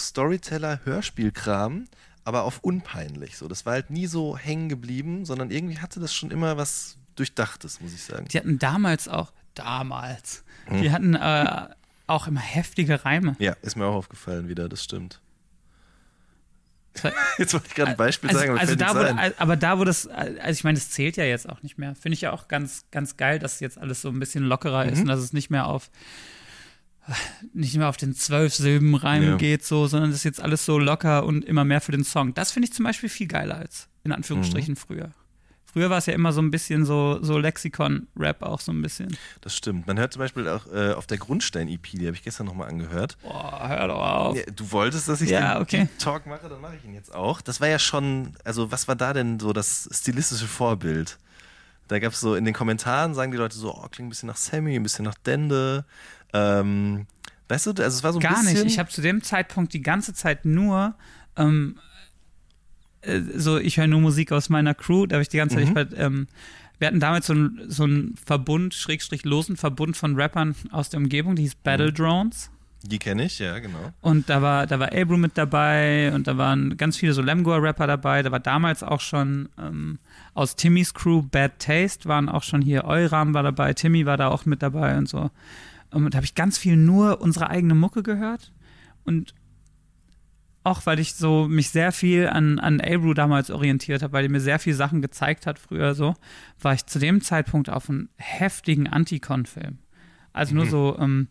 [0.84, 1.86] Storyteller-Hörspielkram,
[2.24, 3.36] aber auf unpeinlich.
[3.36, 6.96] So, das war halt nie so hängen geblieben, sondern irgendwie hatte das schon immer was
[7.16, 8.26] Durchdachtes, muss ich sagen.
[8.30, 10.82] Die hatten damals auch, damals, Hm.
[10.82, 11.68] die hatten äh,
[12.06, 13.36] auch immer heftige Reime.
[13.38, 15.20] Ja, ist mir auch aufgefallen wieder, das stimmt.
[17.38, 19.84] Jetzt wollte ich gerade ein Beispiel also, sagen, aber also da, wo, aber da, wo
[19.84, 21.96] das, also ich meine, das zählt ja jetzt auch nicht mehr.
[21.96, 24.92] Finde ich ja auch ganz, ganz geil, dass jetzt alles so ein bisschen lockerer Mhm.
[24.92, 25.90] ist und dass es nicht mehr auf
[27.52, 29.36] nicht mehr auf den zwölf Silben Reim Ja.
[29.36, 32.32] geht, so, sondern das ist jetzt alles so locker und immer mehr für den Song.
[32.32, 34.14] Das finde ich zum Beispiel viel geiler als in Mhm.
[34.16, 35.10] Anführungsstrichen früher.
[35.74, 39.16] Früher war es ja immer so ein bisschen so, so Lexikon-Rap auch so ein bisschen.
[39.40, 39.88] Das stimmt.
[39.88, 43.18] Man hört zum Beispiel auch äh, auf der Grundstein-EP, die habe ich gestern nochmal angehört.
[43.22, 44.36] Boah, hör doch auf.
[44.36, 45.88] Ja, du wolltest, dass ich Ja, den okay.
[45.98, 47.40] Talk mache, dann mache ich ihn jetzt auch.
[47.40, 51.18] Das war ja schon, also was war da denn so das stilistische Vorbild?
[51.88, 54.28] Da gab es so in den Kommentaren, sagen die Leute so, oh, klingt ein bisschen
[54.28, 55.84] nach Sammy, ein bisschen nach Dende.
[56.32, 57.08] Ähm,
[57.48, 58.62] weißt du, also es war so ein Gar bisschen.
[58.62, 58.66] nicht.
[58.66, 60.94] Ich habe zu dem Zeitpunkt die ganze Zeit nur
[61.36, 61.80] ähm,
[63.06, 65.06] äh, so, ich höre nur Musik aus meiner Crew.
[65.06, 65.94] Da habe ich die ganze Zeit, Mhm.
[65.94, 66.26] ich ähm,
[66.78, 67.86] wir hatten damals so einen so
[68.24, 71.94] Verbund, Schrägstrich losen Verbund von Rappern aus der Umgebung, die hieß Battle Mhm.
[71.94, 72.50] Drones.
[72.86, 73.92] die kenne ich, ja, genau.
[74.02, 77.86] Und da war, da war Abru mit dabei und da waren ganz viele so Lemgoa-Rapper
[77.86, 78.22] dabei.
[78.22, 79.98] Da war damals auch schon ähm,
[80.34, 84.28] aus Timmys Crew Bad Taste waren auch schon hier Euram war dabei, Timmy war da
[84.28, 85.30] auch mit dabei und so.
[85.94, 88.52] Ähm, da habe ich ganz viel nur unsere eigene Mucke gehört.
[89.04, 89.32] Und
[90.64, 94.30] auch weil ich so mich sehr viel an, an Abru damals orientiert habe, weil er
[94.30, 96.14] mir sehr viel Sachen gezeigt hat früher so,
[96.60, 99.78] war ich zu dem Zeitpunkt auf einen heftigen Anticon-Film.
[100.32, 101.28] Also nur so ähm,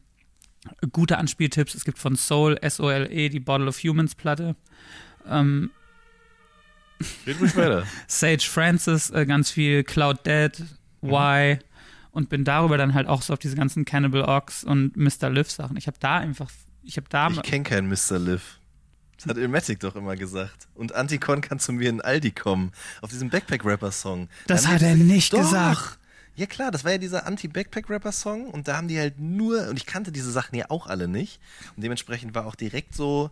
[0.92, 1.76] gute Anspieltipps.
[1.76, 4.56] Es gibt von Soul, S-O-L-E, die Bottle of Humans Platte.
[5.28, 5.72] Ähm,
[7.26, 7.86] Red ruhig weiter.
[8.08, 10.52] Sage Francis, äh, ganz viel Cloud Dead,
[11.02, 11.60] Y
[12.12, 15.30] und bin darüber dann halt auch so auf diese ganzen Cannibal Ox und Mr.
[15.32, 15.76] Liv Sachen.
[15.76, 16.52] Ich habe da einfach,
[16.84, 18.20] ich habe da Ich kenne keinen Mr.
[18.20, 18.60] Liv.
[19.24, 20.68] Das hat Ilmatic doch immer gesagt.
[20.76, 22.72] Und Anticon kann zu mir in Aldi kommen.
[23.02, 24.28] Auf diesem Backpack-Rapper-Song.
[24.48, 25.40] Das Da hat er nicht Doch.
[25.40, 26.00] gesagt.
[26.36, 29.86] Ja klar, das war ja dieser Anti-Backpack-Rapper-Song und da haben die halt nur, und ich
[29.86, 31.40] kannte diese Sachen ja auch alle nicht.
[31.76, 33.30] Und dementsprechend war auch direkt so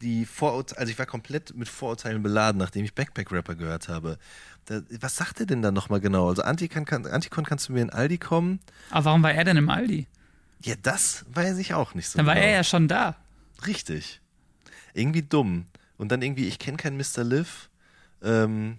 [0.00, 4.18] die Vorurteile, also ich war komplett mit Vorurteilen beladen, nachdem ich Backpack-Rapper gehört habe.
[4.64, 6.28] Da, was sagt er denn dann nochmal genau?
[6.28, 8.60] Also Anticon, kann, Anticon kannst du mir in Aldi kommen?
[8.90, 10.06] Aber warum war er denn im Aldi?
[10.62, 12.46] Ja, das weiß ich auch nicht so Dann war genau.
[12.46, 13.16] er ja schon da.
[13.66, 14.19] Richtig.
[14.94, 15.66] Irgendwie dumm.
[15.96, 17.24] Und dann irgendwie, ich kenne keinen Mr.
[17.24, 17.68] Liv.
[18.22, 18.78] Ähm,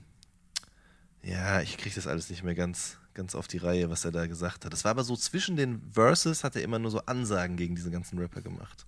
[1.24, 4.26] ja, ich kriege das alles nicht mehr ganz, ganz auf die Reihe, was er da
[4.28, 4.74] gesagt hat.
[4.74, 7.92] Das war aber so zwischen den Verses, hat er immer nur so Ansagen gegen diese
[7.92, 8.86] ganzen Rapper gemacht.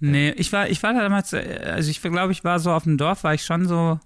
[0.00, 2.82] Nee, ich war, ich war da damals, äh, also ich glaube, ich war so auf
[2.82, 4.00] dem Dorf, war ich schon so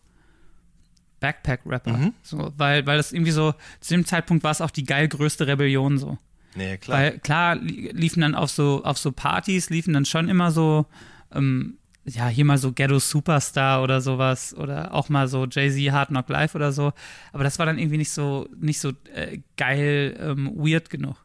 [1.21, 1.97] Backpack-Rapper.
[1.97, 2.15] Mhm.
[2.23, 5.47] So, weil, weil das irgendwie so, zu dem Zeitpunkt war es auch die geil größte
[5.47, 6.19] Rebellion so.
[6.55, 6.99] Naja, klar.
[6.99, 10.87] Weil klar li- liefen dann auf so, auf so Partys, liefen dann schon immer so,
[11.33, 11.79] ähm,
[12.09, 16.29] ja, hier mal so Ghetto Superstar oder sowas oder auch mal so Jay-Z Hard Knock
[16.29, 16.93] Live oder so.
[17.33, 21.17] Aber das war dann irgendwie nicht so, nicht so äh, geil, ähm, weird genug.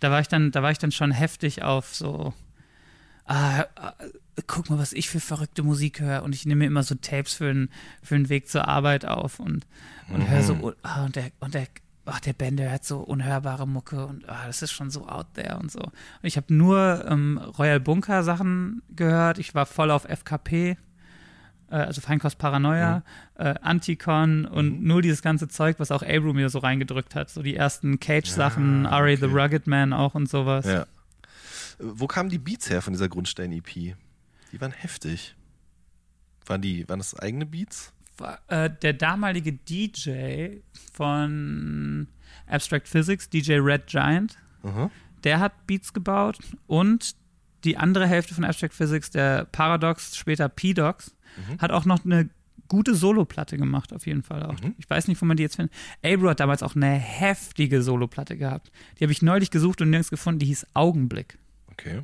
[0.00, 2.34] Da war ich dann, da war ich dann schon heftig auf so,
[3.24, 3.94] ah, ah,
[4.46, 6.22] guck mal, was ich für verrückte Musik höre.
[6.22, 7.70] Und ich nehme mir immer so Tapes für den,
[8.02, 9.66] für den Weg zur Arbeit auf und,
[10.12, 11.66] und höre so, ah, und der, und der,
[12.06, 15.58] ach, der Bender hat so unhörbare Mucke und ah, das ist schon so out there
[15.58, 15.80] und so.
[15.80, 15.92] Und
[16.22, 19.38] ich habe nur ähm, Royal Bunker Sachen gehört.
[19.38, 20.76] Ich war voll auf FKP,
[21.70, 23.02] äh, also Feinkost Paranoia,
[23.34, 27.28] äh, Anticon und nur dieses ganze Zeug, was auch Abru mir so reingedrückt hat.
[27.30, 29.34] So die ersten Cage-Sachen, Ja, Ari the okay.
[29.42, 30.64] Rugged Man auch und sowas.
[30.66, 30.86] ja.
[31.78, 33.66] Wo kamen die Beats her von dieser Grundstein-EP?
[34.52, 35.34] Die waren heftig.
[36.46, 37.92] Waren, die, waren das eigene Beats?
[38.48, 40.58] Äh, der damalige DJ
[40.92, 42.08] von
[42.46, 44.90] Abstract Physics, DJ Red Giant, Aha.
[45.24, 47.14] der hat Beats gebaut und
[47.64, 51.16] die andere Hälfte von Abstract Physics, der Paradox, später P-Dox,
[51.58, 52.30] hat auch noch eine
[52.68, 54.56] gute Soloplatte gemacht, auf jeden Fall auch.
[54.78, 55.74] Ich weiß nicht, wo man die jetzt findet.
[56.02, 58.70] Abro hat damals auch eine heftige Soloplatte gehabt.
[58.98, 61.38] Die habe ich neulich gesucht und nirgends gefunden, die hieß Augenblick.
[61.72, 62.02] Okay.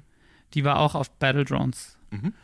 [0.54, 1.96] Die war auch auf Battle Drones.
[2.10, 2.34] Mhm.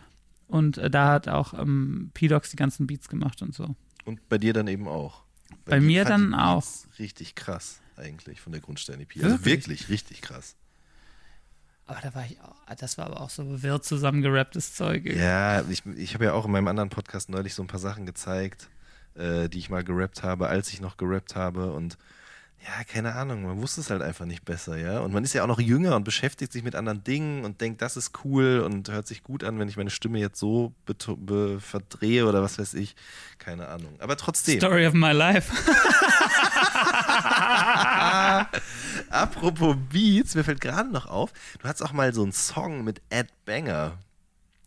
[0.49, 3.76] Und äh, da hat auch ähm, P-Dox die ganzen Beats gemacht und so.
[4.05, 5.22] Und bei dir dann eben auch.
[5.64, 6.64] Bei dir mir dann auch.
[6.99, 9.22] Richtig krass, eigentlich, von der Grundstein-EP.
[9.22, 9.44] Also Wirklich?
[9.46, 10.57] wirklich richtig krass.
[11.86, 15.07] Aber da war ich auch, das war aber auch so wirr zusammengerapptes Zeug.
[15.07, 18.05] Ja, ich, ich habe ja auch in meinem anderen Podcast neulich so ein paar Sachen
[18.05, 18.68] gezeigt,
[19.14, 21.72] äh, die ich mal gerappt habe, als ich noch gerappt habe.
[21.72, 21.96] Und
[22.64, 25.00] ja, keine Ahnung, man wusste es halt einfach nicht besser, ja.
[25.00, 27.82] Und man ist ja auch noch jünger und beschäftigt sich mit anderen Dingen und denkt,
[27.82, 30.72] das ist cool und hört sich gut an, wenn ich meine Stimme jetzt so
[31.61, 32.96] verdrehe oder was weiß ich.
[33.38, 33.94] Keine Ahnung.
[34.00, 34.59] Aber trotzdem.
[34.59, 35.52] Story of my life.
[39.11, 43.00] Apropos Beats, mir fällt gerade noch auf, du hattest auch mal so einen Song mit
[43.11, 43.98] Ed Banger.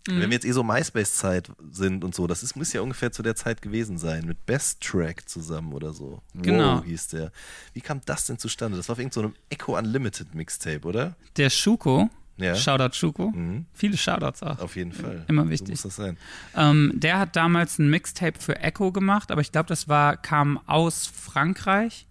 [0.08, 0.14] Mhm.
[0.22, 3.22] Wenn wir jetzt eh so MySpace-Zeit sind und so, das ist, muss ja ungefähr zu
[3.22, 6.22] der Zeit gewesen sein, mit Best Track zusammen oder so.
[6.34, 6.78] Genau.
[6.78, 7.32] Wow, hieß der.
[7.74, 8.78] Wie kam das denn zustande?
[8.78, 11.16] Das war auf irgendeinem so einem Echo Unlimited Mixtape, oder?
[11.38, 12.56] Der Schuko, Ja.
[12.56, 13.66] Shoutout Schuko, Mhm.
[13.74, 14.58] viele Shoutouts auch.
[14.60, 15.24] Auf jeden Fall.
[15.28, 15.70] Immer So wichtig.
[15.70, 16.18] muss das sein.
[16.56, 20.60] Ähm, der hat damals ein Mixtape für Echo gemacht, aber ich glaube, das war, kam
[20.66, 22.08] aus Frankreich.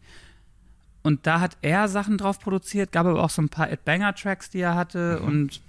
[1.02, 4.14] Und da hat er Sachen drauf produziert, gab aber auch so ein paar Ed Banger
[4.14, 5.26] Tracks, die er hatte Mhm.
[5.28, 5.60] und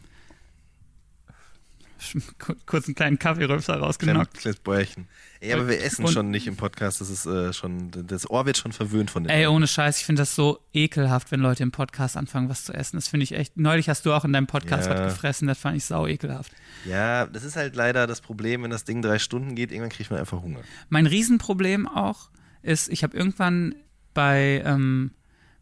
[2.40, 4.34] Kur- kurz einen kleinen Kaffeeröpser Klein, rausgenockt.
[4.38, 5.08] kleines Bäuerchen.
[5.40, 8.46] Ey, aber wir essen Und- schon nicht im Podcast, das ist äh, schon, das Ohr
[8.46, 9.30] wird schon verwöhnt von dem.
[9.30, 12.74] Ey, ohne Scheiß, ich finde das so ekelhaft, wenn Leute im Podcast anfangen, was zu
[12.74, 12.98] essen.
[12.98, 13.58] Das finde ich echt.
[13.58, 14.94] Neulich hast du auch in deinem Podcast Ja.
[15.06, 16.52] was gefressen, das fand ich sau ekelhaft.
[16.86, 20.10] Ja, das ist halt leider das Problem, wenn das Ding drei Stunden geht, irgendwann kriegt
[20.12, 20.60] man einfach Hunger.
[20.90, 22.30] Mein Riesenproblem auch
[22.64, 23.76] ist, ich habe irgendwann
[24.14, 25.12] bei, ähm,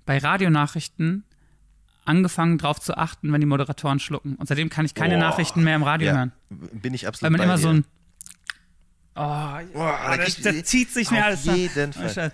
[0.05, 1.23] bei Radionachrichten
[2.05, 4.35] angefangen, darauf zu achten, wenn die Moderatoren schlucken.
[4.35, 5.19] Und seitdem kann ich keine Boah.
[5.21, 6.31] Nachrichten mehr im Radio Ja, hören.
[6.49, 7.61] bin ich absolut Weil man immer dir.
[7.61, 7.85] so ein.
[9.15, 9.21] Oh,
[9.73, 11.43] da das, das zieht sich mir alles.
[11.43, 11.55] nach.
[11.55, 12.09] jeden Fall.
[12.09, 12.31] Scheiße.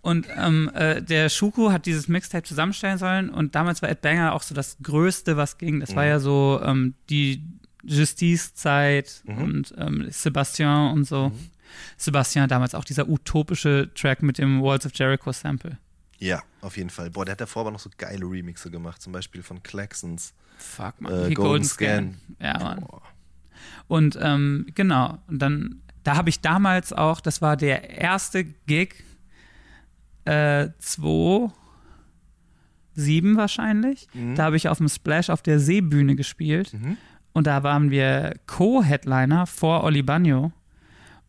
[0.00, 4.32] Und ähm, äh, der Schuko hat dieses Mixtape zusammenstellen sollen und damals war Ed Banger
[4.32, 5.80] auch so das Größte, was ging.
[5.80, 5.96] Das Mhm.
[5.96, 7.42] war ja so ähm, die
[7.84, 9.38] Justice-Zeit Mhm.
[9.38, 11.32] und ähm, Sebastian und so.
[11.98, 15.76] Sebastian damals auch dieser utopische Track mit dem Walls of Jericho Sample.
[16.22, 17.10] Ja, auf jeden Fall.
[17.10, 21.00] Boah, der hat davor aber noch so geile Remixe gemacht, zum Beispiel von Claxons Fuck,
[21.00, 21.12] man.
[21.12, 22.14] äh, Wie Golden, Scan.
[22.40, 22.80] Ja, Mann.
[22.80, 23.02] Boah.
[23.88, 29.02] Und ähm, genau, und dann, da habe ich damals auch, das war der erste Gig,
[30.24, 31.52] äh, 2007
[33.36, 34.08] wahrscheinlich.
[34.34, 36.72] Da habe ich auf dem Splash auf der Seebühne gespielt.
[37.32, 40.52] Und da waren wir Co-Headliner vor Oli Bagno.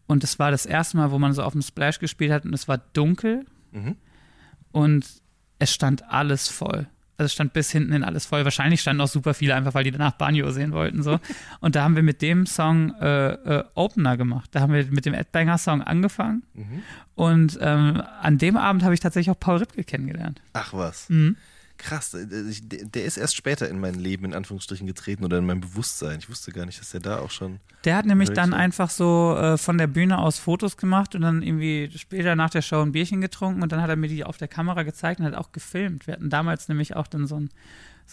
[0.06, 2.54] Und das war das erste Mal, wo man so auf dem Splash gespielt hat und
[2.54, 3.46] es war dunkel.
[3.72, 3.96] Mhm.
[4.74, 5.06] Und
[5.60, 6.88] es stand alles voll.
[7.18, 8.44] Also es stand bis hinten in alles voll.
[8.44, 11.04] Wahrscheinlich standen auch super viele einfach, weil die danach Banjo sehen wollten.
[11.04, 11.20] So.
[11.62, 14.50] Und da haben wir mit dem Song äh, äh, Opener gemacht.
[14.52, 16.44] Da haben wir mit dem Ed Banger Song angefangen.
[17.16, 20.42] Und ähm, an dem Abend habe ich tatsächlich auch Paul Ripke kennengelernt.
[20.54, 21.08] Ach was.
[21.10, 21.38] Mhm.
[21.84, 25.46] Krass, äh, ich- der ist erst später in mein Leben in Anführungsstrichen getreten oder in
[25.46, 26.20] mein Bewusstsein.
[26.20, 27.60] Ich wusste gar nicht, dass der da auch schon.
[27.84, 31.42] Der hat nämlich dann einfach so äh, von der Bühne aus Fotos gemacht und dann
[31.44, 34.38] irgendwie später nach der Show ein Bierchen getrunken und dann hat er mir die auf
[34.38, 36.08] der Kamera gezeigt und hat auch gefilmt.
[36.08, 37.50] Wir hatten damals nämlich auch dann so ein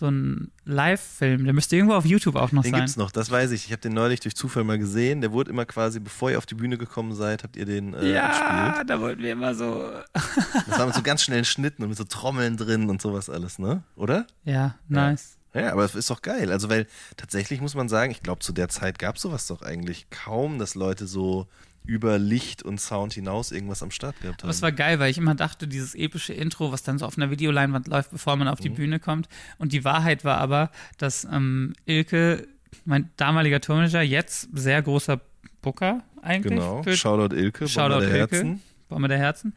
[0.01, 2.81] so ein Live-Film, der müsste irgendwo auf YouTube auch noch Den sein.
[2.81, 3.67] gibt's noch, das weiß ich.
[3.67, 5.21] Ich habe den neulich durch Zufall mal gesehen.
[5.21, 8.13] Der wurde immer quasi, bevor ihr auf die Bühne gekommen seid, habt ihr den äh,
[8.13, 8.29] ja,
[8.71, 8.91] gespielt.
[8.91, 9.91] da wollten wir immer so.
[10.67, 13.59] Das war mit so ganz schnellen Schnitten und mit so Trommeln drin und sowas alles,
[13.59, 13.83] ne?
[13.97, 14.27] Oder?
[14.45, 15.37] Ja, nice.
[15.55, 16.53] Ja, aber es ist doch geil.
[16.53, 16.87] Also, weil
[17.17, 20.59] tatsächlich muss man sagen, ich glaube, zu der Zeit gab es sowas doch eigentlich kaum,
[20.59, 21.47] dass Leute so
[21.87, 24.47] über Licht und Sound hinaus irgendwas am Start gehabt haben.
[24.47, 27.17] Aber es war geil, weil ich immer dachte, dieses epische Intro, was dann so auf
[27.17, 28.53] einer Videoleinwand läuft, bevor man Mhm.
[28.53, 29.29] auf die Bühne kommt.
[29.59, 32.47] Und die Wahrheit war aber, dass ähm, Ilke,
[32.85, 35.21] mein damaliger Tourmanager, jetzt sehr großer
[35.63, 36.55] Booker eigentlich.
[36.55, 36.83] genau.
[36.83, 38.37] für- Shoutout Ilke, Shoutout der Ilke.
[38.37, 38.63] Herzen.
[38.89, 39.55] Baume der Herzen,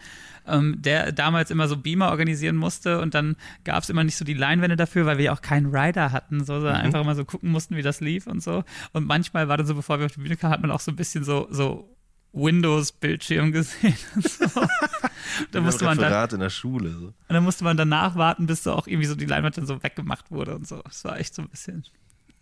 [0.47, 4.23] ähm, der damals immer so Beamer organisieren musste und dann gab es immer nicht so
[4.23, 6.81] die Leinwände dafür, weil wir ja auch keinen Rider hatten, so, sondern Mhm.
[6.85, 8.63] einfach immer so gucken mussten, wie das lief und so.
[8.91, 10.91] Und manchmal war dann so, bevor wir auf die Bühne kamen, hat man auch so
[10.91, 11.89] ein bisschen so, so
[12.33, 14.45] Windows-Bildschirm gesehen so.
[15.51, 16.91] da musste man dann, in der Schule.
[16.91, 17.05] So.
[17.05, 19.81] und dann musste man danach warten, bis so auch irgendwie so die Leinwand dann so
[19.81, 20.81] weggemacht wurde und so.
[20.83, 21.85] Das war echt so ein bisschen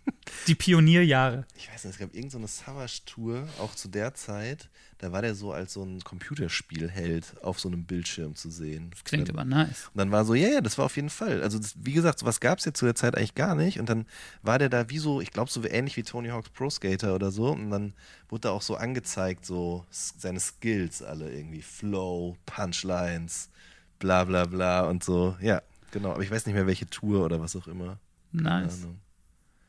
[0.47, 1.45] die Pionierjahre.
[1.55, 4.69] Ich weiß nicht, es gab irgendeine so Savage-Tour, auch zu der Zeit,
[5.01, 8.91] da war der so als so ein Computerspielheld auf so einem Bildschirm zu sehen.
[9.03, 9.87] Klingt dann, aber nice.
[9.87, 11.41] Und dann war so, ja, ja, das war auf jeden Fall.
[11.41, 13.79] Also, das, wie gesagt, sowas gab es ja zu der Zeit eigentlich gar nicht.
[13.79, 14.05] Und dann
[14.43, 17.31] war der da wie so, ich glaube, so ähnlich wie Tony Hawk's Pro Skater oder
[17.31, 17.47] so.
[17.47, 17.93] Und dann
[18.29, 21.63] wurde da auch so angezeigt, so seine Skills alle irgendwie.
[21.63, 23.49] Flow, Punchlines,
[23.97, 25.35] bla bla bla und so.
[25.41, 26.11] Ja, genau.
[26.11, 27.97] Aber ich weiß nicht mehr, welche Tour oder was auch immer.
[28.31, 28.83] Keine Nice.
[28.83, 28.99] Ahnung.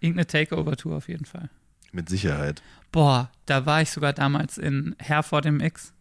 [0.03, 1.49] Irgendeine Takeover-Tour auf jeden Fall.
[1.93, 2.63] Mit Sicherheit.
[2.91, 5.93] Boah, da war ich sogar damals in Herford im X.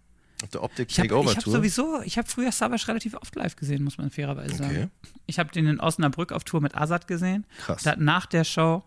[0.42, 1.54] Auf der Optik Ich habe Takeover hab Tour.
[1.54, 4.72] sowieso, ich habe früher Savage relativ oft live gesehen, muss man fairerweise sagen.
[4.72, 4.88] Okay.
[5.28, 7.46] Ich habe den in Osnabrück auf Tour mit Azad gesehen.
[7.60, 7.84] Krass.
[7.84, 8.84] Da, nach der Show,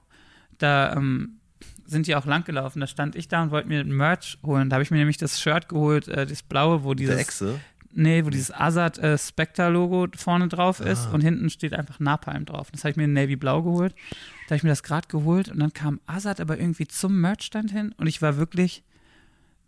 [0.58, 1.38] da ähm,
[1.86, 2.80] sind die auch lang gelaufen.
[2.80, 4.68] Da stand ich da und wollte mir ein Merch holen.
[4.68, 7.60] Da habe ich mir nämlich das Shirt geholt, äh, das blaue, wo dieses, der Echse.
[7.94, 12.70] Nee, wo dieses Azad äh, Spectre-Logo vorne drauf ist und hinten steht einfach Napalm drauf.
[12.70, 13.94] Das habe ich mir in Navy Blau geholt.
[14.44, 17.70] Da habe ich mir das gerade geholt und dann kam Azad aber irgendwie zum Merchstand
[17.70, 18.82] hin und ich war wirklich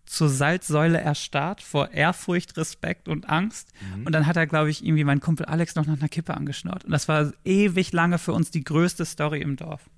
[0.06, 3.72] zur Salzsäule erstarrt vor Ehrfurcht, Respekt und Angst.
[4.04, 6.84] Und dann hat er, glaube ich, irgendwie mein Kumpel Alex noch nach einer Kippe angeschnurrt.
[6.84, 9.90] Und das war ewig lange für uns die größte Story im Dorf.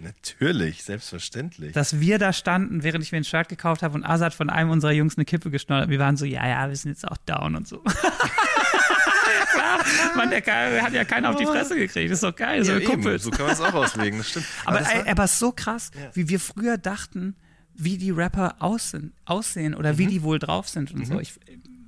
[0.00, 1.72] Natürlich, selbstverständlich.
[1.72, 4.70] Dass wir da standen, während ich mir ein Shirt gekauft habe und Azad von einem
[4.70, 5.88] unserer Jungs eine Kippe geschnurrt hat.
[5.90, 7.82] Wir waren so, ja, ja, wir sind jetzt auch down und so.
[9.52, 9.80] Klar,
[10.16, 12.10] Mann, der hat ja keiner auf die Fresse gekriegt.
[12.10, 13.18] Das ist doch geil, so ja, Kumpel.
[13.18, 14.46] So kann man es auch auslegen, das stimmt.
[14.64, 17.34] Aber, das ey, war- aber es ist so krass, wie wir früher dachten,
[17.74, 19.98] wie die Rapper aussehen, aussehen oder Mhm.
[19.98, 21.20] wie die wohl drauf sind und so.
[21.20, 21.34] Ich,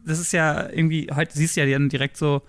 [0.05, 2.43] das ist ja irgendwie, heute siehst du ja dann direkt so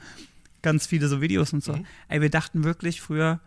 [0.61, 1.73] ganz viele so Videos und so.
[1.73, 1.85] Mhm.
[2.09, 3.39] Ey, wir dachten wirklich früher,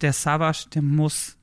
[0.00, 1.36] der Savage, der muss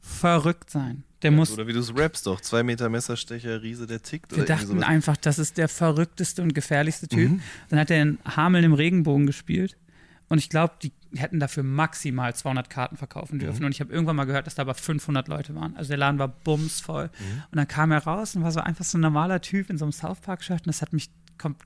[0.00, 1.04] verrückt sein.
[1.22, 2.40] Der muss, Oder wie du es rappst doch.
[2.40, 4.36] Zwei Meter Messerstecher, Riese, der tickt.
[4.36, 7.30] wir dachten einfach, das ist der verrückteste und gefährlichste Typ.
[7.32, 7.40] Mhm.
[7.70, 9.76] Dann hat er in Hameln im Regenbogen gespielt.
[10.28, 13.40] Und ich glaube, die hätten dafür maximal 200 Karten verkaufen Mhm.
[13.40, 13.64] dürfen.
[13.64, 15.74] Und ich habe irgendwann mal gehört, dass da aber 500 Leute waren.
[15.76, 17.06] Also der Laden war bumsvoll.
[17.18, 17.42] Mhm.
[17.50, 19.86] Und dann kam er raus und war so einfach so ein normaler Typ in so
[19.86, 20.60] einem South Park-Shirt.
[20.60, 21.10] Und das hat mich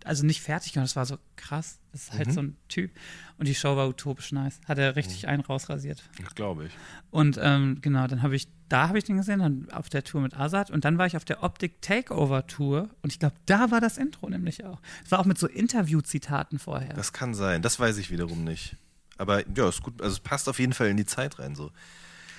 [0.04, 0.86] also nicht fertig gemacht.
[0.88, 1.78] Das war so krass.
[1.92, 2.32] Das ist halt Mhm.
[2.32, 2.90] so ein Typ.
[3.38, 4.60] Und die Show war utopisch nice.
[4.66, 6.02] Hat er richtig einen rausrasiert.
[6.34, 6.72] Glaube ich.
[7.10, 10.20] Und ähm, genau, dann habe ich, da habe ich den gesehen, dann auf der Tour
[10.22, 13.70] mit Azad und dann war ich auf der Optik Takeover Tour und ich glaube, da
[13.70, 14.80] war das Intro nämlich auch.
[15.04, 16.94] Es war auch mit so Interview-Zitaten vorher.
[16.94, 17.60] Das kann sein.
[17.62, 18.76] Das weiß ich wiederum nicht.
[19.18, 20.00] Aber ja, ist gut.
[20.00, 21.54] Also es passt auf jeden Fall in die Zeit rein.
[21.54, 21.70] So.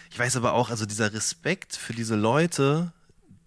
[0.09, 2.91] Ich weiß aber auch, also dieser Respekt für diese Leute,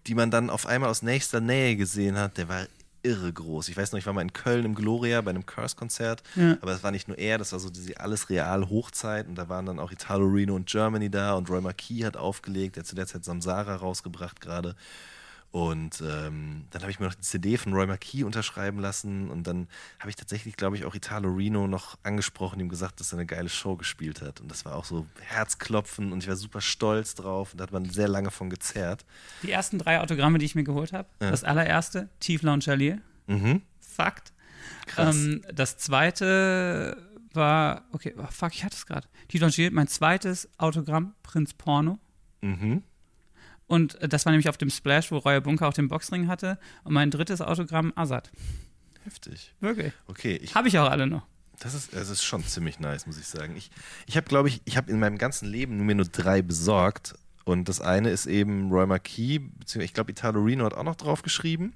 [0.07, 2.65] die man dann auf einmal aus nächster Nähe gesehen hat, der war
[3.07, 3.69] irre groß.
[3.69, 6.57] Ich weiß noch, ich war mal in Köln im Gloria bei einem Curse-Konzert, Ja.
[6.61, 9.47] aber es war nicht nur er, das war so diese alles real Hochzeit und da
[9.49, 12.87] waren dann auch Italo Reno und Germany da und Roy Marquis hat aufgelegt, der hat
[12.87, 14.75] zu der Zeit Samsara rausgebracht gerade.
[15.51, 19.47] Und ähm, dann habe ich mir noch die CD von Roy McKee unterschreiben lassen und
[19.47, 19.67] dann
[19.99, 23.25] habe ich tatsächlich, glaube ich, auch Italo Reno noch angesprochen, ihm gesagt, dass er eine
[23.25, 24.41] geile Show gespielt hat.
[24.41, 27.71] Und das war auch so Herzklopfen und ich war super stolz drauf und da hat
[27.71, 29.05] man sehr lange von gezerrt.
[29.41, 31.07] Die ersten drei Autogramme, die ich mir geholt habe.
[31.19, 33.01] Das allererste, Tieflaun Chalier.
[33.27, 33.61] Mhm.
[33.79, 34.33] Fakt.
[34.85, 35.15] Krass.
[35.15, 36.97] Ähm, das zweite
[37.33, 39.07] war, okay, oh, fuck, ich hatte es gerade.
[39.29, 41.99] Tieflaun Chalier, mein zweites Autogramm, Prinz Porno.
[42.41, 42.83] Mhm.
[43.67, 46.57] Und äh, das war nämlich auf dem Splash, wo Royer Bunker auch den Boxring hatte.
[46.83, 48.31] Und mein drittes Autogramm, Azad.
[49.03, 49.53] Heftig.
[49.59, 49.93] Wirklich.
[50.07, 51.25] Okay, ich, Habe ich auch alle noch.
[51.59, 53.55] das, ist, das ist schon ziemlich nice, muss ich sagen.
[53.55, 53.69] Ich,
[54.05, 57.15] ich habe, glaube ich, ich habe in meinem ganzen Leben mir nur drei besorgt.
[57.45, 60.95] Und das eine ist eben Roy McKee, beziehungsweise ich glaube, Italo Reno hat auch noch
[60.97, 61.73] drauf geschrieben.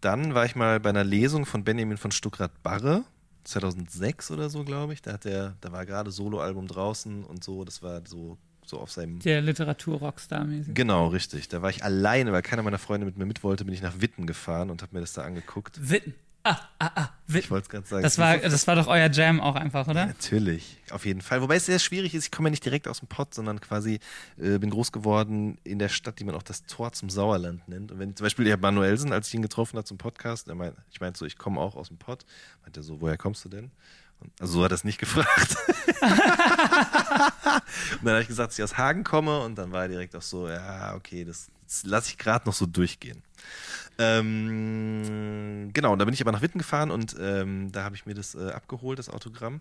[0.00, 3.04] Dann war ich mal bei einer Lesung von Benjamin von Stuckrad-Barre,
[3.44, 5.02] 2006 oder so, glaube ich.
[5.02, 7.64] Da, hat der, da war gerade Soloalbum draußen und so.
[7.64, 8.38] Das war so,
[8.68, 10.74] so auf seinem Der Literatur-Rockstar-mäßig.
[10.74, 11.48] Genau, richtig.
[11.48, 14.00] Da war ich alleine, weil keiner meiner Freunde mit mir mit wollte, bin ich nach
[14.00, 15.78] Witten gefahren und habe mir das da angeguckt.
[15.90, 16.14] Witten.
[16.44, 17.50] Ah, ah, ah, Ich Witten.
[17.50, 18.02] wollte es gerade sagen.
[18.02, 20.06] Das war, das war doch euer Jam auch einfach, oder?
[20.06, 21.42] Natürlich, auf jeden Fall.
[21.42, 23.98] Wobei es sehr schwierig ist, ich komme ja nicht direkt aus dem Pott, sondern quasi
[24.38, 27.90] äh, bin groß geworden in der Stadt, die man auch das Tor zum Sauerland nennt.
[27.92, 30.74] Und wenn zum Beispiel der Manuelsen, als ich ihn getroffen habe zum Podcast, er meint,
[30.90, 32.24] ich meinte so, ich komme auch aus dem Pott,
[32.62, 33.70] meinte er so, woher kommst du denn?
[34.40, 35.56] Also so hat er es nicht gefragt.
[38.00, 40.14] und dann habe ich gesagt, dass ich aus Hagen komme und dann war er direkt
[40.16, 43.22] auch so, ja, okay, das, das lasse ich gerade noch so durchgehen.
[43.98, 48.06] Ähm, genau, und da bin ich aber nach Witten gefahren und ähm, da habe ich
[48.06, 49.60] mir das äh, abgeholt, das Autogramm.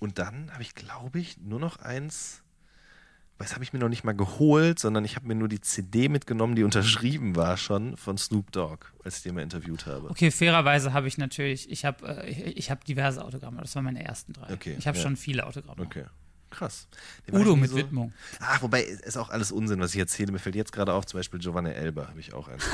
[0.00, 2.43] Und dann habe ich, glaube ich, nur noch eins.
[3.44, 6.08] Das habe ich mir noch nicht mal geholt, sondern ich habe mir nur die CD
[6.08, 10.08] mitgenommen, die unterschrieben war schon von Snoop Dogg, als ich den mal interviewt habe.
[10.08, 13.84] Okay, fairerweise habe ich natürlich, ich habe äh, ich, ich hab diverse Autogramme, das waren
[13.84, 14.50] meine ersten drei.
[14.50, 15.02] Okay, ich habe ja.
[15.02, 15.82] schon viele Autogramme.
[15.82, 16.04] Okay.
[16.48, 16.88] Krass.
[17.26, 18.14] War Udo mit so- Widmung.
[18.40, 20.32] Ach, wobei ist auch alles Unsinn, was ich erzähle.
[20.32, 22.64] Mir fällt jetzt gerade auf, zum Beispiel Giovanni Elber habe ich auch eins.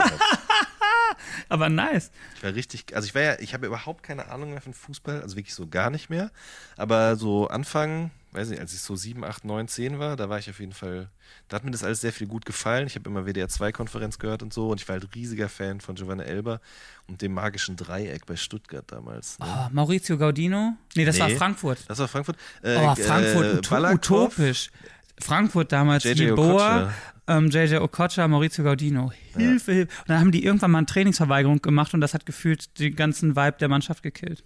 [1.48, 2.12] Aber nice.
[2.36, 4.72] Ich war richtig, also ich war ja, ich habe ja überhaupt keine Ahnung mehr von
[4.72, 6.30] Fußball, also wirklich so gar nicht mehr.
[6.76, 10.38] Aber so Anfang, weiß nicht, als ich so 7, 8, 9, 10 war, da war
[10.38, 11.08] ich auf jeden Fall,
[11.48, 12.86] da hat mir das alles sehr viel gut gefallen.
[12.86, 15.96] Ich habe immer WDR 2-Konferenz gehört und so und ich war halt riesiger Fan von
[15.96, 16.60] Giovanni Elber
[17.08, 19.38] und dem magischen Dreieck bei Stuttgart damals.
[19.38, 19.46] Ne?
[19.48, 20.74] Oh, Maurizio Gaudino?
[20.94, 21.36] Nee, das war Nee.
[21.36, 21.78] Frankfurt.
[21.88, 22.36] Das war Frankfurt.
[22.62, 24.70] Äh, Oh, äh, Frankfurt, uto Ballakow, utopisch.
[25.18, 26.44] Frankfurt damals, JJ Jeboa,
[26.84, 26.94] Okocha.
[27.26, 29.12] ähm, JJ Okocha, Maurizio Gaudino.
[29.36, 29.92] Hilfe, Hilfe.
[30.00, 33.36] Und dann haben die irgendwann mal eine Trainingsverweigerung gemacht und das hat gefühlt den ganzen
[33.36, 34.42] Vibe der Mannschaft gekillt.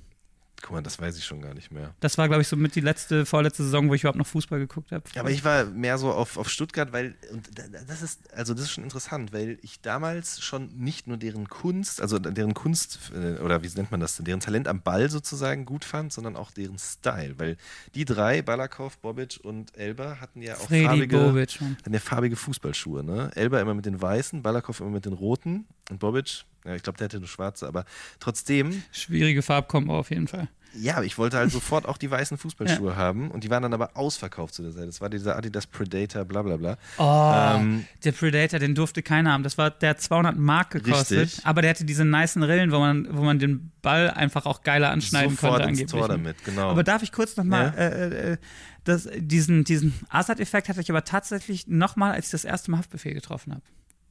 [0.67, 1.95] Guck mal, das weiß ich schon gar nicht mehr.
[2.01, 4.59] Das war, glaube ich, so mit die letzte, vorletzte Saison, wo ich überhaupt noch Fußball
[4.59, 5.05] geguckt habe.
[5.15, 8.33] Ja, aber ich war mehr so auf, auf Stuttgart, weil, und da- da- das ist,
[8.35, 12.55] also das ist schon interessant, weil ich damals schon nicht nur deren Kunst, also deren
[12.55, 16.15] Kunst, äh, oder wie nennt man das, denn, deren Talent am Ball sozusagen gut fand,
[16.15, 17.59] sondern auch deren Style, weil
[17.95, 22.37] die drei, Balakow, Bobic und Elber, hatten ja auch Freddy farbige, Bobic hatten ja farbige
[22.37, 23.31] Fußballschuhe, ne?
[23.35, 26.97] Elber immer mit den weißen, Balakow immer mit den roten und Bobic, ja, ich glaube,
[26.99, 27.85] der hatte nur schwarze, aber
[28.21, 30.49] trotzdem Schwierige Farbkombo auf jeden Fall.
[30.77, 33.97] ja, ich wollte halt sofort auch die weißen Fußballschuhe haben und die waren dann aber
[33.97, 34.89] ausverkauft zu der Zeit.
[34.89, 36.77] Das war dieser Adidas Predator, bla bla bla.
[36.99, 39.43] Oh, Ähm, der Predator, den durfte keiner haben.
[39.45, 41.19] Das war, der hat 200 Mark gekostet.
[41.21, 41.47] Richtig.
[41.47, 44.91] Aber der hatte diese nicen Rillen, wo man, wo man den Ball einfach auch geiler
[44.91, 45.69] anschneiden Sofort konnte.
[45.69, 46.01] ins angeblich.
[46.01, 46.71] Tor damit, genau.
[46.71, 47.83] Aber darf ich kurz nochmal, Ja?
[47.85, 48.37] äh, äh,
[48.85, 53.15] das, diesen, diesen Assad-Effekt hatte ich aber tatsächlich nochmal, als ich das erste Mal Haftbefehl
[53.15, 53.63] getroffen habe.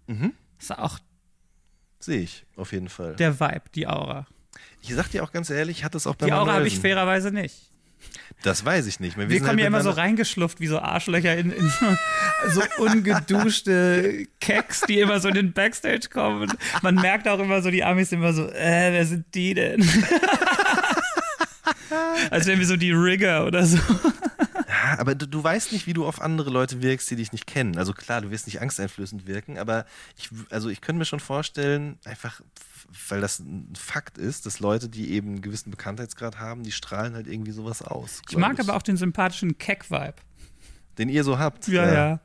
[0.07, 0.33] Mhm.
[0.59, 0.99] Das war auch
[2.03, 3.15] Sehe ich, auf jeden Fall.
[3.15, 4.27] der Vibe, die Aura.
[4.81, 6.77] ich sag dir auch ganz ehrlich, ich hatte es auch bei Die Aura habe ich
[6.77, 7.71] fairerweise nicht.
[8.41, 9.17] Das weiß ich nicht.
[9.17, 11.85] Wir sind kommen halt ja immer so reingeschlufft wie so Arschlöcher in, in so,
[12.49, 16.41] so ungeduschte Keks, die immer so in den Backstage kommen.
[16.41, 19.53] Und man merkt auch immer so, die Amis sind immer so, äh, wer sind die
[19.53, 19.81] denn?
[22.31, 23.77] Als wären wir so die Rigger oder so.
[24.93, 27.47] Ja, aber du, du weißt nicht, wie du auf andere Leute wirkst, die dich nicht
[27.47, 27.77] kennen.
[27.77, 29.85] Also klar, du wirst nicht angsteinflößend wirken, aber
[30.17, 32.41] ich, also ich könnte mir schon vorstellen, einfach,
[33.09, 37.15] weil das ein Fakt ist, dass Leute, die eben einen gewissen Bekanntheitsgrad haben, die strahlen
[37.15, 38.21] halt irgendwie sowas aus.
[38.29, 40.15] Ich mag aber auch den sympathischen Keck-Vibe.
[40.97, 41.67] Den ihr so habt.
[41.67, 41.93] Ja, ja.
[41.93, 42.19] Ja,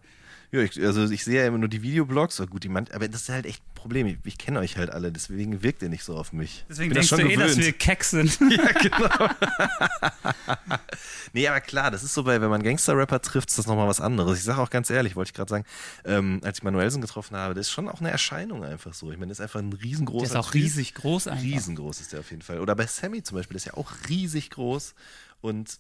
[0.51, 3.23] ich, also ich sehe ja immer nur die Videoblogs, aber gut, die man, aber das
[3.23, 4.07] ist halt echt ein Problem.
[4.07, 6.65] Ich, ich kenne euch halt alle, deswegen wirkt ihr nicht so auf mich.
[6.69, 7.67] Deswegen Bin das denkst du schon eh, dass gewöhnt.
[7.67, 8.39] wir Keck sind.
[8.51, 9.29] Ja, genau.
[11.33, 14.01] nee, aber klar, das ist so, bei, wenn man Gangster-Rapper trifft, ist das nochmal was
[14.01, 14.39] anderes.
[14.39, 15.65] Ich sage auch ganz ehrlich, wollte ich gerade sagen,
[16.05, 19.11] ähm, als ich Manuelsen getroffen habe, das ist schon auch eine Erscheinung einfach so.
[19.13, 21.43] Ich meine, das ist einfach ein riesengroßer Der ist auch riesig groß einfach.
[21.45, 22.61] Riesengroß ist der auf jeden Fall.
[22.61, 24.95] Oder bei Sammy zum Beispiel, der ist ja auch riesig groß
[25.41, 25.79] und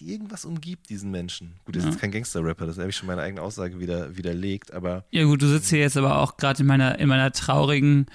[0.00, 1.56] irgendwas umgibt diesen Menschen.
[1.66, 4.72] Gut, der ist jetzt kein Gangster-Rapper, das habe ich schon meine eigene Aussage wieder widerlegt,
[4.72, 8.06] aber Ja gut, du sitzt hier jetzt aber auch gerade in meiner, in meiner traurigen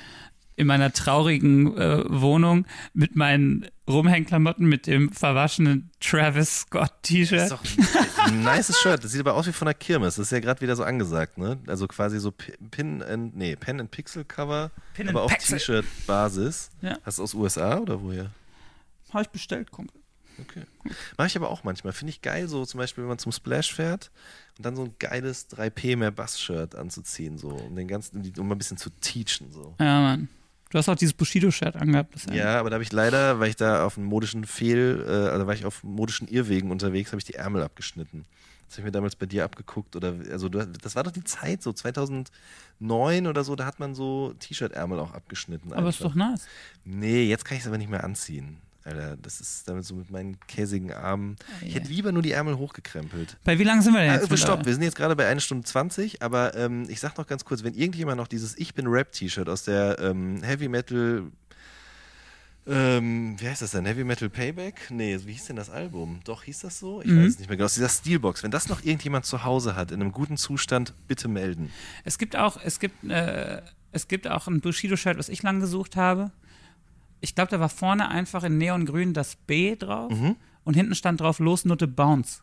[0.57, 7.41] in meiner traurigen äh, Wohnung mit meinen Rumhängklamotten, mit dem verwaschenen Travis Scott Das T-Shirt.
[7.41, 7.61] ist doch
[8.25, 9.03] ein, ein nices Shirt.
[9.03, 10.15] Das sieht aber aus wie von der Kirmes.
[10.15, 11.59] Das ist ja gerade wieder so angesagt, ne?
[11.67, 15.57] Also quasi so Pi- Pin and, nee, Pen and Pixel Cover, Pin aber auf Pixel.
[15.59, 16.69] T-Shirt-Basis.
[16.81, 16.97] Ja.
[17.03, 18.31] Hast du aus USA oder woher?
[19.11, 19.99] Habe ich bestellt, Kumpel.
[20.41, 20.63] Okay.
[21.17, 21.93] Mache ich aber auch manchmal.
[21.93, 24.11] Finde ich geil, so zum Beispiel, wenn man zum Splash fährt
[24.57, 28.57] und dann so ein geiles 3P mehr Bass-Shirt anzuziehen, so, um den ganzen, um ein
[28.57, 29.75] bisschen zu teachen, so.
[29.79, 30.29] Ja, Mann.
[30.71, 32.15] Du hast auch dieses Bushido-Shirt angehabt.
[32.15, 35.29] Das Ja, aber da habe ich leider, weil ich da auf einem modischen Fehl, äh,
[35.29, 38.25] also war ich auf modischen Irrwegen unterwegs, habe ich die Ärmel abgeschnitten.
[38.67, 41.23] Das habe ich mir damals bei dir abgeguckt oder also du, das war doch die
[41.23, 45.71] Zeit so 2009 oder so, da hat man so T-Shirt-Ärmel auch abgeschnitten.
[45.71, 46.09] Aber ist einfach.
[46.09, 46.47] doch nice.
[46.83, 48.57] Nee, jetzt kann ich es aber nicht mehr anziehen.
[48.85, 51.37] Alter, das ist damit so mit meinen käsigen Armen.
[51.61, 51.79] Ich ja.
[51.79, 53.35] hätte lieber nur die Ärmel hochgekrempelt.
[53.43, 54.25] Bei wie lang sind wir denn Ah, jetzt?
[54.27, 54.65] stopp, mittlerweile?
[54.67, 57.63] wir sind jetzt gerade bei 1 Stunde 20, aber ähm, ich sag noch ganz kurz,
[57.63, 61.23] wenn irgendjemand noch dieses Ich bin Rap-T-Shirt aus der ähm, Heavy Metal,
[62.67, 63.85] ähm, wie heißt das denn?
[63.85, 64.89] Heavy Metal Payback?
[64.89, 66.19] Nee, wie hieß denn das Album?
[66.23, 67.01] Doch, hieß das so?
[67.01, 67.19] Ich Mhm.
[67.23, 67.65] weiß es nicht mehr genau.
[67.65, 68.41] Aus dieser Steelbox.
[68.43, 71.71] Wenn das noch irgendjemand zu Hause hat, in einem guten Zustand, bitte melden.
[72.03, 75.95] Es gibt auch, es gibt, äh, es gibt auch ein Bushido-Shirt, was ich lang gesucht
[75.95, 76.31] habe.
[77.25, 80.35] Ich glaube, da war vorne einfach in Neongrün das B drauf Mhm.
[80.63, 82.41] und hinten stand drauf Losnutte Bounce.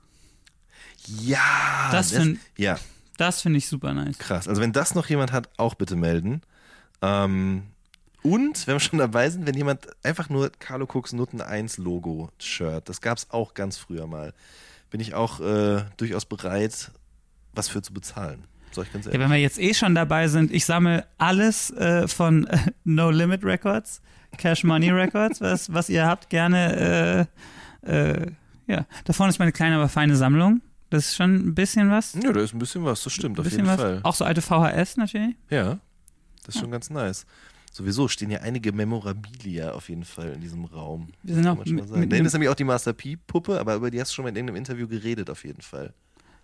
[1.06, 2.78] Ja, Das find- ja,
[3.16, 4.18] Das finde ich super nice.
[4.18, 4.48] krass.
[4.48, 6.42] Also wenn das noch jemand hat, auch bitte melden.
[7.00, 7.62] Ähm,
[8.22, 12.30] und, wenn wir schon dabei sind, wenn jemand einfach nur Carlo Cooks Nutten 1 Logo
[12.38, 14.32] Shirt, das gab es auch ganz früher mal,
[14.90, 16.90] bin ich auch äh, durchaus bereit,
[17.52, 18.44] was für zu bezahlen.
[18.72, 19.24] Soll ich ganz Ja, ehrlich.
[19.24, 23.44] wenn wir jetzt eh schon dabei sind, ich sammle alles äh, von äh, No Limit
[23.44, 24.00] Records,
[24.38, 27.28] Cash Money Records, was, was ihr habt, gerne.
[27.84, 28.26] Äh, äh,
[28.66, 30.60] ja, da vorne ist meine kleine, aber feine Sammlung.
[30.90, 32.14] Das ist schon ein bisschen was.
[32.14, 33.80] ja, da ist ein bisschen was, das stimmt, auf jeden was.
[33.80, 34.00] Fall.
[34.02, 35.34] Auch so alte VHS natürlich.
[35.48, 35.78] Ja,
[36.44, 37.26] das ist schon ganz nice.
[37.72, 41.08] Sowieso stehen ja einige Memorabilia auf jeden Fall in diesem Raum.
[41.22, 44.10] Wir sind auch mit, mit, ist nämlich auch die Master P-Puppe, aber über die hast
[44.10, 45.94] du schon mal in irgendeinem Interview geredet, auf jeden Fall.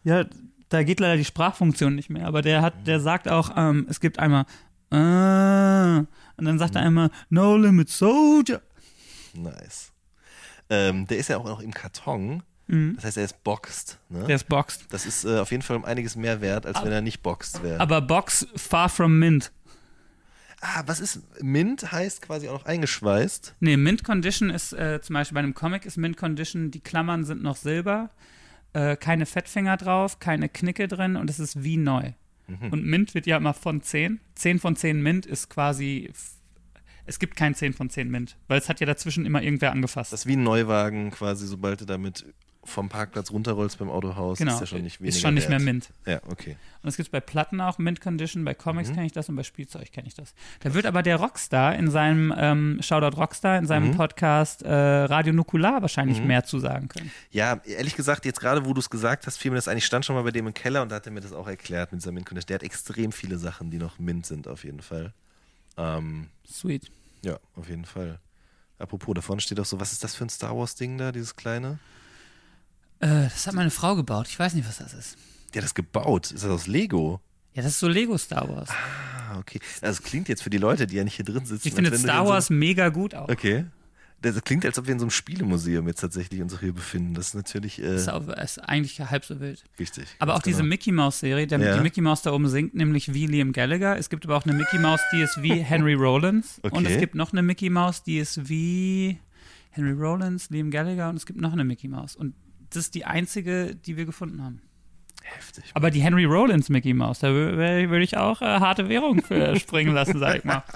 [0.04, 0.24] ja,
[0.70, 4.00] da geht leider die Sprachfunktion nicht mehr, aber der hat, der sagt auch, ähm, es
[4.00, 4.44] gibt einmal
[4.90, 6.04] äh,
[6.38, 8.62] und dann sagt er einmal No Limit Soldier.
[9.34, 9.92] Nice.
[10.70, 12.42] Ähm, der ist ja auch noch im Karton.
[12.66, 12.94] Mhm.
[12.96, 13.98] Das heißt, er ist boxed.
[14.08, 14.24] Ne?
[14.24, 14.86] Der ist boxed.
[14.90, 17.62] das ist äh, auf jeden Fall um einiges mehr wert, als wenn er nicht boxed
[17.62, 17.80] wäre.
[17.80, 19.52] Aber Box far from Mint.
[20.60, 21.92] Ah, was ist Mint?
[21.92, 23.54] Heißt quasi auch noch eingeschweißt.
[23.60, 27.24] Nee, Mint Condition ist äh, zum Beispiel bei einem Comic ist Mint Condition, die Klammern
[27.24, 28.10] sind noch Silber,
[28.72, 32.12] äh, keine Fettfinger drauf, keine Knicke drin und es ist wie neu.
[32.48, 32.72] Mhm.
[32.72, 34.20] Und Mint wird ja immer von 10.
[34.34, 36.10] 10 von 10 Mint ist quasi.
[37.06, 40.12] Es gibt kein 10 von 10 Mint, weil es hat ja dazwischen immer irgendwer angefasst.
[40.12, 42.26] Das ist wie ein Neuwagen quasi, sobald du damit
[42.68, 44.54] vom Parkplatz runterrollst beim Autohaus, genau.
[44.54, 45.60] ist ja schon nicht weniger ist schon nicht wert.
[45.62, 45.90] mehr Mint.
[46.06, 46.56] Ja, okay.
[46.82, 48.58] Und es gibt bei Platten auch Mint Condition, bei Mhm.
[48.58, 50.34] Comics kenne ich das und bei Spielzeug kenne ich das.
[50.60, 53.96] Da wird aber der Rockstar in seinem, ähm, Shoutout Rockstar, in seinem Mhm.
[53.96, 57.10] Podcast äh, Radio Nukular wahrscheinlich mehr zu sagen können.
[57.30, 59.78] Ja, ehrlich gesagt, jetzt gerade, wo du es gesagt hast, fiel mir das ein.
[59.78, 61.48] Ich stand schon mal bei dem im Keller und da hat er mir das auch
[61.48, 62.46] erklärt mit dieser mint -Condition.
[62.46, 65.12] Der hat extrem viele Sachen, die noch Mint sind, auf jeden Fall.
[65.76, 66.90] Ähm, Sweet.
[67.24, 68.18] ja, auf jeden Fall.
[68.78, 71.34] Apropos, da vorne steht auch so, was ist das für ein Star Wars-Ding da, dieses
[71.34, 71.78] kleine?
[73.00, 74.26] Äh, das hat meine Frau gebaut.
[74.28, 75.16] Ich weiß nicht, was das ist.
[75.54, 76.30] Der hat das gebaut.
[76.32, 77.20] Ist das aus Lego?
[77.54, 78.68] Ja, das ist so Lego Star Wars.
[78.70, 79.60] Ah, okay.
[79.80, 81.66] Das klingt jetzt für die Leute, die ja nicht hier drin sitzen.
[81.68, 83.28] ich finde Star in so- Wars mega gut auch.
[83.28, 83.64] Okay.
[84.20, 87.14] Das klingt, als ob wir in so einem Spielemuseum jetzt tatsächlich uns auch hier befinden.
[87.14, 89.62] Das ist natürlich äh, Ist, auch, ist eigentlich halb so wild.
[89.78, 90.06] richtig.
[90.18, 90.70] Aber auch Ganz diese genau.
[90.70, 91.76] Mickey Mouse Serie, der, Ja.
[91.76, 93.96] die Mickey Mouse da oben singt nämlich wie Liam Gallagher.
[93.96, 96.58] Es gibt aber auch eine Mickey Mouse, die ist wie Henry Rollins.
[96.62, 96.94] Und Okay.
[96.94, 99.20] es gibt noch eine Mickey Mouse, die ist wie
[99.70, 102.16] Henry Rollins, Liam Gallagher und es gibt noch eine Mickey Mouse.
[102.16, 102.34] Und
[102.70, 104.62] das ist die einzige, die wir gefunden haben.
[105.36, 105.64] Heftig.
[105.74, 107.56] Aber die Henry Rollins Mickey Mouse, da wür-
[107.90, 110.62] würde ich auch äh, harte Währung für springen lassen, sag ich mal.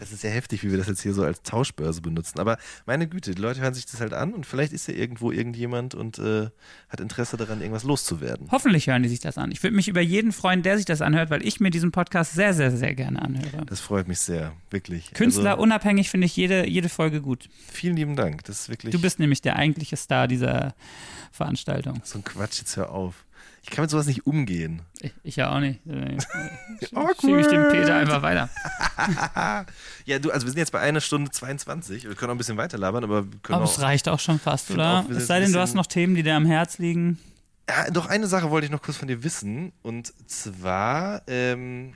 [0.00, 2.38] Das ist ja heftig, wie wir das jetzt hier so als Tauschbörse benutzen.
[2.38, 5.30] Aber meine Güte, die Leute hören sich das halt an und vielleicht ist ja irgendwo
[5.30, 6.50] irgendjemand und äh,
[6.90, 8.48] hat Interesse daran, irgendwas loszuwerden.
[8.50, 9.50] Hoffentlich hören die sich das an.
[9.50, 12.34] Ich würde mich über jeden freuen, der sich das anhört, weil ich mir diesen Podcast
[12.34, 13.64] sehr, sehr, sehr gerne anhöre.
[13.64, 15.10] Das freut mich sehr, wirklich.
[15.14, 17.48] Künstler Also, unabhängig finde ich jede, jede Folge gut.
[17.72, 18.44] vielen lieben Dank.
[18.44, 20.74] Das ist wirklich Du bist nämlich der eigentliche Star dieser
[21.32, 22.00] Veranstaltung.
[22.04, 23.24] so ein Quatsch, jetzt hör auf.
[23.66, 24.82] Ich kann mit sowas nicht umgehen.
[25.00, 25.80] Ich, ich ja auch nicht.
[25.86, 26.18] Äh,
[26.94, 27.18] Awkward.
[27.18, 28.50] Schiebe ich den Peter einfach weiter.
[30.06, 32.04] Ja, du, also wir sind jetzt bei einer Stunde 22.
[32.04, 33.72] Wir können auch ein bisschen weiter labern, aber wir können Aber auch.
[33.72, 35.00] es reicht auch schon fast, oder?
[35.00, 37.18] auch, Es sei denn, du hast noch Themen, die dir am Herz liegen.
[37.66, 39.72] Ja, doch eine Sache wollte ich noch kurz von dir wissen.
[39.82, 41.94] Und zwar, ähm,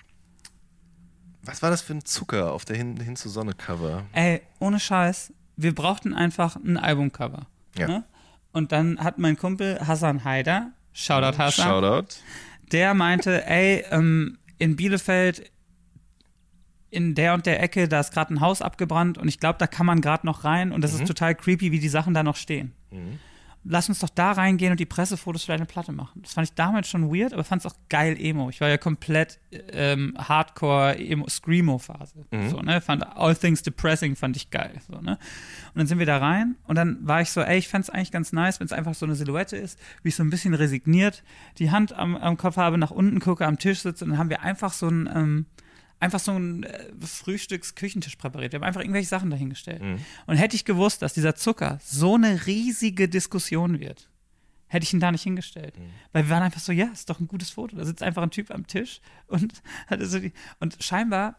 [1.42, 4.06] was war das für ein Zucker auf der Hin, Hin zur Sonne Cover?
[4.12, 7.46] Ey, ohne Scheiß, wir brauchten einfach ein Albumcover.
[7.76, 7.88] Ja.
[7.88, 8.04] Ne?
[8.52, 12.16] Und dann hat mein Kumpel Hassan Haider, Shoutout Hassan, Shoutout.
[12.72, 15.50] der meinte, ey, ähm, in Bielefeld
[16.90, 19.66] in der und der Ecke, da ist gerade ein Haus abgebrannt und ich glaube, da
[19.66, 22.36] kann man gerade noch rein und das ist total creepy, wie die Sachen da noch
[22.36, 22.72] stehen.
[23.64, 26.22] Lass uns doch da reingehen und die Pressefotos für deine Platte machen.
[26.22, 28.48] Das fand ich damals schon weird, aber fand es auch geil Emo.
[28.50, 29.40] Ich war ja komplett
[29.72, 32.24] ähm, Hardcore Emo Screamo Phase.
[32.48, 32.80] So, ne?
[32.80, 34.80] Fand All Things Depressing fand ich geil.
[34.86, 35.12] So, ne?
[35.12, 37.90] Und dann sind wir da rein und dann war ich so, ey, ich fände es
[37.90, 40.54] eigentlich ganz nice, wenn es einfach so eine Silhouette ist, wie ich so ein bisschen
[40.54, 41.22] resigniert
[41.58, 44.30] die Hand am, am Kopf habe, nach unten gucke, am Tisch sitze und dann haben
[44.30, 45.46] wir einfach so ein ähm,
[46.00, 48.52] einfach so ein äh, Frühstücksküchentisch präpariert.
[48.52, 49.82] Wir haben einfach irgendwelche Sachen dahingestellt.
[50.26, 54.08] Und hätte ich gewusst, dass dieser Zucker so eine riesige Diskussion wird,
[54.68, 55.74] hätte ich ihn da nicht hingestellt.
[56.12, 57.76] Weil wir waren einfach so, ja, ist doch ein gutes Foto.
[57.76, 61.36] Da sitzt einfach ein Typ am Tisch und hatte so die, und scheinbar,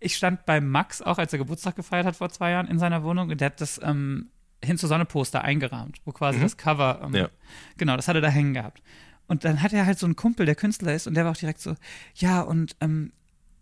[0.00, 3.02] ich stand bei Max auch, als er Geburtstag gefeiert hat vor zwei Jahren in seiner
[3.02, 4.28] Wohnung und der hat das ähm,
[4.62, 7.28] Hin zur Sonne Poster eingerahmt, wo quasi das Cover, ähm, Ja.
[7.76, 8.82] genau, das hat er da hängen gehabt.
[9.26, 11.36] Und dann hat er halt so einen Kumpel, der Künstler ist, und der war auch
[11.36, 11.74] direkt so,
[12.14, 13.12] ja, und ähm,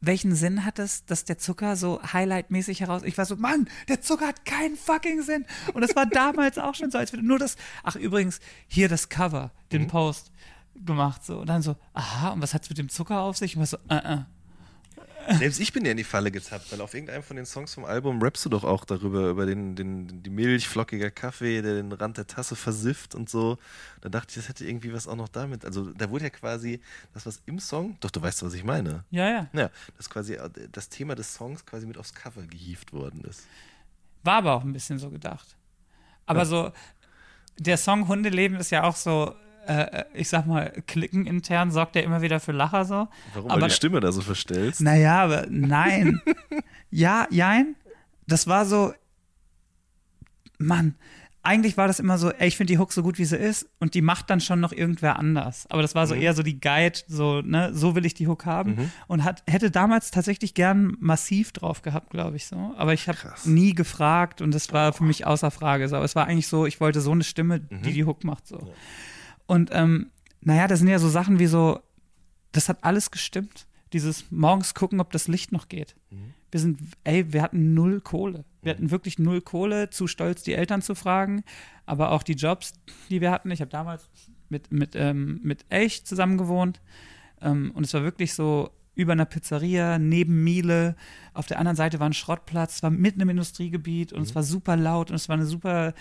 [0.03, 3.03] welchen Sinn hat es, dass der Zucker so highlightmäßig heraus.
[3.05, 5.47] Ich war so, Mann, der Zucker hat keinen fucking Sinn.
[5.73, 7.57] Und das war damals auch schon so, als wir nur das.
[7.85, 10.33] Ach, übrigens, hier das Cover, den Post
[10.74, 11.24] gemacht.
[11.24, 11.39] So.
[11.39, 13.57] Und dann so, aha, und was hat's mit dem Zucker auf sich?
[13.57, 14.19] Und war so, äh, äh.
[15.39, 17.85] Selbst ich bin ja in die Falle getappt, weil auf irgendeinem von den Songs vom
[17.85, 21.93] Album rappst du doch auch darüber, über den, den, die Milch, flockiger Kaffee, der den
[21.93, 23.59] Rand der Tasse versifft und so.
[24.01, 25.65] Da dachte ich, das hätte irgendwie was auch noch damit.
[25.65, 26.81] Also da wurde ja quasi
[27.15, 29.05] das, was im Song, doch du weißt, was ich meine.
[29.11, 29.49] Ja, ja.
[29.53, 33.47] Ja, dass quasi äh, das Thema des Songs quasi mit aufs Cover gehievt worden ist.
[34.24, 35.57] War aber auch ein bisschen so gedacht.
[36.27, 36.73] Aber so,
[37.59, 39.35] der Song Hundeleben ist ja auch so,
[39.66, 43.09] äh, ich sag mal, klicken intern sorgt ja immer wieder für Lacher so.
[43.34, 43.51] Warum?
[43.51, 44.80] aber weil die Stimme da so verstellst?
[44.80, 46.20] Naja, aber nein.
[46.90, 47.76] ja, jein.
[48.26, 48.93] Das war so,
[50.59, 50.94] Mann,
[51.44, 53.68] eigentlich war das immer so, ey, ich finde die Hook so gut, wie sie ist
[53.80, 55.66] und die macht dann schon noch irgendwer anders.
[55.70, 58.47] Aber das war so eher so die Guide, so, ne, so will ich die Hook
[58.47, 58.93] haben.
[59.09, 62.72] Und hat, hätte damals tatsächlich gern massiv drauf gehabt, glaube ich so.
[62.76, 65.89] Aber ich habe nie gefragt und das war für mich außer Frage.
[65.89, 65.97] So.
[65.97, 68.72] Aber es war eigentlich so, ich wollte so eine Stimme, die die Hook macht, so.
[69.47, 70.10] Und ähm,
[70.40, 71.81] naja, das sind ja so Sachen wie so,
[72.52, 73.66] das hat alles gestimmt.
[73.93, 75.94] Dieses morgens gucken, ob das Licht noch geht.
[76.51, 78.44] Wir sind, ey, wir hatten null Kohle.
[78.62, 81.44] Wir hatten wirklich null Kohle, zu stolz, die Eltern zu fragen.
[81.85, 82.73] Aber auch die Jobs,
[83.10, 83.51] die wir hatten.
[83.51, 84.09] Ich habe damals
[84.48, 86.81] mit, mit, ähm, mit Elch zusammen gewohnt.
[87.40, 90.97] Ähm, und es war wirklich so über einer Pizzeria, neben Miele.
[91.35, 94.43] Auf der anderen Seite war ein Schrottplatz, es war mitten im Industriegebiet und es war
[94.43, 95.94] super laut und es war eine super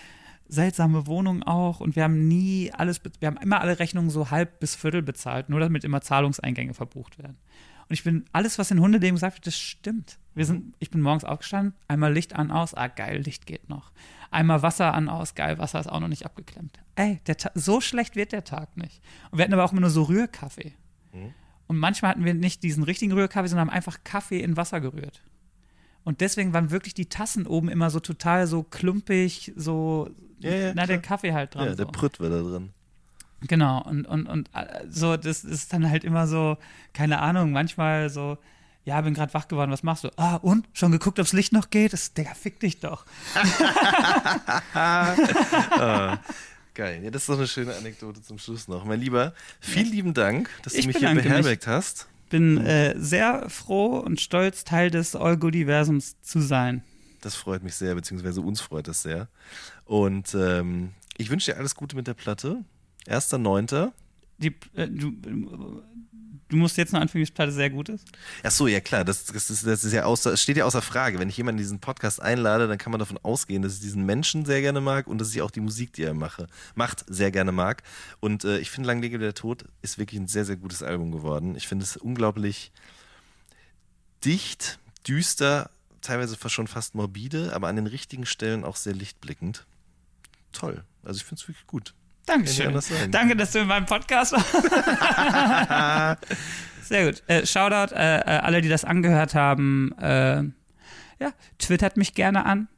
[0.48, 4.60] seltsame Wohnung auch und wir haben nie alles, wir haben immer alle Rechnungen so halb
[4.60, 7.36] bis Viertel bezahlt, nur damit immer Zahlungseingänge verbucht werden.
[7.88, 10.18] Und ich bin, alles, was in Hundeleben gesagt wird, das stimmt.
[10.34, 13.92] Wir sind, ich bin morgens aufgestanden, einmal Licht an, aus, ah geil, Licht geht noch.
[14.30, 16.78] Einmal Wasser an, aus, geil, Wasser ist auch noch nicht abgeklemmt.
[16.94, 19.02] Ey, der Ta so schlecht wird der Tag nicht.
[19.30, 20.72] Und wir hatten aber auch immer nur so Rührkaffee.
[21.66, 25.22] Und manchmal hatten wir nicht diesen richtigen Rührkaffee, sondern haben einfach Kaffee in Wasser gerührt.
[26.04, 30.10] Und deswegen waren wirklich die Tassen oben immer so total so klumpig, so,
[30.40, 31.16] Ja, ja, na, der klar.
[31.18, 31.66] Kaffee halt dran.
[31.68, 31.92] Ja, der so.
[31.92, 32.70] Prütt war da drin.
[33.48, 36.56] Genau, und, und, und äh, so, das ist dann halt immer so,
[36.92, 38.38] keine Ahnung, manchmal so,
[38.84, 40.10] ja, bin gerade wach geworden, was machst du?
[40.16, 40.68] Ah, und?
[40.72, 41.92] Schon geguckt, ob's Licht noch geht?
[41.92, 43.04] Das, Digga, fick dich doch.
[46.74, 47.04] Geil.
[47.04, 48.84] Ja, das ist doch eine schöne Anekdote zum Schluss noch.
[48.84, 51.28] Mein Lieber, vielen lieben Dank, dass Ich du mich hier bedanke mich.
[51.30, 52.06] beherbergt hast.
[52.32, 56.82] Bin äh, sehr froh und stolz, Teil des All-Good-Universums zu sein.
[57.20, 59.28] Das freut mich sehr, beziehungsweise uns freut es sehr.
[59.84, 62.64] Und ähm, ich wünsche dir alles Gute mit der Platte.
[63.06, 63.92] 1.9.
[64.38, 65.12] Die, äh, du,
[66.52, 68.06] du musst jetzt noch anfügen, dass Platte sehr gut ist.
[68.42, 71.18] Ach so, ja klar, das, das, ist, das ist ja außer, steht ja außer Frage.
[71.18, 74.04] Wenn ich jemanden in diesen Podcast einlade, dann kann man davon ausgehen, dass ich diesen
[74.04, 77.30] Menschen sehr gerne mag und dass ich auch die Musik, die er mache, macht, sehr
[77.30, 77.82] gerne mag.
[78.20, 81.10] Und äh, ich finde, Lang lebe der Tod ist wirklich ein sehr, sehr gutes Album
[81.10, 81.56] geworden.
[81.56, 82.70] Ich finde es unglaublich
[84.24, 85.70] dicht, düster,
[86.02, 89.64] teilweise schon fast morbide, aber an den richtigen Stellen auch sehr lichtblickend.
[90.52, 90.84] Toll.
[91.02, 91.94] Also ich finde es wirklich gut.
[92.26, 92.78] Dankeschön.
[92.80, 93.10] sagen.
[93.10, 94.52] Danke, dass du in meinem Podcast warst.
[96.82, 97.22] Sehr gut.
[97.26, 99.92] Äh, Shoutout, äh, äh, alle, die das angehört haben.
[99.98, 100.42] Äh,
[101.20, 102.68] ja, twittert mich gerne an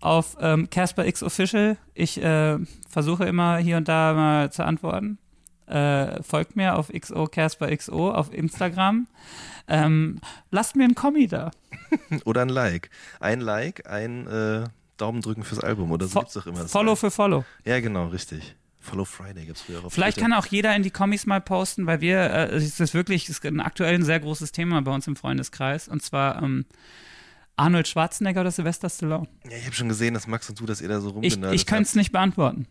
[0.00, 1.76] auf ähm, Casper X Official.
[1.94, 2.58] Ich äh,
[2.88, 5.18] versuche immer hier und da mal zu antworten.
[5.66, 9.08] Äh, folgt mir auf XO Casper XO auf Instagram.
[9.68, 10.20] Ähm,
[10.50, 11.50] lasst mir einen Kommi da.
[12.24, 12.88] Oder ein Like.
[13.18, 14.64] Ein Like, ein äh,
[14.96, 16.60] Daumen drücken fürs Album oder so Fo gibt's doch immer.
[16.60, 17.44] das Follow für Follow.
[17.64, 18.54] Ja, genau, richtig.
[18.86, 20.30] Follow Friday gibt's früher auf Vielleicht Twitter.
[20.30, 23.38] kann auch jeder in die Kommis mal posten, weil wir, äh, es ist wirklich es
[23.38, 25.88] ist ein aktuell ein sehr großes Thema bei uns im Freundeskreis.
[25.88, 26.64] Und zwar ähm,
[27.56, 29.28] Arnold Schwarzenegger oder Sylvester Stallone.
[29.50, 31.60] Ja, ich habe schon gesehen, dass Max und du, dass ihr da so Ich, rumgenördet
[31.60, 32.66] ich könnte es nicht beantworten.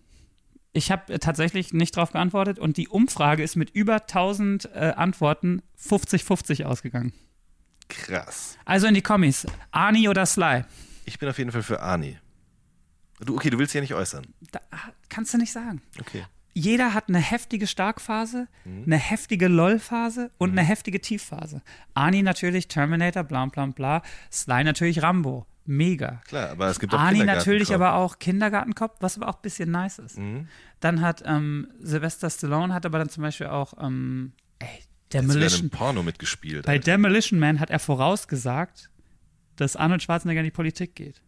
[0.74, 4.94] Ich habe äh, tatsächlich nicht darauf geantwortet und die Umfrage ist mit über 1000 äh,
[4.96, 7.14] Antworten 50-50 ausgegangen.
[7.90, 8.58] Krass.
[8.66, 9.46] Also in die Kommis.
[9.72, 10.64] Arnie oder Sly?
[11.06, 12.18] Ich bin auf jeden Fall für Arnie.
[13.20, 14.26] Du, okay, du willst ja nicht äußern.
[14.52, 14.60] Da,
[15.10, 15.82] kannst du nicht sagen.
[16.00, 16.24] Okay.
[16.54, 18.84] Jeder hat eine heftige Starkphase, Mhm.
[18.86, 21.62] eine heftige LOL-Phase und eine heftige Tiefphase.
[21.94, 24.02] Arnie natürlich Terminator, bla bla bla.
[24.32, 25.46] Sly natürlich Rambo.
[25.68, 26.22] Mega.
[26.28, 29.72] Klar, aber es gibt auch Arnie natürlich aber auch Kindergartenkopf, was aber auch ein bisschen
[29.72, 30.18] nice ist.
[30.18, 30.48] Mhm.
[30.80, 34.68] Dann hat ähm, Sylvester Stallone hat aber dann zum Beispiel auch ähm, ey,
[35.12, 35.70] Demolition.
[35.72, 36.66] Porno mitgespielt.
[36.68, 36.92] Bei Alter.
[36.92, 38.92] Demolition Man hat er vorausgesagt,
[39.56, 41.22] dass Arnold Schwarzenegger in die Politik geht.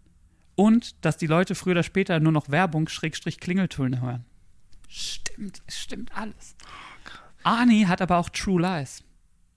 [0.58, 4.26] Und dass die Leute früher oder später nur noch Werbung Schrägstrich Klingeltöne hören.
[4.90, 6.56] Stimmt, es stimmt alles.
[7.44, 9.04] Arnie hat aber auch True Lies.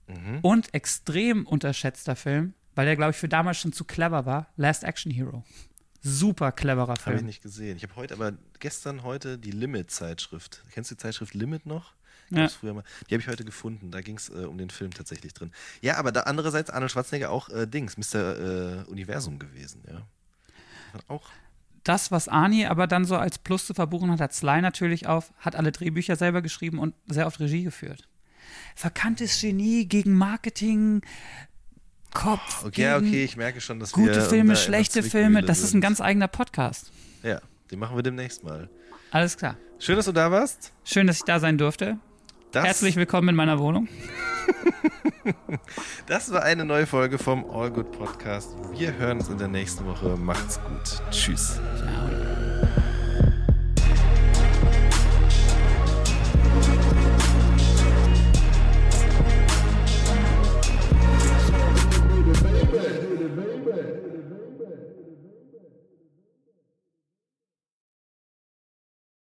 [0.07, 0.39] Mhm.
[0.43, 4.83] Und extrem unterschätzter Film, weil der, glaube ich, für damals schon zu clever war, Last
[4.83, 5.43] Action Hero.
[6.03, 7.25] Super cleverer Habe ich Film.
[7.25, 7.77] nicht gesehen.
[7.77, 10.63] Ich habe heute aber gestern heute die Limit-Zeitschrift.
[10.71, 11.93] Kennst du die Zeitschrift Limit noch?
[12.29, 12.47] Ja.
[12.47, 12.83] Früher mal.
[13.09, 13.89] Die habe ich heute gefunden.
[13.89, 15.51] Da ging es äh, um den Film tatsächlich drin.
[15.81, 18.83] Ja, aber da andererseits Arnold Schwarzenegger auch äh, Dings, Mr.
[18.83, 20.07] Äh, Universum gewesen, ja.
[21.07, 21.29] Auch
[21.83, 25.33] Das, was Arnie aber dann so als Plus zu verbuchen hat, hat Sly natürlich auf,
[25.39, 28.07] hat alle Drehbücher selber geschrieben und sehr oft Regie geführt.
[28.75, 31.01] Verkanntes Genie gegen Marketing,
[32.13, 32.65] Kopf.
[32.65, 34.05] Okay, ja, gegen okay, ich merke schon, dass wir.
[34.05, 36.91] Gute ähm, Filme, schlechte Filme, das ist ein ganz eigener Podcast.
[37.23, 38.69] Ja, den machen wir demnächst mal.
[39.11, 39.57] Alles klar.
[39.79, 40.73] Schön, dass du da warst.
[40.83, 41.97] Schön, dass ich da sein durfte.
[42.51, 43.87] Das, Herzlich willkommen in meiner Wohnung.
[46.07, 48.49] das war eine neue Folge vom All Good Podcast.
[48.73, 50.17] Wir hören uns in der nächsten Woche.
[50.17, 51.01] Macht's gut.
[51.11, 51.61] Tschüss.
[51.77, 52.50] Ciao.